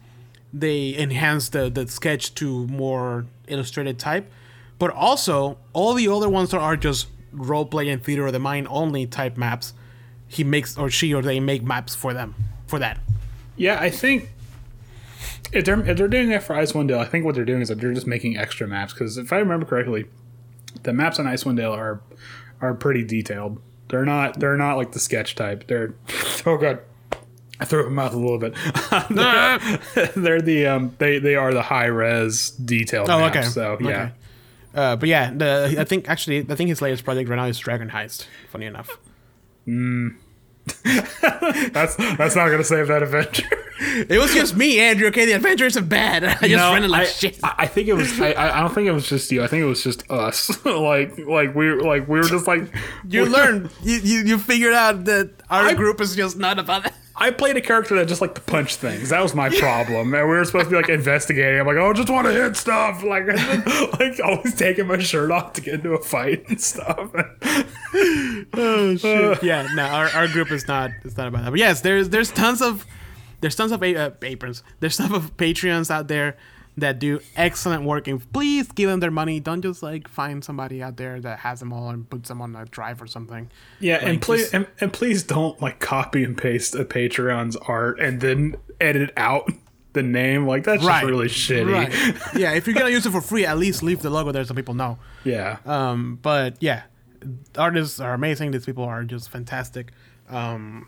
[0.53, 4.31] they enhance the, the sketch to more illustrated type
[4.79, 8.67] but also all the other ones that are just roleplay and theater of the mind
[8.69, 9.73] only type maps
[10.27, 12.35] he makes or she or they make maps for them
[12.67, 12.99] for that
[13.57, 14.29] Yeah, I think
[15.53, 17.69] if they're if they're doing that for Icewind Dale, I think what they're doing is
[17.69, 18.93] that they're just making extra maps.
[18.93, 20.05] Because if I remember correctly,
[20.83, 22.01] the maps on Icewind Dale are
[22.61, 23.61] are pretty detailed.
[23.89, 25.67] They're not they're not like the sketch type.
[25.67, 25.93] They're
[26.45, 26.79] oh god,
[27.59, 28.55] I threw my mouth a little bit.
[29.09, 33.37] they're, they're the um they they are the high res detailed Oh, maps.
[33.37, 33.47] okay.
[33.47, 33.87] So yeah.
[33.89, 34.11] Okay.
[34.73, 37.57] Uh, but yeah, the I think actually I think his latest project right now is
[37.59, 38.25] Dragon Heist.
[38.49, 38.89] Funny enough.
[40.83, 43.45] That's that's not gonna save that adventure.
[43.79, 45.07] It was just me, Andrew.
[45.07, 46.23] Okay, the adventures isn't bad.
[46.23, 47.39] I just No, ran it like I, shit.
[47.43, 48.19] I think it was.
[48.19, 49.43] I, I don't think it was just you.
[49.43, 50.63] I think it was just us.
[50.65, 52.63] like, like we were like we were just like
[53.07, 53.69] You learned.
[53.83, 56.93] You, you you figured out that our I- group is just not about that.
[57.17, 59.09] I played a character that just liked to punch things.
[59.09, 60.13] That was my problem.
[60.13, 61.59] And we were supposed to be like investigating.
[61.61, 63.03] I'm like, oh, I just want to hit stuff.
[63.03, 63.27] Like,
[63.99, 67.11] like always taking my shirt off to get into a fight and stuff.
[68.53, 69.41] Oh shit!
[69.41, 71.51] yeah, no, our, our group is not it's not about that.
[71.51, 72.85] But yes, there's there's tons of
[73.39, 74.63] there's tons of uh, aprons.
[74.81, 76.35] There's tons of Patreons out there
[76.77, 78.07] that do excellent work.
[78.07, 79.39] And please give them their money.
[79.39, 82.55] Don't just like find somebody out there that has them all and puts them on
[82.55, 83.49] a drive or something.
[83.79, 87.99] Yeah, and please just- and, and please don't like copy and paste a Patreon's art
[87.99, 89.49] and then edit out
[89.93, 90.45] the name.
[90.45, 91.01] Like that's Right.
[91.01, 91.71] just really shitty.
[91.71, 92.35] Right.
[92.35, 94.53] yeah, if you're gonna use it for free, at least leave the logo there so
[94.53, 94.97] people know.
[95.23, 95.57] Yeah.
[95.65, 96.83] Um, but yeah,
[97.57, 98.51] artists are amazing.
[98.51, 99.93] These people are just fantastic.
[100.29, 100.87] Um,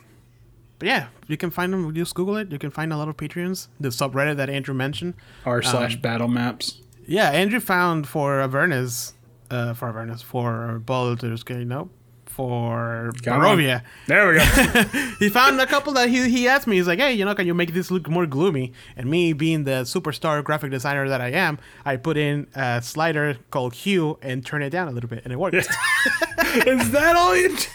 [0.79, 1.93] but yeah, you can find them.
[1.93, 2.51] Just Google it.
[2.51, 3.67] You can find a lot of Patreons.
[3.79, 5.15] The subreddit that Andrew mentioned.
[5.45, 6.81] R slash um, battle maps.
[7.05, 9.13] Yeah, Andrew found for Avernus,
[9.49, 11.89] uh, for Avernus, for Baldur's Gate, no,
[12.25, 13.11] for.
[13.23, 13.81] Barovia.
[14.07, 15.13] There we go.
[15.19, 17.47] He found a couple that he, he asked me, he's like, hey, you know, can
[17.47, 18.73] you make this look more gloomy?
[18.95, 23.37] And me being the superstar graphic designer that I am, I put in a slider
[23.49, 25.55] called hue and turn it down a little bit, and it worked.
[25.55, 27.57] Is that all you?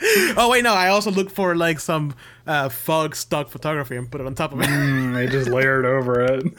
[0.36, 2.14] oh, wait, no, I also looked for like some
[2.46, 4.66] uh, fog stock photography and put it on top of it.
[4.66, 6.42] Mm, they just layered over it.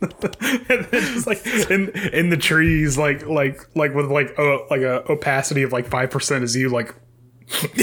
[0.00, 4.82] and then just like in in the trees, like like like with like oh, like
[4.82, 6.94] a opacity of like five percent is you like
[7.50, 7.76] Fuck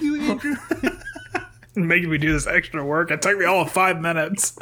[0.00, 0.56] you, Andrew.
[1.76, 3.10] making me do this extra work.
[3.10, 4.56] It took me all of five minutes.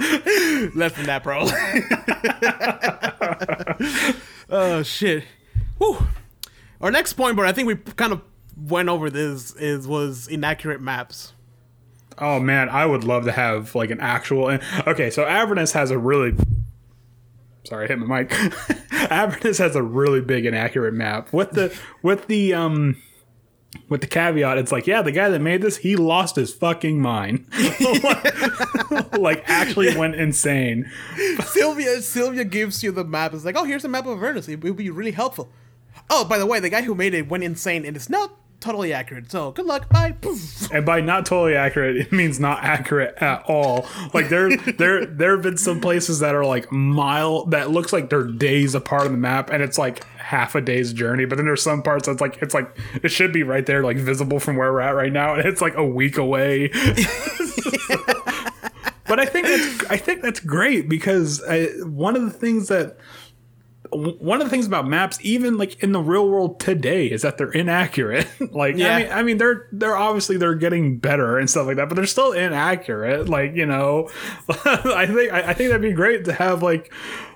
[0.75, 1.47] Less than that, bro.
[4.51, 5.23] oh shit.
[5.79, 6.09] Whew.
[6.81, 8.21] Our next point, but I think we kind of
[8.69, 11.33] went over this, is was inaccurate maps.
[12.19, 14.59] Oh man, I would love to have like an actual.
[14.87, 16.37] Okay, so Avernus has a really.
[17.65, 18.33] Sorry, I hit my mic.
[19.11, 22.97] Avernus has a really big inaccurate map with the with the um
[23.89, 24.59] with the caveat.
[24.59, 27.47] It's like, yeah, the guy that made this, he lost his fucking mind.
[29.19, 30.91] like, actually went insane.
[31.45, 33.35] Sylvia Sylvia gives you the map.
[33.35, 34.49] It's like, oh, here's a map of Avernus.
[34.49, 35.51] It would be really helpful.
[36.09, 38.93] Oh, by the way, the guy who made it went insane, and it's not totally
[38.93, 39.31] accurate.
[39.31, 39.89] So good luck.
[39.89, 40.13] Bye.
[40.13, 40.71] Poof.
[40.71, 43.87] And by not totally accurate, it means not accurate at all.
[44.15, 48.11] Like there, there, there have been some places that are like mile that looks like
[48.11, 51.25] they're days apart on the map, and it's like half a day's journey.
[51.25, 53.97] But then there's some parts that's like it's like it should be right there, like
[53.97, 56.69] visible from where we're at right now, and it's like a week away.
[59.07, 62.99] but I think that's I think that's great because I, one of the things that
[63.97, 67.39] one of the things about maps, even like in the real world today, is that
[67.39, 68.27] they're inaccurate.
[68.53, 68.95] like, Yeah.
[68.95, 71.95] I mean, I mean, they're they're obviously they're getting better and stuff like that, but
[71.95, 73.29] they're still inaccurate.
[73.29, 74.11] Like, you know,
[74.49, 76.93] I think I, I think that'd be great to have like,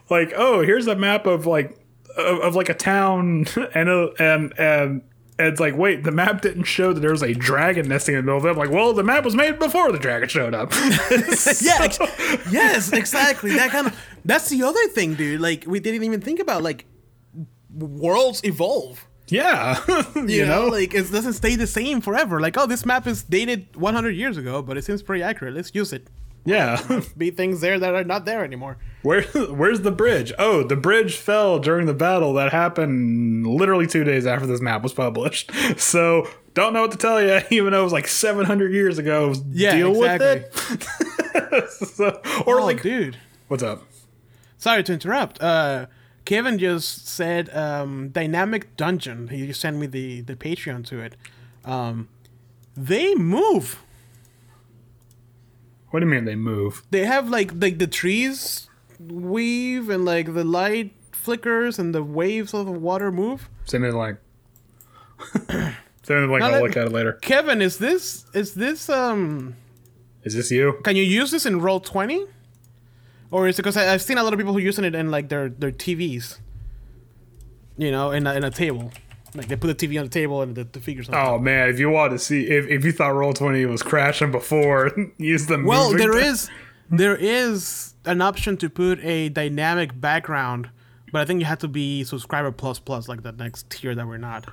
[0.09, 1.79] like, oh, here's a map of like
[2.17, 5.03] of, of like a town and a, and and.
[5.41, 8.21] And It's like, wait, the map didn't show that there was a dragon nesting in
[8.21, 8.51] the middle of it.
[8.51, 10.73] I'm like, well, the map was made before the dragon showed up.
[11.61, 11.99] yeah, ex-
[12.53, 13.53] yes, exactly.
[13.55, 15.41] That kind of that's the other thing, dude.
[15.41, 16.85] Like we didn't even think about like
[17.73, 19.07] worlds evolve.
[19.29, 19.79] yeah,
[20.15, 20.63] you, You, know?
[20.65, 22.41] know, like it doesn't stay the same forever.
[22.41, 25.55] Like, oh, this map is dated 100 years ago, but it seems pretty accurate.
[25.55, 26.09] Let's use it.
[26.45, 27.03] Yeah.
[27.17, 28.79] Be things there that are not there anymore.
[29.03, 30.33] Where where's the bridge?
[30.39, 34.83] Oh, the bridge fell during the battle that happened literally two days after this map
[34.83, 35.51] was published.
[35.81, 39.35] So don't know what to tell you, even though it was like 700 years ago.
[39.51, 40.45] Yeah, Deal exactly.
[40.71, 41.71] with it.
[41.71, 43.17] so, or oh, like, dude.
[43.49, 43.85] what's up?
[44.59, 45.41] Sorry to interrupt.
[45.41, 45.87] Uh,
[46.25, 49.29] Kevin just said um, dynamic dungeon.
[49.29, 51.17] He just sent me the the Patreon to it.
[51.65, 52.09] Um,
[52.77, 53.83] they move.
[55.91, 56.83] What do you mean they move?
[56.91, 58.69] They have like like the trees
[58.99, 63.49] weave and like the light flickers and the waves of the water move.
[63.65, 64.19] Send me the link.
[66.03, 66.41] Send me the link.
[66.41, 67.15] Now I'll look at it later.
[67.15, 69.57] Kevin, is this is this um?
[70.23, 70.79] Is this you?
[70.85, 72.25] Can you use this in roll twenty?
[73.31, 75.29] Or is it because I've seen a lot of people who using it in like
[75.29, 76.39] their their TVs.
[77.77, 78.93] You know, in a, in a table,
[79.35, 81.09] like they put the TV on the table and the, the figures.
[81.09, 81.15] On.
[81.15, 84.31] Oh man, if you want to see, if, if you thought Roll Twenty was crashing
[84.33, 86.23] before, use the Well, there tab.
[86.23, 86.51] is
[86.91, 90.71] there is an option to put a dynamic background,
[91.13, 94.07] but I think you have to be subscriber plus plus, like the next tier that
[94.07, 94.47] we're not.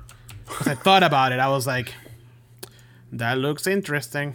[0.46, 1.94] 'Cause I thought about it, I was like,
[3.12, 4.34] that looks interesting.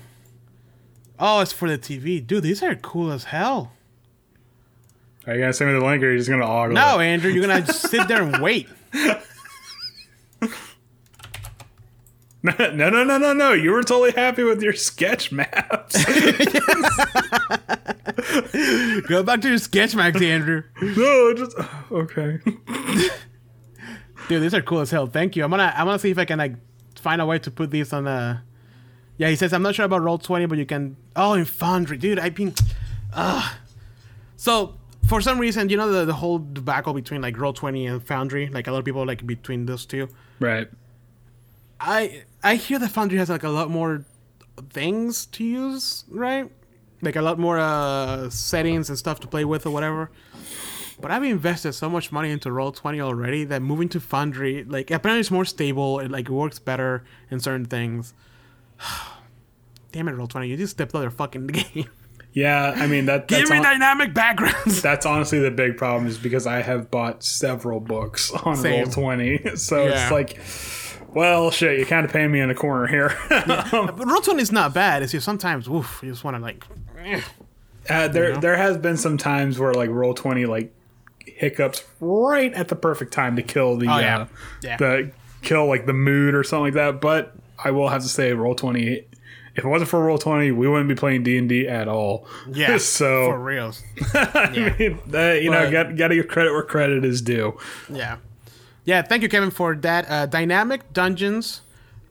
[1.19, 2.43] Oh, it's for the TV, dude.
[2.43, 3.73] These are cool as hell.
[5.27, 7.07] Are you gonna send me the link, or are you just gonna ogle No, it?
[7.07, 8.69] Andrew, you're gonna just sit there and wait.
[12.59, 13.53] no, no, no, no, no.
[13.53, 16.05] You were totally happy with your sketch maps.
[19.09, 20.65] Go back to your sketch max, Andrew.
[20.81, 21.57] no, just
[21.93, 22.41] okay.
[24.29, 25.07] Dude, these are cool as hell.
[25.07, 25.45] Thank you.
[25.45, 26.55] I'm gonna I'm gonna see if I can like
[26.99, 28.41] find a way to put these on the.
[29.19, 30.97] Yeah, he says I'm not sure about roll twenty, but you can.
[31.15, 32.19] Oh, in Foundry, dude.
[32.19, 32.55] I mean,
[33.13, 33.53] uh
[34.37, 34.75] So
[35.07, 38.49] for some reason, you know the the whole debacle between like roll twenty and Foundry.
[38.49, 40.09] Like a lot of people like between those two.
[40.41, 40.69] Right.
[41.85, 44.05] I I hear that Foundry has like a lot more
[44.71, 46.51] things to use, right?
[47.01, 50.11] Like a lot more uh, settings and stuff to play with or whatever.
[51.01, 54.91] But I've invested so much money into Roll Twenty already that moving to Foundry, like
[54.93, 55.99] apparently it's more stable.
[55.99, 58.15] It like works better in certain things.
[59.93, 60.49] Damn it, Roll Twenty!
[60.49, 61.87] You just stepped out of the fucking game.
[62.33, 63.27] Yeah, I mean that.
[63.29, 64.81] Give me hon- dynamic backgrounds.
[64.89, 68.63] That's honestly the big problem is because I have bought several books on.
[68.63, 70.03] Roll Twenty, so Yeah.
[70.05, 70.39] it's like,
[71.15, 73.17] well, shit, you're kind of paying me in the corner here.
[73.29, 73.73] but
[74.07, 75.03] Roll Twenty is not bad.
[75.03, 76.65] It's just sometimes, woof, you just want to like.
[77.89, 78.41] Uh, there, know?
[78.41, 80.73] there has been some times where like Roll Twenty like
[81.27, 84.19] hiccups right at the perfect time to kill the, Oh, yeah.
[84.19, 84.27] uh,
[84.63, 84.77] Yeah.
[84.77, 85.11] the
[85.43, 87.01] kill like the mood or something like that.
[87.01, 89.05] But I will have to say, Roll Twenty.
[89.55, 92.27] If it wasn't for Roll Twenty, we wouldn't be playing D and D at all.
[92.51, 93.83] Yeah, so for reals.
[94.15, 97.59] I mean, that, you know, got got to give credit where credit is due.
[97.91, 98.17] Yeah.
[98.85, 100.11] Yeah, thank you, Kevin, for that.
[100.11, 101.63] Uh, Dynamic Dungeons,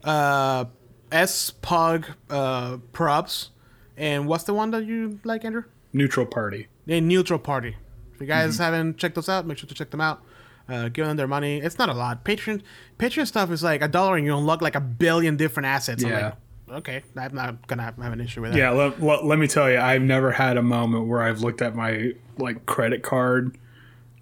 [0.04, 0.64] uh,
[1.10, 3.50] S Pug uh, props,
[3.96, 5.64] and what's the one that you like, Andrew?
[5.92, 6.68] Neutral party.
[6.88, 7.76] A Neutral Party.
[8.14, 10.22] If you guys haven't checked those out, make sure to check them out.
[10.68, 11.58] Uh, give them their money.
[11.58, 12.24] It's not a lot.
[12.24, 12.62] Patreon,
[12.98, 16.02] Patreon stuff is like a dollar, and you unlock like a billion different assets.
[16.04, 16.32] I'm Yeah.
[16.68, 18.58] like, okay, I'm not gonna have, have an issue with that.
[18.58, 21.60] Yeah, let, let, let me tell you, I've never had a moment where I've looked
[21.60, 23.58] at my like credit card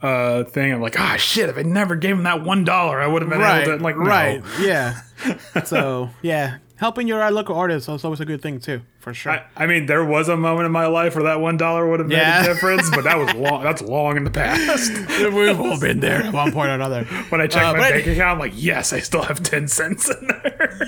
[0.02, 0.72] uh thing.
[0.72, 1.48] I'm like, ah, shit!
[1.48, 3.82] If I never gave him that one dollar, I would have been right, able to
[3.84, 4.04] like, no.
[4.04, 5.00] right, yeah.
[5.64, 9.32] so yeah, helping your local artists is always a good thing too, for sure.
[9.32, 12.00] I, I mean, there was a moment in my life where that one dollar would
[12.00, 13.62] have made a difference, but that was long.
[13.62, 14.90] That's long in the past.
[15.34, 17.04] We've all been there at one point or another.
[17.28, 20.08] When I check Uh, my bank account, I'm like, yes, I still have ten cents
[20.08, 20.78] in there.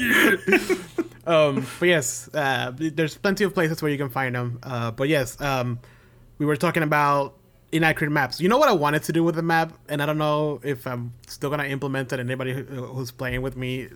[1.25, 4.59] Um, but yes, uh, there's plenty of places where you can find them.
[4.63, 5.79] Uh, but yes, um,
[6.39, 7.37] we were talking about
[7.73, 8.41] inaccurate maps.
[8.41, 10.87] You know what I wanted to do with the map, and I don't know if
[10.87, 12.21] I'm still gonna implement it.
[12.21, 13.89] And anybody who, who's playing with me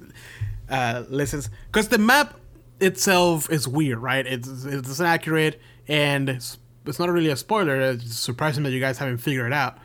[0.69, 2.41] uh, listens, because the map
[2.81, 4.27] itself is weird, right?
[4.27, 7.81] It's it's inaccurate, and it's, it's not really a spoiler.
[7.81, 9.79] It's surprising that you guys haven't figured it out.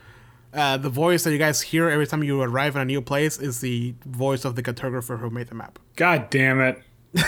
[0.53, 3.39] Uh, the voice that you guys hear every time you arrive in a new place
[3.39, 5.80] is the voice of the cartographer who made the map.
[5.95, 6.81] God damn it!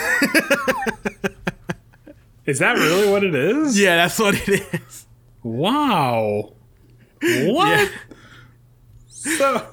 [2.46, 3.78] is that really what it is?
[3.78, 5.06] Yeah, that's what it is.
[5.42, 6.53] Wow.
[7.52, 7.90] What?
[9.08, 9.70] So.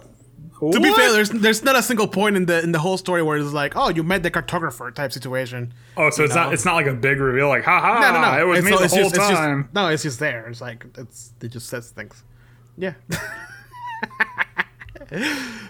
[0.72, 3.24] To be fair, there's there's not a single point in the in the whole story
[3.24, 5.74] where it's like, oh, you met the cartographer type situation.
[5.98, 6.44] Oh, so it's know?
[6.44, 8.00] not it's not like a big reveal, like ha ha.
[8.00, 8.40] No, no, no.
[8.40, 9.70] It was It's- me the it's whole just- it's just- time.
[9.74, 10.48] no, it's just there.
[10.48, 12.24] It's like it's it just says things.
[12.78, 12.94] Yeah.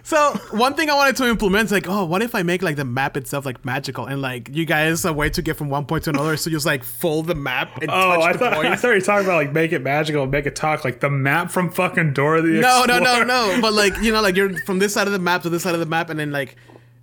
[0.04, 2.76] so one thing I wanted to implement is like, oh, what if I make like
[2.76, 5.86] the map itself like magical and like you guys a way to get from one
[5.86, 8.40] point to another, so you just like fold the map and Oh, touch I the
[8.40, 8.82] thought, I points.
[8.82, 11.10] thought you were talking about like make it magical, and make it talk like the
[11.10, 13.02] map from fucking Dora the No, Explorer.
[13.02, 13.62] no, no, no.
[13.62, 15.74] But like you know, like you're from this side of the map to this side
[15.74, 16.56] of the map, and then like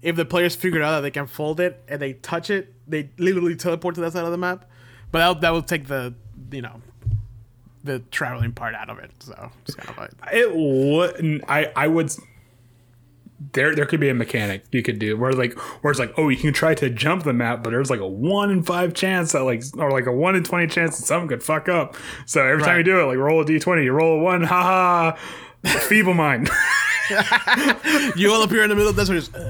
[0.03, 3.11] if the players figure out that they can fold it and they touch it, they
[3.19, 4.65] literally teleport to that side of the map.
[5.11, 6.15] But that that will take the
[6.53, 6.81] you know
[7.89, 9.11] the traveling part out of it.
[9.19, 11.45] So it's kind of like It wouldn't.
[11.49, 12.13] I I would.
[13.53, 16.29] There, there could be a mechanic you could do where like where it's like oh
[16.29, 19.31] you can try to jump the map but there's like a one in five chance
[19.31, 21.97] that like or like a one in twenty chance that something could fuck up
[22.27, 25.17] so every time you do it like roll a d20 you roll a one haha
[25.65, 26.51] feeble mind
[28.17, 29.19] you all appear in the middle of this one.
[29.19, 29.49] Just, uh,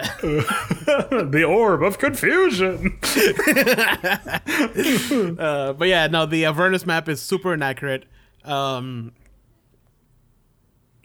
[0.22, 2.98] the orb of confusion
[5.38, 8.04] uh, but yeah, no, the Avernus map is super inaccurate.
[8.44, 9.12] Um,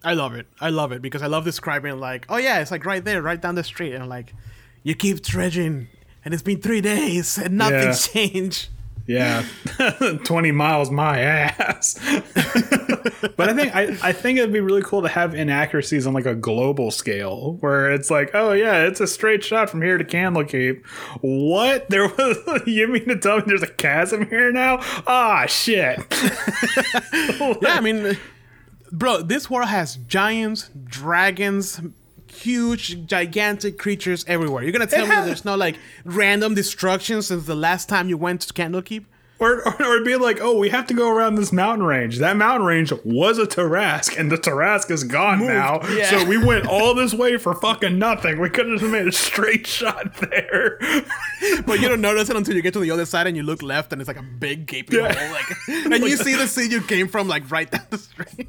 [0.04, 0.48] I love it.
[0.62, 3.42] I love it because I love describing like, oh yeah, it's like right there, right
[3.42, 4.34] down the street, and like,
[4.84, 5.88] you keep dredging,
[6.24, 8.70] and it's been three days and nothing's changed.
[9.07, 9.45] Yeah,
[10.23, 11.94] twenty miles my ass.
[13.38, 16.26] but I think I, I think it'd be really cool to have inaccuracies on like
[16.26, 20.03] a global scale, where it's like, oh yeah, it's a straight shot from here to
[20.03, 20.86] Candlekeep.
[21.22, 21.88] What?
[21.95, 24.80] There was you mean to tell me there's a chasm here now?
[25.06, 25.99] Ah shit.
[26.11, 28.18] Yeah, I mean,
[28.91, 31.80] bro, this world has giants, dragons,
[32.36, 34.64] huge, gigantic creatures everywhere.
[34.64, 38.10] You're gonna tell It me has- there's no like random destruction since the last time
[38.10, 39.06] you went to Candlekeep?
[39.38, 42.20] Or, or, or be like, oh, we have to go around this mountain range.
[42.20, 45.82] That mountain range was a Tarrasque, and the Tarrasque is gone now.
[45.90, 46.10] yeah.
[46.10, 48.40] So we went all this way for fucking nothing.
[48.40, 50.80] We could have just made a straight shot there.
[51.66, 53.62] But you don't notice it until you get to the other side and you look
[53.62, 55.14] left and it's like a big gaping Yeah.
[55.14, 55.32] hole.
[55.34, 58.48] Like, oh and you see the scene you came from like right down the street.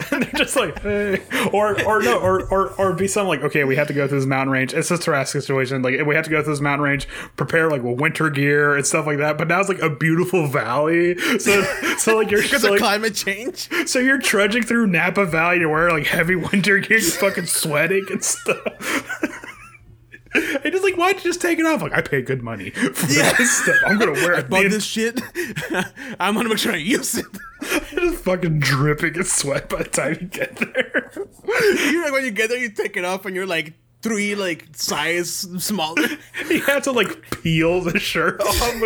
[0.10, 1.22] and they're just like, hey.
[1.52, 4.18] or or no, or or or be something like, okay, we have to go through
[4.18, 4.72] this mountain range.
[4.74, 5.82] It's a Tarrasque situation.
[5.82, 8.86] Like we have to go through this mountain range, prepare like with winter gear and
[8.86, 9.38] stuff like that.
[9.38, 11.18] But now it's like a beautiful valley.
[11.38, 11.62] So
[11.98, 13.68] so like you're Because so, of like, climate change.
[13.86, 18.06] So you're trudging through Napa Valley to wear like heavy winter gear, you're fucking sweating
[18.10, 19.46] and stuff.
[20.62, 21.82] And just like, why'd you just take it off?
[21.82, 23.76] Like, I paid good money for this stuff.
[23.86, 24.48] I'm gonna wear it.
[24.48, 25.20] Bought this shit.
[26.20, 27.26] I'm gonna make sure I use it.
[27.90, 31.10] You're just fucking dripping in sweat by the time you get there.
[31.74, 34.68] you know when you get there, you take it off and you're like three like
[34.76, 36.06] size smaller.
[36.48, 38.76] You have to like peel the shirt off.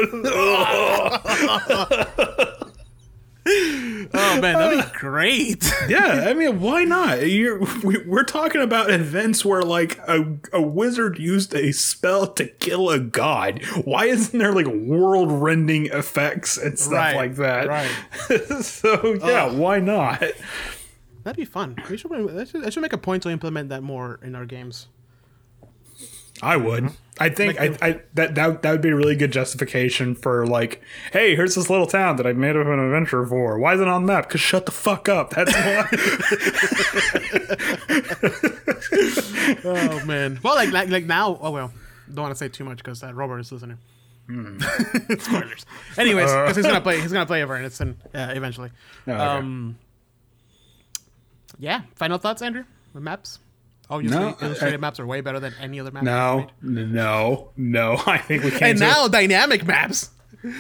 [3.47, 5.71] Oh man, that'd be uh, great.
[5.89, 7.29] yeah, I mean, why not?
[7.29, 12.47] You're, we, we're talking about events where like a, a wizard used a spell to
[12.47, 13.63] kill a god.
[13.85, 17.69] Why isn't there like world-rending effects and stuff Right, like that?
[17.69, 17.91] right.
[18.65, 20.21] so yeah, why not?
[21.25, 21.77] That'd be fun.
[21.91, 22.65] We should, I should.
[22.67, 24.89] I should make a point to implement that more in our games.
[26.43, 26.91] I would.
[27.21, 30.83] I think I, I that, that that would be a really good justification for like,
[31.13, 33.57] hey, here's this little town that I made up an adventure for.
[33.59, 34.29] Why is it on the map?
[34.29, 35.31] Cause shut the fuck up.
[35.31, 35.87] That's why.
[39.65, 40.41] Oh man.
[40.43, 41.39] Well, like like, like now.
[41.41, 41.73] Oh well.
[42.13, 43.79] Don't want to say too much because uh, Robert is listening.
[45.19, 45.67] Spoilers.
[45.97, 47.01] Anyways, because he's gonna play.
[47.01, 48.71] He's gonna play over and it's in, uh, eventually.
[49.07, 49.17] okay.
[49.17, 49.79] Um.
[51.59, 51.83] Yeah.
[51.95, 52.65] Final thoughts, Andrew?
[52.93, 53.39] With maps.
[53.91, 56.05] Oh, Obviously, No, I- illustrated I- maps are way better than any other map.
[56.05, 58.01] no, no, no.
[58.07, 58.63] I think we can't.
[58.63, 60.11] And now dynamic maps.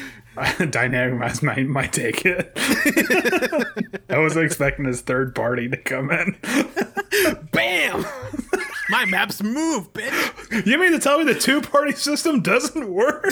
[0.71, 2.51] Dynamic Maps might, might take it.
[4.11, 6.37] I wasn't expecting this third party to come in.
[7.53, 8.05] Bam!
[8.91, 10.67] My maps move, bitch.
[10.67, 13.27] You mean to tell me the two party system doesn't work?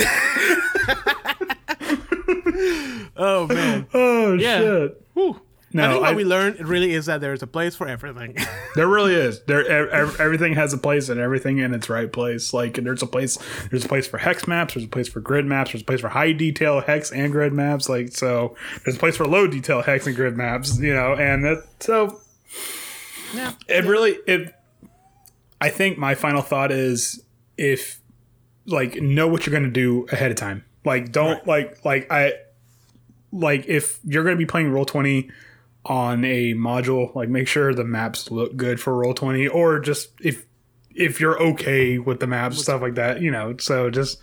[3.17, 3.87] Oh man.
[3.95, 4.59] Oh Yeah.
[4.61, 5.07] shit!
[5.15, 5.41] Whew.
[5.75, 8.37] No, I think what I- we learned really is that there's a place for everything.
[8.75, 9.43] There really is.
[9.43, 12.55] There, ev- ev- everything has a place and everything in its right place.
[12.55, 13.37] Like there's a place,
[13.71, 14.73] there's a place for hex maps.
[14.73, 15.73] There's a place for grid maps.
[15.73, 17.91] There's a place for high detail hex and grid maps.
[17.91, 20.79] Like so, there's a place for low detail hex and grid maps.
[20.79, 22.23] You know, and that, so
[23.35, 23.53] yeah.
[23.69, 24.55] it really it.
[25.61, 27.23] I think my final thought is
[27.59, 28.01] if
[28.65, 30.65] like know what you're gonna do ahead of time.
[30.87, 32.33] Like don't like like I
[33.33, 35.31] like if you're gonna be playing roll twenty
[35.85, 40.11] on a module, like make sure the maps look good for roll twenty, or just
[40.21, 40.47] if
[40.95, 43.57] if you're okay with the maps, stuff like that, you know.
[43.59, 44.19] So just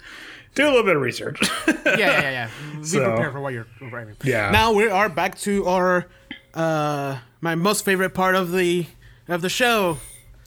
[0.55, 1.39] do a little bit of research.
[1.67, 2.49] yeah, yeah, yeah.
[2.77, 4.15] Be So- prepared for what you're writing.
[4.23, 4.51] Yeah.
[4.51, 6.07] Now we are back to our
[6.53, 8.85] uh my most favorite part of the
[9.27, 9.97] of the show.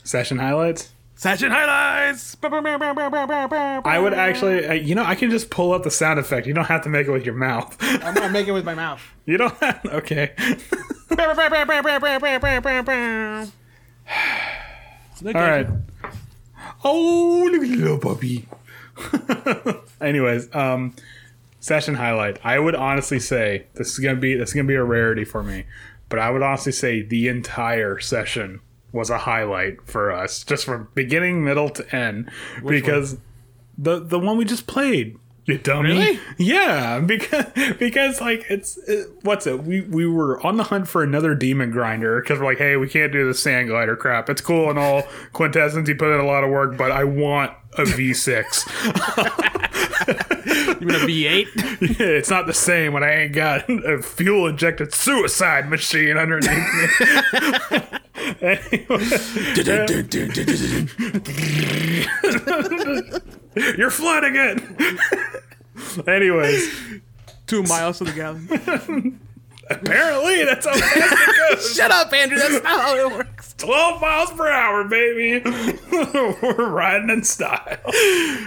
[0.05, 0.91] Session highlights.
[1.23, 2.37] Session highlights.
[2.43, 6.49] I would actually, uh, you know, I can just pull up the sound effect.
[6.49, 7.77] You don't have to make it with your mouth.
[7.81, 9.01] I'm gonna make it with my mouth.
[9.25, 10.33] You don't have, okay.
[15.21, 15.69] Look All at right.
[15.69, 15.83] you.
[16.83, 18.49] Oh, look at the little puppy.
[20.01, 20.97] Anyways, um,
[21.61, 22.45] session highlight.
[22.45, 25.45] I would honestly say this is gonna be this is gonna be a rarity for
[25.45, 25.67] me,
[26.09, 28.61] but I would honestly say the entire session
[28.93, 32.31] was a highlight for us, just from beginning, middle to end,
[32.67, 33.19] because
[33.77, 35.19] the the one we just played.
[35.45, 35.89] You dummy.
[35.89, 36.21] Really?
[36.39, 37.47] Yeah, because
[37.79, 39.65] because like it's it, what's it?
[39.65, 42.89] We we were on the hunt for another demon grinder because we're like, hey, we
[42.89, 44.31] can't do the sand glider crap.
[44.31, 45.03] It's cool and all,
[45.33, 45.89] quintessence.
[45.89, 50.29] You put in a lot of work, but I want a V6.
[50.47, 51.47] You mean a V8?
[51.99, 56.49] Yeah, it's not the same when I ain't got a fuel injected suicide machine underneath
[56.53, 56.89] me.
[63.77, 66.09] You're flooding it.
[66.09, 67.01] Anyways,
[67.47, 68.49] Two miles to the gallon.
[69.69, 71.75] apparently that's how fast it goes.
[71.77, 72.39] Shut up, Andrew.
[72.39, 73.52] That's not how it works.
[73.63, 75.41] 12 miles per hour, baby.
[76.43, 77.79] We're riding in style.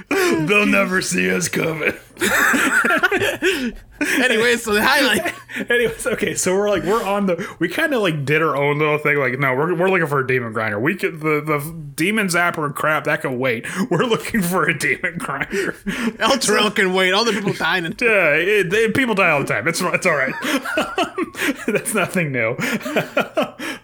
[0.10, 1.94] They'll never see us coming.
[4.18, 5.34] Anyway, so the highlight.
[5.72, 8.78] Anyways, okay, so we're like we're on the we kind of like did our own
[8.78, 9.18] little thing.
[9.18, 10.78] Like, no, we're, we're looking for a demon grinder.
[10.78, 13.66] We could the the demon zapper and crap that can wait.
[13.90, 15.72] We're looking for a demon grinder.
[16.20, 17.14] Elturel can wait.
[17.14, 17.86] All the people dying.
[17.86, 19.66] And Yeah, it, it- people die all the time.
[19.66, 20.34] It's it's all right.
[21.66, 22.58] That's nothing new.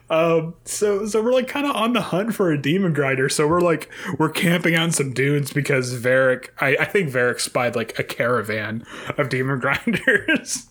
[0.10, 3.30] um, so so we're like kind of on the hunt for a demon grinder.
[3.30, 6.49] So we're like we're camping on some dunes because Varric.
[6.60, 8.85] I, I think Varric spied like a caravan
[9.18, 10.68] of demon grinders.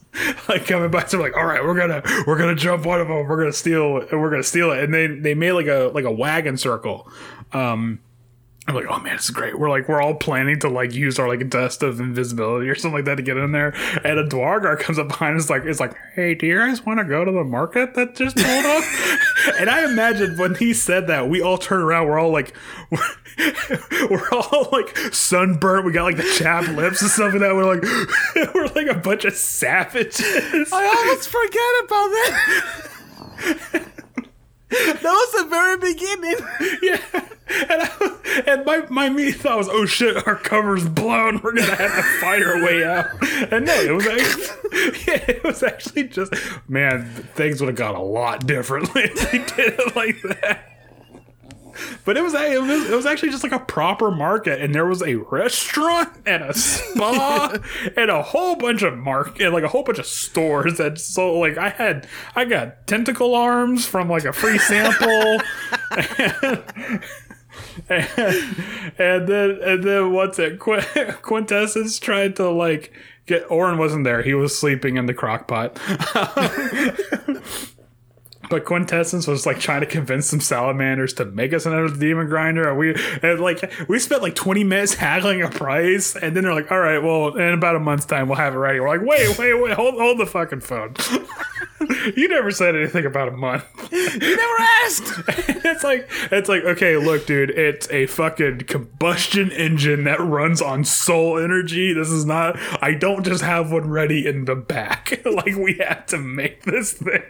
[0.48, 3.28] like coming by, so like, all right, we're gonna we're gonna jump one of them,
[3.28, 6.04] we're gonna steal, and we're gonna steal it, and they they made like a like
[6.04, 7.08] a wagon circle,
[7.52, 8.00] um,
[8.70, 9.58] I'm like, oh man, is great.
[9.58, 12.98] We're like, we're all planning to like use our like dust of invisibility or something
[12.98, 13.74] like that to get in there.
[14.04, 17.00] And a Duergar comes up behind us, like, it's like, hey, do you guys want
[17.00, 18.84] to go to the market that just pulled up?
[19.58, 22.06] and I imagine when he said that, we all turn around.
[22.06, 22.54] We're all like,
[22.90, 23.00] we're,
[24.08, 25.84] we're all like sunburnt.
[25.84, 27.56] We got like the chapped lips and stuff like that.
[27.56, 27.82] We're like,
[28.54, 30.72] we're like a bunch of savages.
[30.72, 32.08] I almost forget about
[33.72, 33.89] that.
[34.70, 36.36] That was the very beginning.
[36.82, 37.00] yeah.
[37.68, 41.40] And, I, and my, my me thought was, oh shit, our cover's blown.
[41.42, 43.06] We're gonna have to fight our way out.
[43.52, 46.32] And no, it was actually, yeah, it was actually just,
[46.68, 50.69] man, things would have gone a lot differently if we did it like that.
[52.04, 54.86] But it was, it was it was actually just like a proper market, and there
[54.86, 57.56] was a restaurant and a spa
[57.96, 61.58] and a whole bunch of market, like a whole bunch of stores that so like
[61.58, 65.40] I had I got tentacle arms from like a free sample.
[65.90, 66.62] and,
[67.88, 68.64] and,
[68.98, 70.58] and then and then what's it?
[70.58, 70.80] Qu-
[71.22, 72.92] Quintessence tried to like
[73.26, 74.22] get Orin wasn't there.
[74.22, 75.78] He was sleeping in the crock pot.
[78.50, 82.68] But Quintessence was like trying to convince some salamanders to make us another demon grinder.
[82.68, 86.54] And we and like we spent like 20 minutes haggling a price, and then they're
[86.54, 88.80] like, all right, well, in about a month's time we'll have it ready.
[88.80, 90.94] We're like, wait, wait, wait, hold hold the fucking phone.
[92.16, 93.64] you never said anything about a month.
[93.92, 95.12] You never asked.
[95.64, 100.84] it's like it's like, okay, look, dude, it's a fucking combustion engine that runs on
[100.84, 101.92] soul energy.
[101.92, 105.20] This is not I don't just have one ready in the back.
[105.24, 107.22] like we had to make this thing.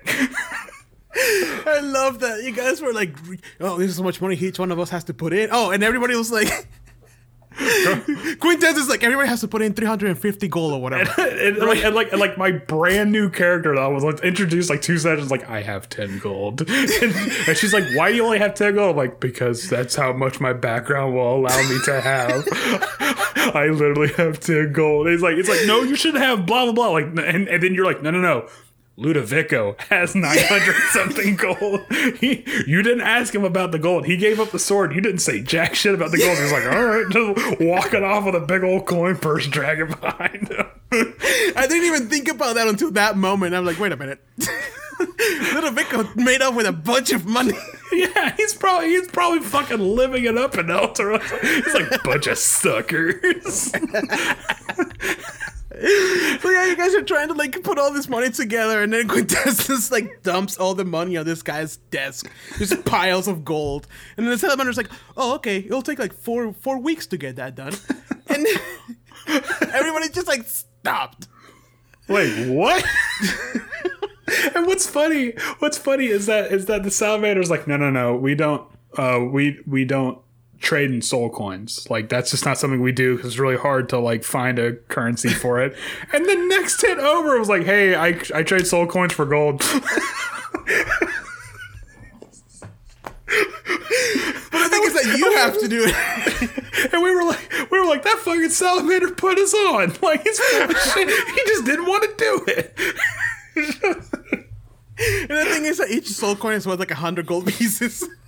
[1.14, 2.42] I love that.
[2.42, 3.14] You guys were like,
[3.60, 5.70] "Oh, this is so much money each one of us has to put in." Oh,
[5.70, 6.68] and everybody was like,
[8.38, 11.12] Quintess is like everybody has to put in 350 gold or whatever.
[11.20, 14.70] and, and like, and like and like my brand new character that was like introduced
[14.70, 16.60] like two sessions like I have 10 gold.
[16.70, 17.14] And,
[17.48, 18.90] and she's like why do you only have 10 gold?
[18.90, 22.46] I'm like because that's how much my background will allow me to have.
[23.54, 25.08] I literally have 10 gold.
[25.08, 26.88] It's like it's like no you should have blah blah blah.
[26.90, 28.48] Like and, and then you're like no no no
[28.98, 31.80] Ludovico has 900 something gold.
[32.18, 34.04] He, you didn't ask him about the gold.
[34.06, 34.94] He gave up the sword.
[34.94, 36.36] You didn't say jack shit about the gold.
[36.36, 39.88] He was like, all right, just walking off with a big old coin purse dragging
[39.88, 40.66] behind him.
[40.92, 43.54] I didn't even think about that until that moment.
[43.54, 44.20] I'm like, wait a minute.
[45.54, 47.54] Ludovico made up with a bunch of money.
[47.92, 51.20] Yeah, he's probably he's probably fucking living it up in Elturel.
[51.40, 53.72] He's like bunch of suckers.
[55.72, 59.08] So yeah, you guys are trying to like put all this money together, and then
[59.08, 63.86] Quintessence like dumps all the money on this guy's desk, just piles of gold,
[64.16, 67.36] and then the salamander's like, "Oh, okay, it'll take like four four weeks to get
[67.36, 67.72] that done,"
[68.28, 68.46] and
[69.72, 71.28] everybody just like stopped.
[72.08, 72.84] Wait, what?
[74.54, 75.32] and what's funny?
[75.58, 78.66] What's funny is that is that the salamander's like, no, no, no, we don't,
[78.96, 80.18] uh, we we don't
[80.60, 81.88] trade in soul coins.
[81.90, 84.74] Like that's just not something we do because it's really hard to like find a
[84.74, 85.76] currency for it.
[86.12, 89.62] and the next hit over was like, hey, I I trade soul coins for gold.
[94.50, 96.92] But the thing is that you have to do it.
[96.92, 99.92] and we were like, we were like, that fucking salamander put us on.
[100.02, 101.08] Like he's full of shit.
[101.08, 102.76] He just didn't want to do it.
[103.56, 108.06] And the thing is that each soul coin is worth like a hundred gold pieces.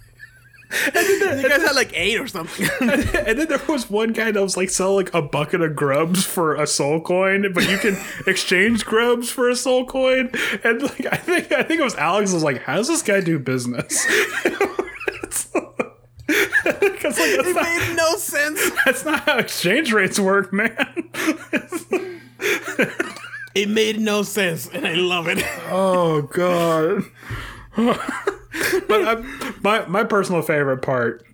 [0.87, 2.67] And then there, you guys had like eight or something.
[2.81, 6.25] and then there was one guy that was like sell like a bucket of grubs
[6.25, 10.31] for a soul coin, but you can exchange grubs for a soul coin.
[10.65, 13.21] And like I think I think it was Alex was like, how does this guy
[13.21, 14.07] do business?
[16.27, 18.71] Because like, it not, made no sense.
[18.87, 20.75] that's not how exchange rates work, man.
[23.55, 25.45] It made no sense, and I love it.
[25.71, 27.05] oh god.
[27.77, 28.01] but
[28.91, 31.27] I, my my personal favorite part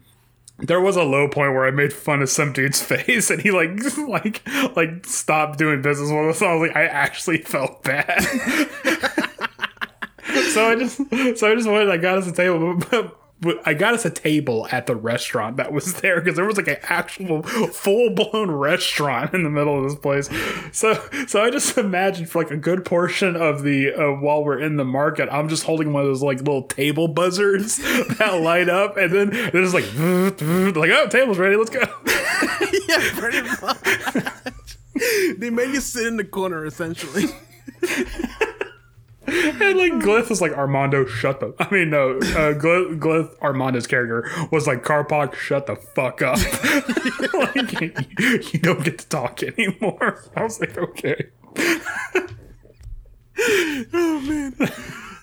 [0.59, 3.51] there was a low point where I made fun of some dude's face, and he
[3.51, 3.71] like
[4.09, 4.43] like
[4.77, 6.43] like stopped doing business with us.
[6.43, 8.23] I was like, I actually felt bad.
[10.53, 10.97] so I just
[11.39, 11.91] so I just went.
[11.91, 13.17] I got us a table, but
[13.65, 16.67] I got us a table at the restaurant that was there because there was like
[16.69, 20.29] an actual full blown restaurant in the middle of this place.
[20.73, 20.95] So
[21.27, 24.77] so I just imagined for like a good portion of the uh, while we're in
[24.77, 27.77] the market, I'm just holding one of those like little table buzzers
[28.19, 31.81] that light up, and then there's like like oh table's ready, let's go.
[32.89, 34.79] yeah, pretty much.
[35.39, 37.27] they made you sit in the corner, essentially.
[39.29, 41.55] And like Glyph was like Armando, shut the.
[41.59, 42.55] I mean, no, uh,
[43.41, 46.39] Armando's character was like Karpak, shut the fuck up.
[47.35, 47.93] like, you,
[48.53, 50.25] you don't get to talk anymore.
[50.37, 51.27] I was like, okay.
[53.93, 54.55] oh man.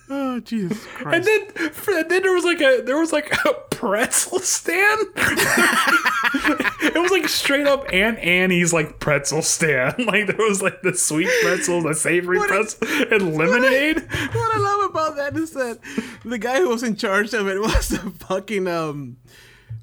[0.07, 1.30] Oh Jesus And Christ.
[1.56, 5.07] then, and then there was like a there was like a pretzel stand.
[5.15, 9.95] it was like straight up Auntie Anne's like pretzel stand.
[10.06, 13.98] Like there was like the sweet pretzel, the savory What pretzel, and lemonade.
[14.02, 15.80] what I love about that is that
[16.23, 19.18] the guy who was in charge of it was a fucking um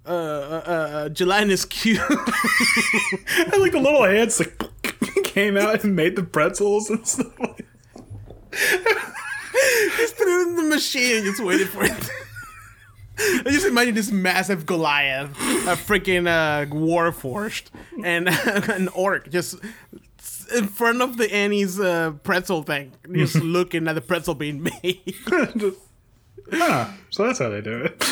[0.07, 2.01] uh uh, uh gelatinous cube.
[2.11, 7.33] And like the little hands like came out and made the pretzels and stuff.
[7.41, 7.67] Like,
[9.97, 12.11] just put it in the machine and just waited for it.
[13.19, 17.65] I just imagine this massive Goliath, a freaking uh, Warforged,
[18.03, 18.29] and
[18.71, 19.57] an orc just
[20.55, 25.03] in front of the Annie's uh, pretzel thing, just looking at the pretzel being made.
[25.57, 25.79] just,
[26.55, 28.03] ah, so that's how they do it.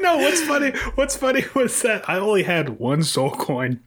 [0.00, 0.70] no, what's funny?
[0.94, 3.80] What's funny was that I only had one soul coin,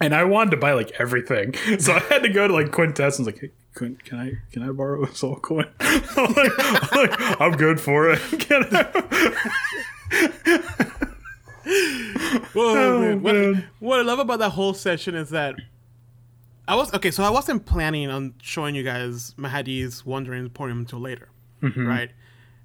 [0.00, 3.26] and I wanted to buy like everything, so I had to go to like Quintessence.
[3.26, 5.66] Like, Quint, can I can I borrow a soul coin?
[5.80, 8.18] I'm, like, I'm, like, I'm good for it.
[8.40, 8.84] Can I?
[12.54, 13.22] Whoa, man.
[13.22, 13.68] What, man.
[13.80, 15.56] what I love about that whole session is that
[16.66, 17.10] I was okay.
[17.10, 21.28] So I wasn't planning on showing you guys Mahadi's Wandering Emporium until later,
[21.60, 22.10] right?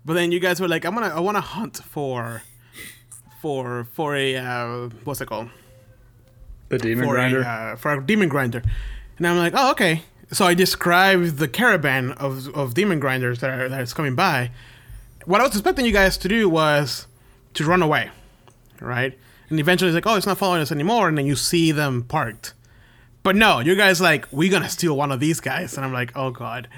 [0.06, 2.42] But then you guys were like, "I'm gonna, I want to hunt for,
[3.42, 5.50] for, for a uh, what's it called?
[6.70, 7.42] The demon For grinder.
[7.42, 8.62] a uh, for a demon grinder."
[9.18, 13.50] And I'm like, "Oh, okay." So I described the caravan of of demon grinders that
[13.50, 14.52] are that is coming by.
[15.26, 17.06] What I was expecting you guys to do was
[17.54, 18.10] to run away,
[18.80, 19.18] right?
[19.50, 22.04] And eventually it's like, oh, it's not following us anymore, and then you see them
[22.04, 22.54] parked.
[23.24, 26.14] But no, you guys like, we're gonna steal one of these guys, and I'm like,
[26.16, 26.70] oh god,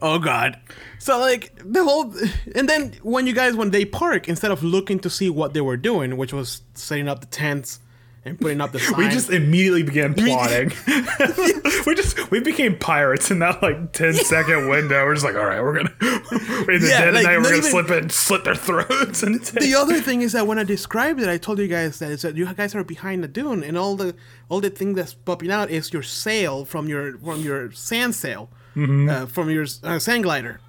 [0.00, 0.58] oh god.
[0.98, 2.14] So like the whole,
[2.54, 5.60] and then when you guys when they park, instead of looking to see what they
[5.60, 7.80] were doing, which was setting up the tents
[8.24, 10.70] and putting up the sign, we just immediately began plotting.
[11.86, 15.04] we just we became pirates in that like 10 second window.
[15.04, 17.42] We're just like, all right, we're gonna in the Yeah, dead like, of night, we're
[17.44, 20.58] gonna even- slip it, slit their throats, and take- the other thing is that when
[20.58, 23.28] I described it, I told you guys that is that you guys are behind the
[23.28, 24.14] dune, and all the
[24.48, 28.48] all the thing that's popping out is your sail from your from your sand sail,
[28.76, 30.60] uh, from your uh, sand glider.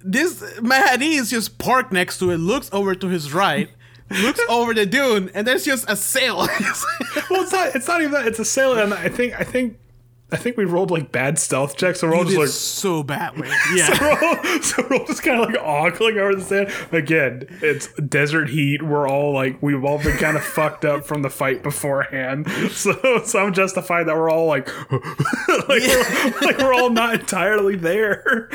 [0.00, 3.68] This Mahadi is just parked next to it, looks over to his right,
[4.10, 6.36] looks over the dune, and there's just a sail.
[7.30, 7.74] well, it's not.
[7.74, 8.26] It's not even that.
[8.26, 9.78] It's a sail, and I think I think
[10.30, 12.48] I think we rolled like bad stealth checks, so we're all just like.
[12.48, 13.48] so badly.
[13.74, 13.96] Yeah.
[14.00, 16.70] We're all, so we're all just kind of like ogling over the sand.
[16.92, 18.82] Again, it's desert heat.
[18.82, 22.46] We're all like, we've all been kind of fucked up from the fight beforehand.
[22.68, 25.02] So, so I'm justified that we're all like, like,
[25.68, 28.48] we're, like we're all not entirely there.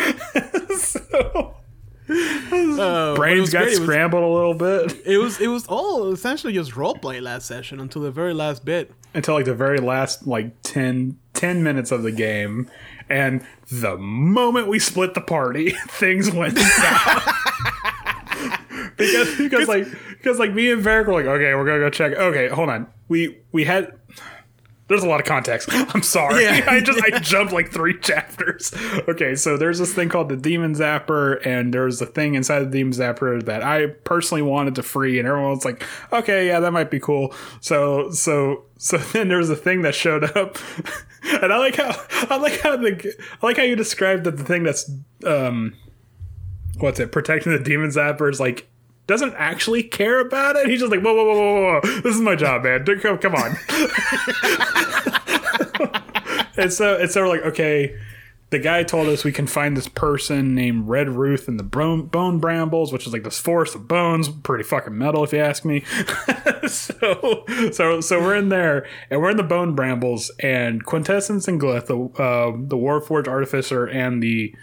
[0.78, 1.56] so
[2.10, 3.74] Uh, brains got great.
[3.76, 7.46] It was- scrambled a little bit It was it was all essentially just roleplay last
[7.48, 8.92] session until the very last bit.
[9.14, 12.70] until like the very last like 10, 10 minutes of the game.
[13.10, 17.36] And the moment we split the party, things went south.
[18.98, 22.14] because because like because like me and Varric were like, okay, we're gonna go check.
[22.14, 22.88] Okay, hold on.
[23.08, 23.94] We we had
[24.94, 25.70] there's a lot of context.
[25.72, 26.44] I'm sorry.
[26.44, 26.66] Yeah.
[26.70, 28.72] I just I jumped like three chapters.
[29.08, 32.70] Okay, so there's this thing called the Demon Zapper, and there's a thing inside the
[32.70, 36.72] Demon Zapper that I personally wanted to free, and everyone was like, okay, yeah, that
[36.72, 37.34] might be cool.
[37.60, 40.58] So so so then there was a thing that showed up,
[41.24, 42.00] and I like how
[42.30, 44.92] I like how the I like how you described that the thing that's
[45.26, 45.76] um
[46.78, 48.70] what's it protecting the Demon Zapper is like
[49.08, 50.68] doesn't actually care about it.
[50.68, 51.82] He's just like, whoa, whoa, whoa, whoa, whoa.
[52.02, 52.86] This is my job, man.
[52.86, 53.58] Come, come on.
[56.58, 57.98] and so, and so we're like, okay,
[58.54, 62.06] the guy told us we can find this person named Red Ruth in the bone,
[62.06, 65.66] bone brambles, which is like this forest of bones, pretty fucking metal if you ask
[65.66, 65.82] me.
[66.68, 71.60] so, so, so we're in there, and we're in the bone brambles, and Quintessence and
[71.60, 74.56] Glyph, the uh, the Warforged artificer and the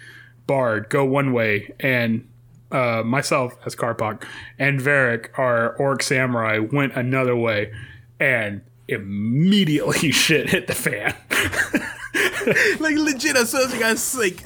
[0.46, 2.28] bard, go one way, and
[2.70, 4.24] uh, myself as Karpak
[4.58, 7.72] and Varric, our orc samurai, went another way,
[8.18, 11.14] and immediately shit hit the fan.
[12.80, 14.44] like legit soon as you guys like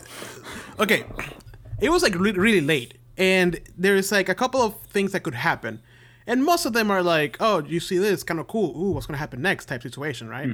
[0.81, 1.05] okay
[1.81, 5.35] it was like re- really late and there's like a couple of things that could
[5.35, 5.81] happen
[6.27, 8.71] and most of them are like oh you see this kind of cool.
[8.77, 10.49] Ooh what's gonna happen next type situation right?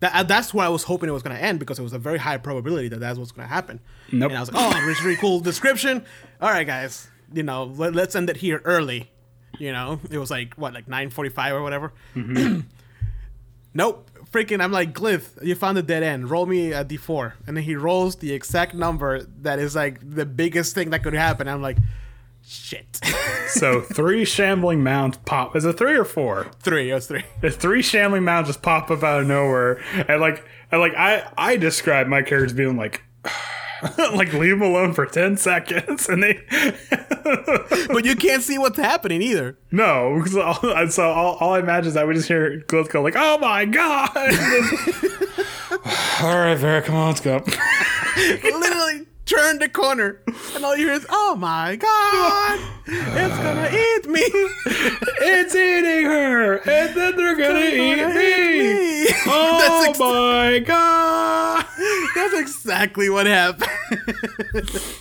[0.00, 1.98] That, uh, that's why i was hoping it was gonna end because it was a
[1.98, 3.80] very high probability that that's what's gonna happen.
[4.12, 4.30] Nope.
[4.30, 6.04] and i was like oh it's really cool description.
[6.40, 9.10] All right guys you know let, let's end it here early.
[9.58, 11.92] You know it was like what like 9.45 or whatever?
[13.74, 14.10] Nope.
[14.32, 16.30] Freaking, I'm like, Glyph, you found a dead end.
[16.30, 17.32] Roll me a d4.
[17.46, 21.14] And then he rolls the exact number that is like the biggest thing that could
[21.14, 21.48] happen.
[21.48, 21.78] I'm like,
[22.50, 23.00] shit.
[23.50, 25.56] So three shambling mounds pop.
[25.56, 26.52] Is it three or four?
[26.60, 27.24] three, it was three.
[27.40, 31.28] The three shambling mounds just pop up out of nowhere, and like, and like, I
[31.36, 33.02] I describe my characters being like.
[34.14, 36.38] like leave them alone for 10 seconds and they
[37.88, 39.56] But you can't see what's happening either.
[39.70, 43.00] no because all, so all, all i imagine is i would just hear Glitz go
[43.00, 44.10] like oh my god
[46.22, 47.42] all right Vera come on let's go
[48.16, 50.20] Literally turn the corner.
[50.54, 54.22] And all you hear is, oh my god, it's gonna eat me.
[55.22, 59.14] it's eating her and then they're gonna eat Gonna me eat me.
[59.26, 61.66] oh That's ex- my god
[62.14, 63.70] That's exactly what happened.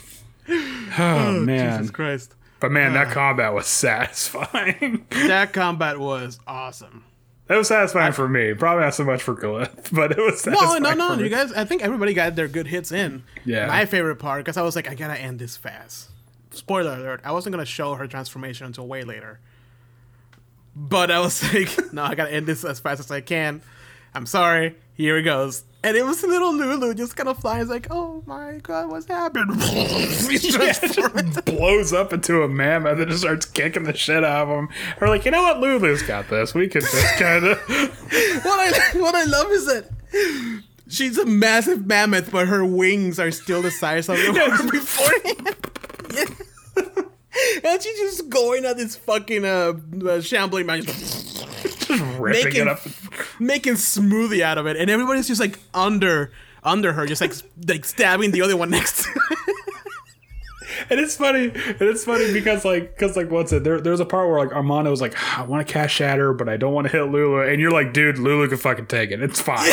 [0.51, 2.34] Oh, oh man Jesus Christ.
[2.60, 3.14] but man that ah.
[3.14, 7.03] combat was satisfying That combat was awesome.
[7.49, 8.53] It was satisfying for me.
[8.53, 11.15] Probably not so much for Glyph, but it was No, satisfying no, no.
[11.15, 11.23] me.
[11.23, 13.23] You guys, I think everybody got their good hits in.
[13.43, 13.65] Yeah.
[13.65, 16.09] My favorite part, because I was like, I gotta end this fast.
[16.51, 19.39] Spoiler alert, I wasn't gonna show her transformation until way later.
[20.76, 23.61] But I was like, no, I gotta end this as fast as I can.
[24.13, 24.76] I'm sorry.
[24.93, 25.63] Here it goes.
[25.81, 29.61] And it was little Lulu just kind of flies like, oh my god, what's happened?
[29.61, 31.45] Transformed.
[31.45, 34.69] blows up into a mammoth and just starts kicking the shit out of him.
[34.99, 36.53] We're like, you know what, Lulu's got this.
[36.53, 37.57] We could just kind of.
[38.43, 39.89] what I what I love is that
[40.89, 45.56] she's a massive mammoth, but her wings are still the size of the one beforehand.
[46.14, 46.26] Yeah.
[47.64, 49.73] And she's just going at this fucking uh,
[50.06, 50.84] uh shambling man,
[51.90, 52.80] just ripping making it up.
[53.40, 56.32] making smoothie out of it, and everybody's just like under
[56.64, 57.34] under her, just like
[57.68, 59.03] like stabbing the other one next.
[59.03, 59.10] to
[60.90, 61.45] And it's funny.
[61.49, 63.64] And it's funny because like, because like, what's it?
[63.64, 66.34] There, there's a part where like Armando was like, ah, I want to cast Shatter,
[66.34, 67.41] but I don't want to hit Lulu.
[67.41, 69.22] And you're like, dude, Lulu can fucking take it.
[69.22, 69.68] It's fine.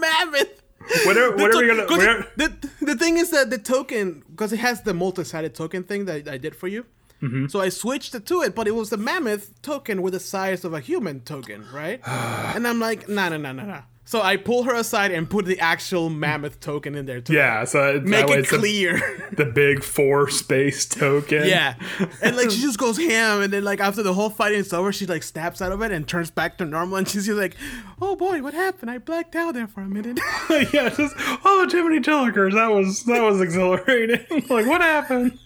[0.00, 0.62] mammoth.
[1.04, 2.26] whatever, whatever you're gonna.
[2.36, 6.28] the, the thing is that the token, because it has the multi-sided token thing that
[6.28, 6.86] I did for you.
[7.22, 7.46] Mm-hmm.
[7.48, 10.64] So I switched it to it, but it was the mammoth token with the size
[10.64, 12.00] of a human token, right?
[12.06, 13.82] and I'm like, no, no, no, no, no.
[14.06, 17.34] So I pull her aside and put the actual mammoth token in there too.
[17.34, 17.62] yeah.
[17.64, 19.16] So it's, Make it it's the- clear.
[19.36, 21.46] The, big four space token.
[21.46, 21.76] yeah.
[22.20, 24.92] And like she just goes ham and then like after the whole fighting is over,
[24.92, 27.56] she like snaps out of it and turns back to normal and she's just like,
[28.02, 28.90] Oh boy, what happened?
[28.90, 30.18] I blacked out there for a minute.
[30.50, 31.14] yeah, just
[31.44, 32.54] oh, Jiminy Tillikers.
[32.54, 34.26] That was that was exhilarating.
[34.48, 35.38] like, what happened?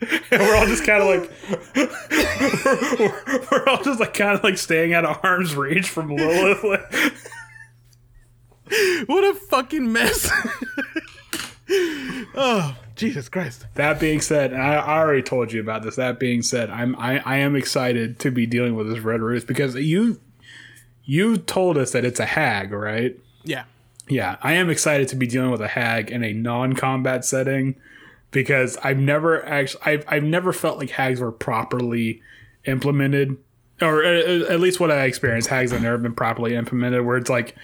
[0.30, 1.30] and we're all just kind of like,
[2.98, 6.64] we're, we're all just like kind of like staying out of arm's reach from Lilith.
[6.64, 6.92] Like,
[9.08, 10.30] what a fucking mess.
[12.34, 13.66] oh, Jesus Christ.
[13.74, 15.96] that being said, and I, I already told you about this.
[15.96, 19.46] That being said, I'm I, I am excited to be dealing with this Red Ruth
[19.46, 20.18] because you
[21.04, 23.18] you told us that it's a hag, right?
[23.44, 23.64] Yeah.
[24.08, 27.76] Yeah, I am excited to be dealing with a hag in a non-combat setting
[28.30, 32.22] because I've never actually I've, I've never felt like hags were properly
[32.64, 33.36] implemented
[33.80, 37.30] or uh, at least what I experienced hags have never been properly implemented where it's
[37.30, 37.56] like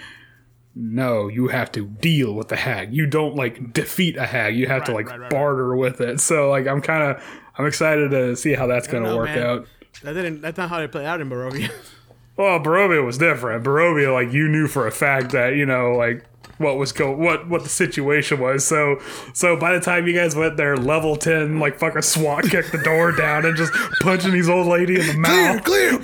[0.75, 4.67] no you have to deal with the hag you don't like defeat a hag you
[4.67, 7.23] have to like right, right, barter with it so like I'm kind of
[7.59, 9.39] I'm excited to see how that's going to work man.
[9.39, 9.69] out
[10.03, 11.71] That didn't that's not how they play out in Barovia.
[12.37, 13.65] well, Barovia was different.
[13.65, 16.25] Barovia, like you knew for a fact that you know, like
[16.59, 18.67] what was going what what the situation was.
[18.67, 19.01] So
[19.33, 22.79] so by the time you guys went there, level ten, like fucking SWAT kicked the
[22.79, 25.65] door down and just punching these old lady in the mouth.
[25.65, 25.99] clear.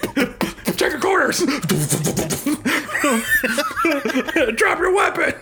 [0.77, 1.39] Check your corners.
[4.57, 5.35] Drop your weapon.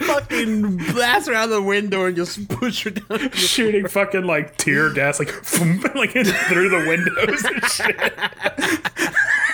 [0.00, 3.30] fucking blast her out the window and just push her down.
[3.32, 5.28] Shooting fucking like tear gas, like
[5.94, 9.50] like through the windows and shit.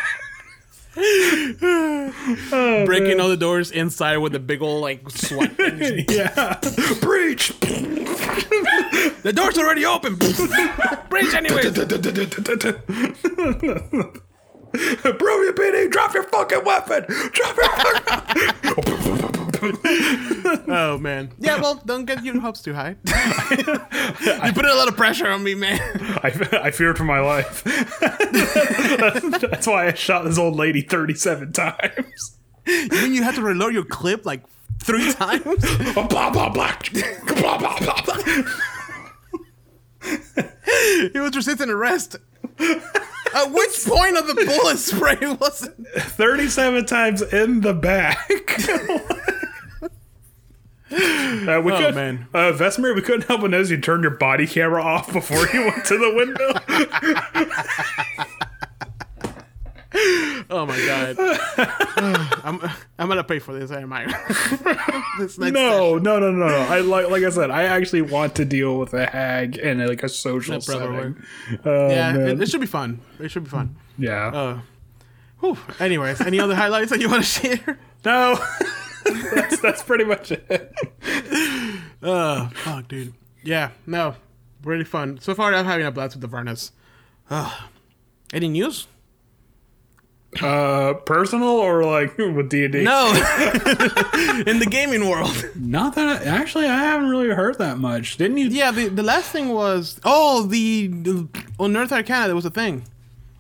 [0.99, 6.05] Oh, Breaking all the doors inside with a big old like thing.
[6.09, 6.59] Yeah,
[7.01, 7.49] breach.
[7.61, 10.17] the door's already open.
[11.09, 11.63] Breach anyway.
[15.19, 17.05] Bro, you PD, drop your fucking weapon!
[17.33, 19.47] Drop your fucking
[20.69, 21.33] Oh man.
[21.39, 22.97] Yeah, well, don't get your hopes too high.
[23.51, 25.81] you put a lot of pressure on me, man.
[26.23, 27.65] I, I feared for my life.
[27.65, 32.39] that's, that's why I shot this old lady 37 times.
[32.67, 34.43] You mean you had to reload your clip like
[34.81, 35.45] three times?
[35.95, 36.51] Blah, blah, blah.
[36.51, 38.17] Blah, blah, blah, blah.
[41.13, 42.17] he was resisting arrest.
[43.35, 45.75] At which point of the bullet spray was it?
[46.03, 48.29] 37 times in the back.
[50.89, 52.29] Uh, we Oh, could, man.
[52.33, 55.63] Uh, Vesemir, we couldn't help but notice you turned your body camera off before you
[55.67, 56.53] went to the window.
[60.49, 61.17] Oh my god.
[62.45, 62.61] I'm
[62.99, 64.05] I'm gonna pay for this, am I?
[65.19, 66.57] this next No, no, no, no, no.
[66.57, 70.03] I like, like I said, I actually want to deal with a hag in like
[70.03, 71.17] a social setting.
[71.65, 72.29] Oh, Yeah, man.
[72.29, 73.01] it, it should be fun.
[73.19, 73.77] It should be fun.
[73.99, 74.29] yeah.
[74.29, 74.61] Uh,
[75.41, 75.57] whew.
[75.81, 77.79] Anyways, any other highlights that you want to share?
[78.05, 78.39] no,
[79.35, 80.73] that's that's pretty much it.
[82.03, 83.15] Uh, fuck, dude.
[83.43, 84.15] Yeah, no,
[84.63, 85.19] really fun.
[85.21, 86.71] So far, I'm having a blast with the Avernus.
[87.29, 87.53] Uh,
[88.33, 88.87] any news?
[90.43, 92.83] Uh, personal or like with D and D?
[92.85, 93.07] No.
[94.47, 95.51] In the gaming world.
[95.55, 96.23] not that.
[96.23, 98.17] I, Actually, I haven't really heard that much.
[98.19, 98.49] Didn't you?
[98.49, 101.29] Yeah, the, the last thing was oh the, the
[101.59, 102.85] on Earth Arcana there was a thing.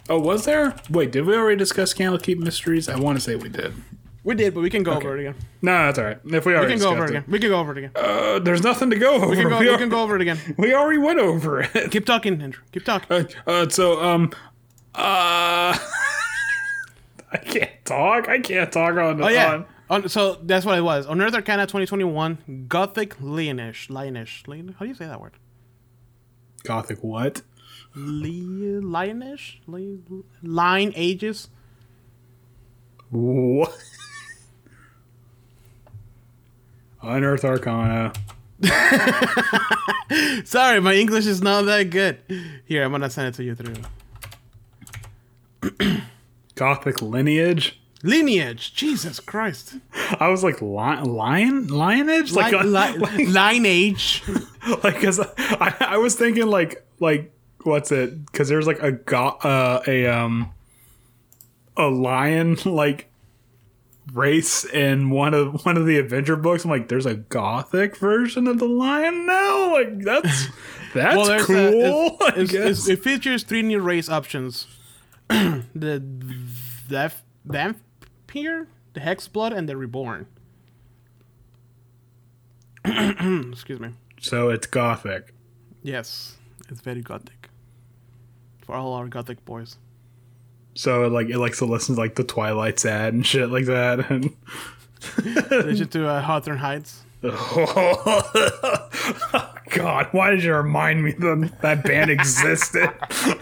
[0.08, 0.74] Oh, was there?
[0.88, 2.88] Wait, did we already discuss Candlekeep Mysteries?
[2.88, 3.74] I want to say we did.
[4.22, 5.34] We did, but we can go over it again.
[5.62, 6.18] No, that's all right.
[6.24, 7.24] If we We already can go over it again.
[7.28, 7.90] We can go over it again.
[7.94, 9.28] Uh, there's nothing to go over.
[9.28, 10.38] We can go, we, we al- can go over it again.
[10.56, 11.90] we already went over it.
[11.90, 12.62] Keep talking, Andrew.
[12.72, 13.08] Keep talking.
[13.10, 14.32] Uh, uh, so um,
[14.96, 15.76] uh,
[17.32, 18.28] I can't talk.
[18.28, 19.54] I can't talk on the Oh yeah.
[19.54, 21.06] on- On, so that's what it was.
[21.06, 23.86] Unearthed Arcana 2021, Gothic Lionish.
[23.88, 24.48] Lionish.
[24.48, 25.34] Lion, how do you say that word?
[26.64, 27.42] Gothic what?
[27.94, 28.40] Li,
[28.82, 29.58] lionish?
[29.68, 29.98] Li,
[30.42, 31.48] line ages?
[33.10, 33.72] What?
[37.02, 38.12] Unearthed Arcana.
[40.44, 42.18] Sorry, my English is not that good.
[42.64, 43.76] Here, I'm gonna send it to you through.
[46.56, 47.78] Gothic lineage.
[48.02, 48.74] Lineage.
[48.74, 49.74] Jesus Christ.
[50.20, 53.26] I was like li- lion lionage Like, like li-
[53.60, 54.22] lineage.
[54.82, 59.38] like because I, I was thinking like like what's it because there's like a go-
[59.42, 60.50] uh, a um
[61.76, 63.08] a lion like
[64.14, 68.46] race in one of one of the adventure books i'm like there's a gothic version
[68.46, 70.46] of the lion now like that's
[70.94, 72.60] that's a- cool it's- I it's- guess.
[72.62, 74.66] it's- it features three new race options:
[75.28, 76.02] the
[76.88, 77.12] the
[77.44, 80.26] vampire, the hexblood, and the reborn.
[82.84, 83.90] Excuse me.
[84.20, 85.34] so it's gothic
[85.82, 86.36] Yes,
[86.68, 87.48] it's very gothic.
[88.64, 89.76] For all our gothic boys.
[90.74, 93.66] so it, like it likes to listen to like the twilight sad and shit like
[93.66, 94.34] that and
[95.50, 97.02] Listen to uh, Hawthorne Heights.
[99.70, 102.90] god why did you remind me that that band existed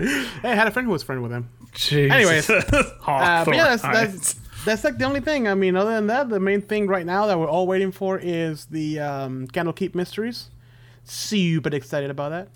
[0.00, 1.50] Hey, I had a friend who was friend with him.
[1.74, 2.10] Jesus.
[2.14, 2.48] Anyways,
[3.06, 4.34] Uh, but yeah, that's, that's
[4.64, 5.46] that's like the only thing.
[5.46, 8.18] I mean, other than that, the main thing right now that we're all waiting for
[8.18, 10.48] is the um, Candlekeep Mysteries.
[11.04, 12.48] Super excited about that.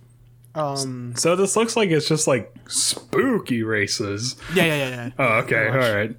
[0.58, 4.36] Um, So this looks like it's just like spooky races.
[4.54, 5.10] yeah, yeah, yeah, yeah.
[5.18, 6.16] Oh, okay, all right.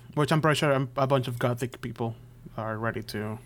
[0.14, 2.16] Which I'm pretty sure a a bunch of gothic people
[2.56, 3.38] are ready to.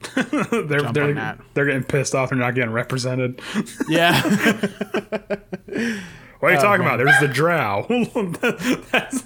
[0.14, 2.30] they're they're, they're getting pissed off.
[2.30, 3.40] They're not getting represented.
[3.88, 4.20] Yeah,
[6.40, 6.94] What are you Oh, talking man.
[6.94, 7.04] about?
[7.04, 7.86] There's the Drow.
[8.92, 9.22] That's,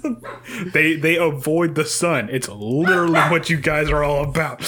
[0.73, 2.27] they they avoid the sun.
[2.29, 4.61] It's literally what you guys are all about.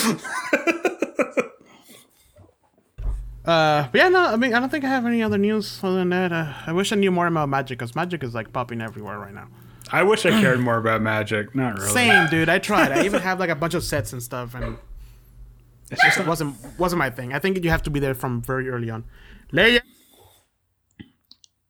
[3.45, 4.19] uh, but yeah, no.
[4.25, 6.31] I mean, I don't think I have any other news other than that.
[6.31, 9.33] Uh, I wish I knew more about magic because magic is like popping everywhere right
[9.33, 9.47] now.
[9.91, 11.55] I wish I cared more about magic.
[11.55, 11.91] Not really.
[11.91, 12.49] Same, dude.
[12.49, 12.91] I tried.
[12.91, 14.77] I even have like a bunch of sets and stuff, and
[15.91, 17.33] it just wasn't wasn't my thing.
[17.33, 19.05] I think you have to be there from very early on.
[19.51, 19.81] Leia.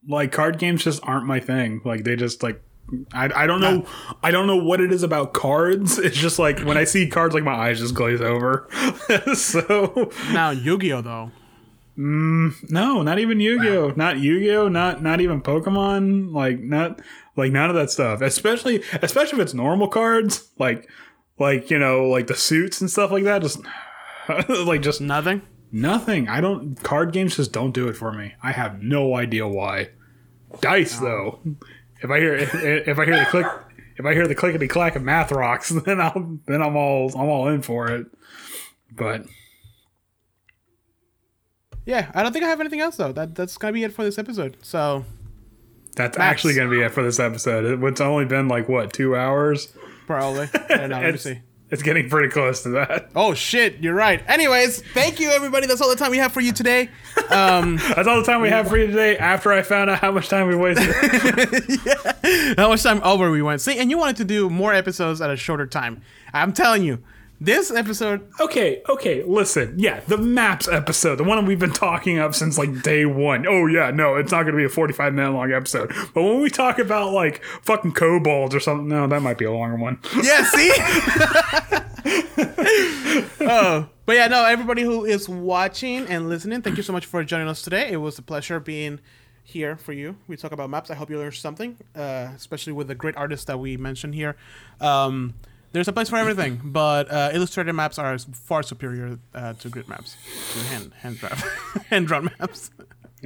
[0.08, 1.82] like card games just aren't my thing.
[1.86, 2.62] Like they just like
[3.14, 3.86] I, I don't know
[4.24, 6.00] I don't know what it is about cards.
[6.08, 8.68] It's just like when I see cards like my eyes just glaze over.
[9.36, 11.32] so Now Yu-Gi-Oh though.
[11.98, 13.94] Mm, no, not even Yu-Gi-Oh.
[13.96, 17.02] Not Yu-Gi-Oh, not not even Pokemon, like not
[17.38, 18.22] like none of that stuff.
[18.22, 20.90] Especially especially if it's normal cards, like
[21.40, 23.60] like you know, like the suits and stuff like that just
[24.66, 25.42] like just Nothing.
[25.72, 26.30] Nothing.
[26.30, 26.82] I don't.
[26.82, 28.34] Card games just don't do it for me.
[28.42, 29.90] I have no idea why.
[30.62, 31.04] Dice oh.
[31.04, 31.56] though.
[32.02, 33.48] If I hear if, if I hear the click
[33.98, 37.30] if I hear the clickety clack of math rocks, then I'll then I'm all I'm
[37.30, 38.08] all in for it.
[38.92, 39.26] But
[41.86, 43.12] Yeah, I don't think I have anything else though.
[43.12, 44.58] That that's gonna be it for this episode.
[44.62, 45.06] So
[45.98, 46.32] that's Max.
[46.32, 47.84] actually going to be it for this episode.
[47.84, 49.68] It's only been like what two hours.
[50.06, 50.50] probably.
[50.54, 51.02] I don't know.
[51.02, 51.28] Let me It's,
[51.70, 53.10] it's getting pretty close to that.
[53.14, 54.24] Oh shit, you're right.
[54.30, 55.68] Anyways, thank you everybody.
[55.68, 56.90] That's all the time we have for you today.
[57.30, 59.18] Um, That's all the time we have for you today.
[59.18, 60.96] After I found out how much time we wasted.
[62.58, 63.60] how much time over we went?
[63.60, 66.02] See, and you wanted to do more episodes at a shorter time.
[66.34, 67.04] I'm telling you,
[67.40, 68.28] this episode.
[68.40, 69.76] Okay, okay, listen.
[69.78, 73.46] Yeah, the maps episode, the one we've been talking of since like day one.
[73.48, 75.94] Oh, yeah, no, it's not going to be a 45 minute long episode.
[76.14, 79.52] But when we talk about like fucking kobolds or something, no, that might be a
[79.52, 80.00] longer one.
[80.22, 80.72] Yeah, see.
[83.42, 84.46] oh, but yeah, no.
[84.46, 87.92] Everybody who is watching and listening, thank you so much for joining us today.
[87.92, 89.00] It was a pleasure being
[89.44, 90.18] here for you.
[90.28, 90.90] We talk about maps.
[90.90, 94.36] I hope you learned something, uh, especially with the great artists that we mentioned here.
[94.82, 95.36] Um,
[95.78, 99.88] there's a place for everything, but uh, illustrated maps are far superior uh, to grid
[99.88, 100.18] maps,
[100.54, 101.38] to hand hand drawn
[101.90, 102.72] hand drawn maps.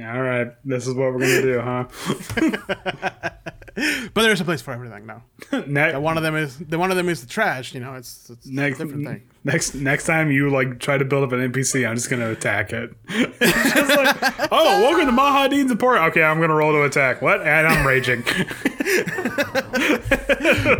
[0.00, 3.30] All right, this is what we're gonna do, huh?
[4.12, 5.24] But there's a place for everything now.
[5.66, 7.72] next, one of them is the one of them is the trash.
[7.72, 9.22] You know, it's, it's next, a different thing.
[9.44, 12.72] Next, next time you like try to build up an NPC, I'm just gonna attack
[12.72, 12.94] it.
[13.08, 16.10] Just like, oh, welcome to Mahadin's apartment.
[16.12, 17.22] Okay, I'm gonna roll to attack.
[17.22, 17.40] What?
[17.42, 18.24] And I'm raging.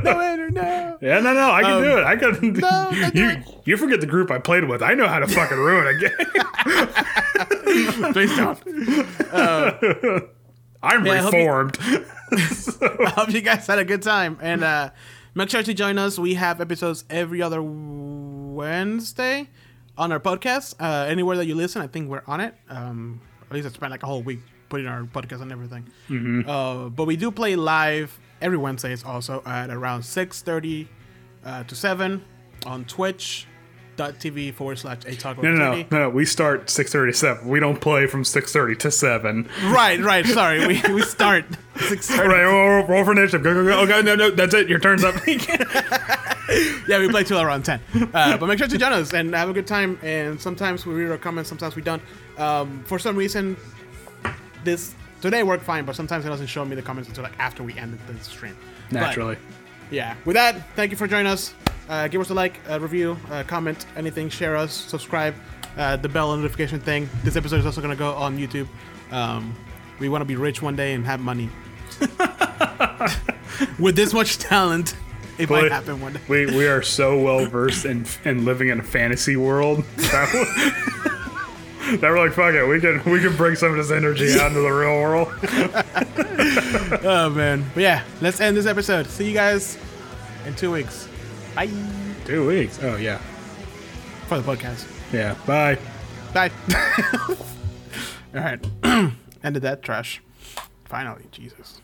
[0.04, 0.98] No, Andrew, no.
[1.00, 2.04] Yeah, no, no, I can do it.
[2.04, 2.52] I can.
[2.54, 2.60] no,
[2.90, 4.82] don't you, you forget the group I played with.
[4.82, 6.10] I know how to fucking ruin a game.
[8.12, 8.58] Please don't.
[10.82, 11.78] I'm Yeah, I hope you- reformed.
[11.82, 14.38] I hope you guys had a good time.
[14.40, 14.90] And uh,
[15.34, 16.18] make sure to join us.
[16.18, 17.62] We have episodes every other
[18.54, 19.48] Wednesday
[19.98, 20.74] on our podcast.
[20.80, 22.54] Uh, anywhere that you listen, I think we're on it.
[22.68, 23.20] Um,
[23.50, 26.44] at least I spent like a whole week putting our podcast and everything.
[26.48, 30.86] Uh, but we do play live every Wednesdays also at around 6.30
[31.44, 32.24] uh, to 7
[32.64, 36.08] on twitch.tv forward slash a talk No, no, no, no.
[36.10, 37.48] We start six thirty seven.
[37.48, 39.48] We don't play from six thirty to seven.
[39.64, 40.24] Right, right.
[40.24, 40.60] Sorry.
[40.66, 42.18] We, we start 6.30.
[42.20, 43.42] All right, roll, roll for initiative.
[43.42, 43.80] Go, go, go.
[43.82, 44.68] Okay, no, no, that's it.
[44.68, 45.14] Your turn's up.
[46.88, 47.80] yeah, we play till around 10.
[48.12, 49.98] Uh, but make sure to join us and have a good time.
[50.02, 52.02] And sometimes we read our comments, sometimes we don't.
[52.38, 53.56] Um, for some reason,
[54.64, 57.62] this today worked fine, but sometimes it doesn't show me the comments until like after
[57.62, 58.56] we ended the stream.
[58.90, 59.36] But, Naturally.
[59.90, 60.16] yeah.
[60.24, 61.54] With that, thank you for joining us.
[61.88, 64.28] Uh, give us a like, a review, a comment, anything.
[64.28, 65.34] Share us, subscribe,
[65.76, 67.08] uh, the bell notification thing.
[67.22, 68.68] This episode is also going to go on YouTube.
[69.10, 69.54] Um,
[69.98, 71.50] we want to be rich one day and have money.
[73.78, 74.96] With this much talent,
[75.38, 76.20] it Boy, might happen one day.
[76.28, 80.28] We we are so well versed in in living in a fantasy world that,
[82.00, 84.48] that we're like, fuck it, we can we can bring some of this energy out
[84.48, 85.28] into the real world.
[87.04, 87.64] Oh man.
[87.74, 89.06] But yeah, let's end this episode.
[89.06, 89.78] See you guys
[90.46, 91.08] in two weeks.
[91.54, 91.68] Bye.
[92.24, 92.78] Two weeks.
[92.82, 93.18] Oh yeah,
[94.28, 94.86] For the podcast.
[95.12, 95.34] yeah.
[95.46, 95.78] Bye.
[96.32, 96.50] Bye.
[98.34, 98.64] All right.
[99.44, 100.22] Ended that trash.
[100.84, 101.81] Finally, Jesus.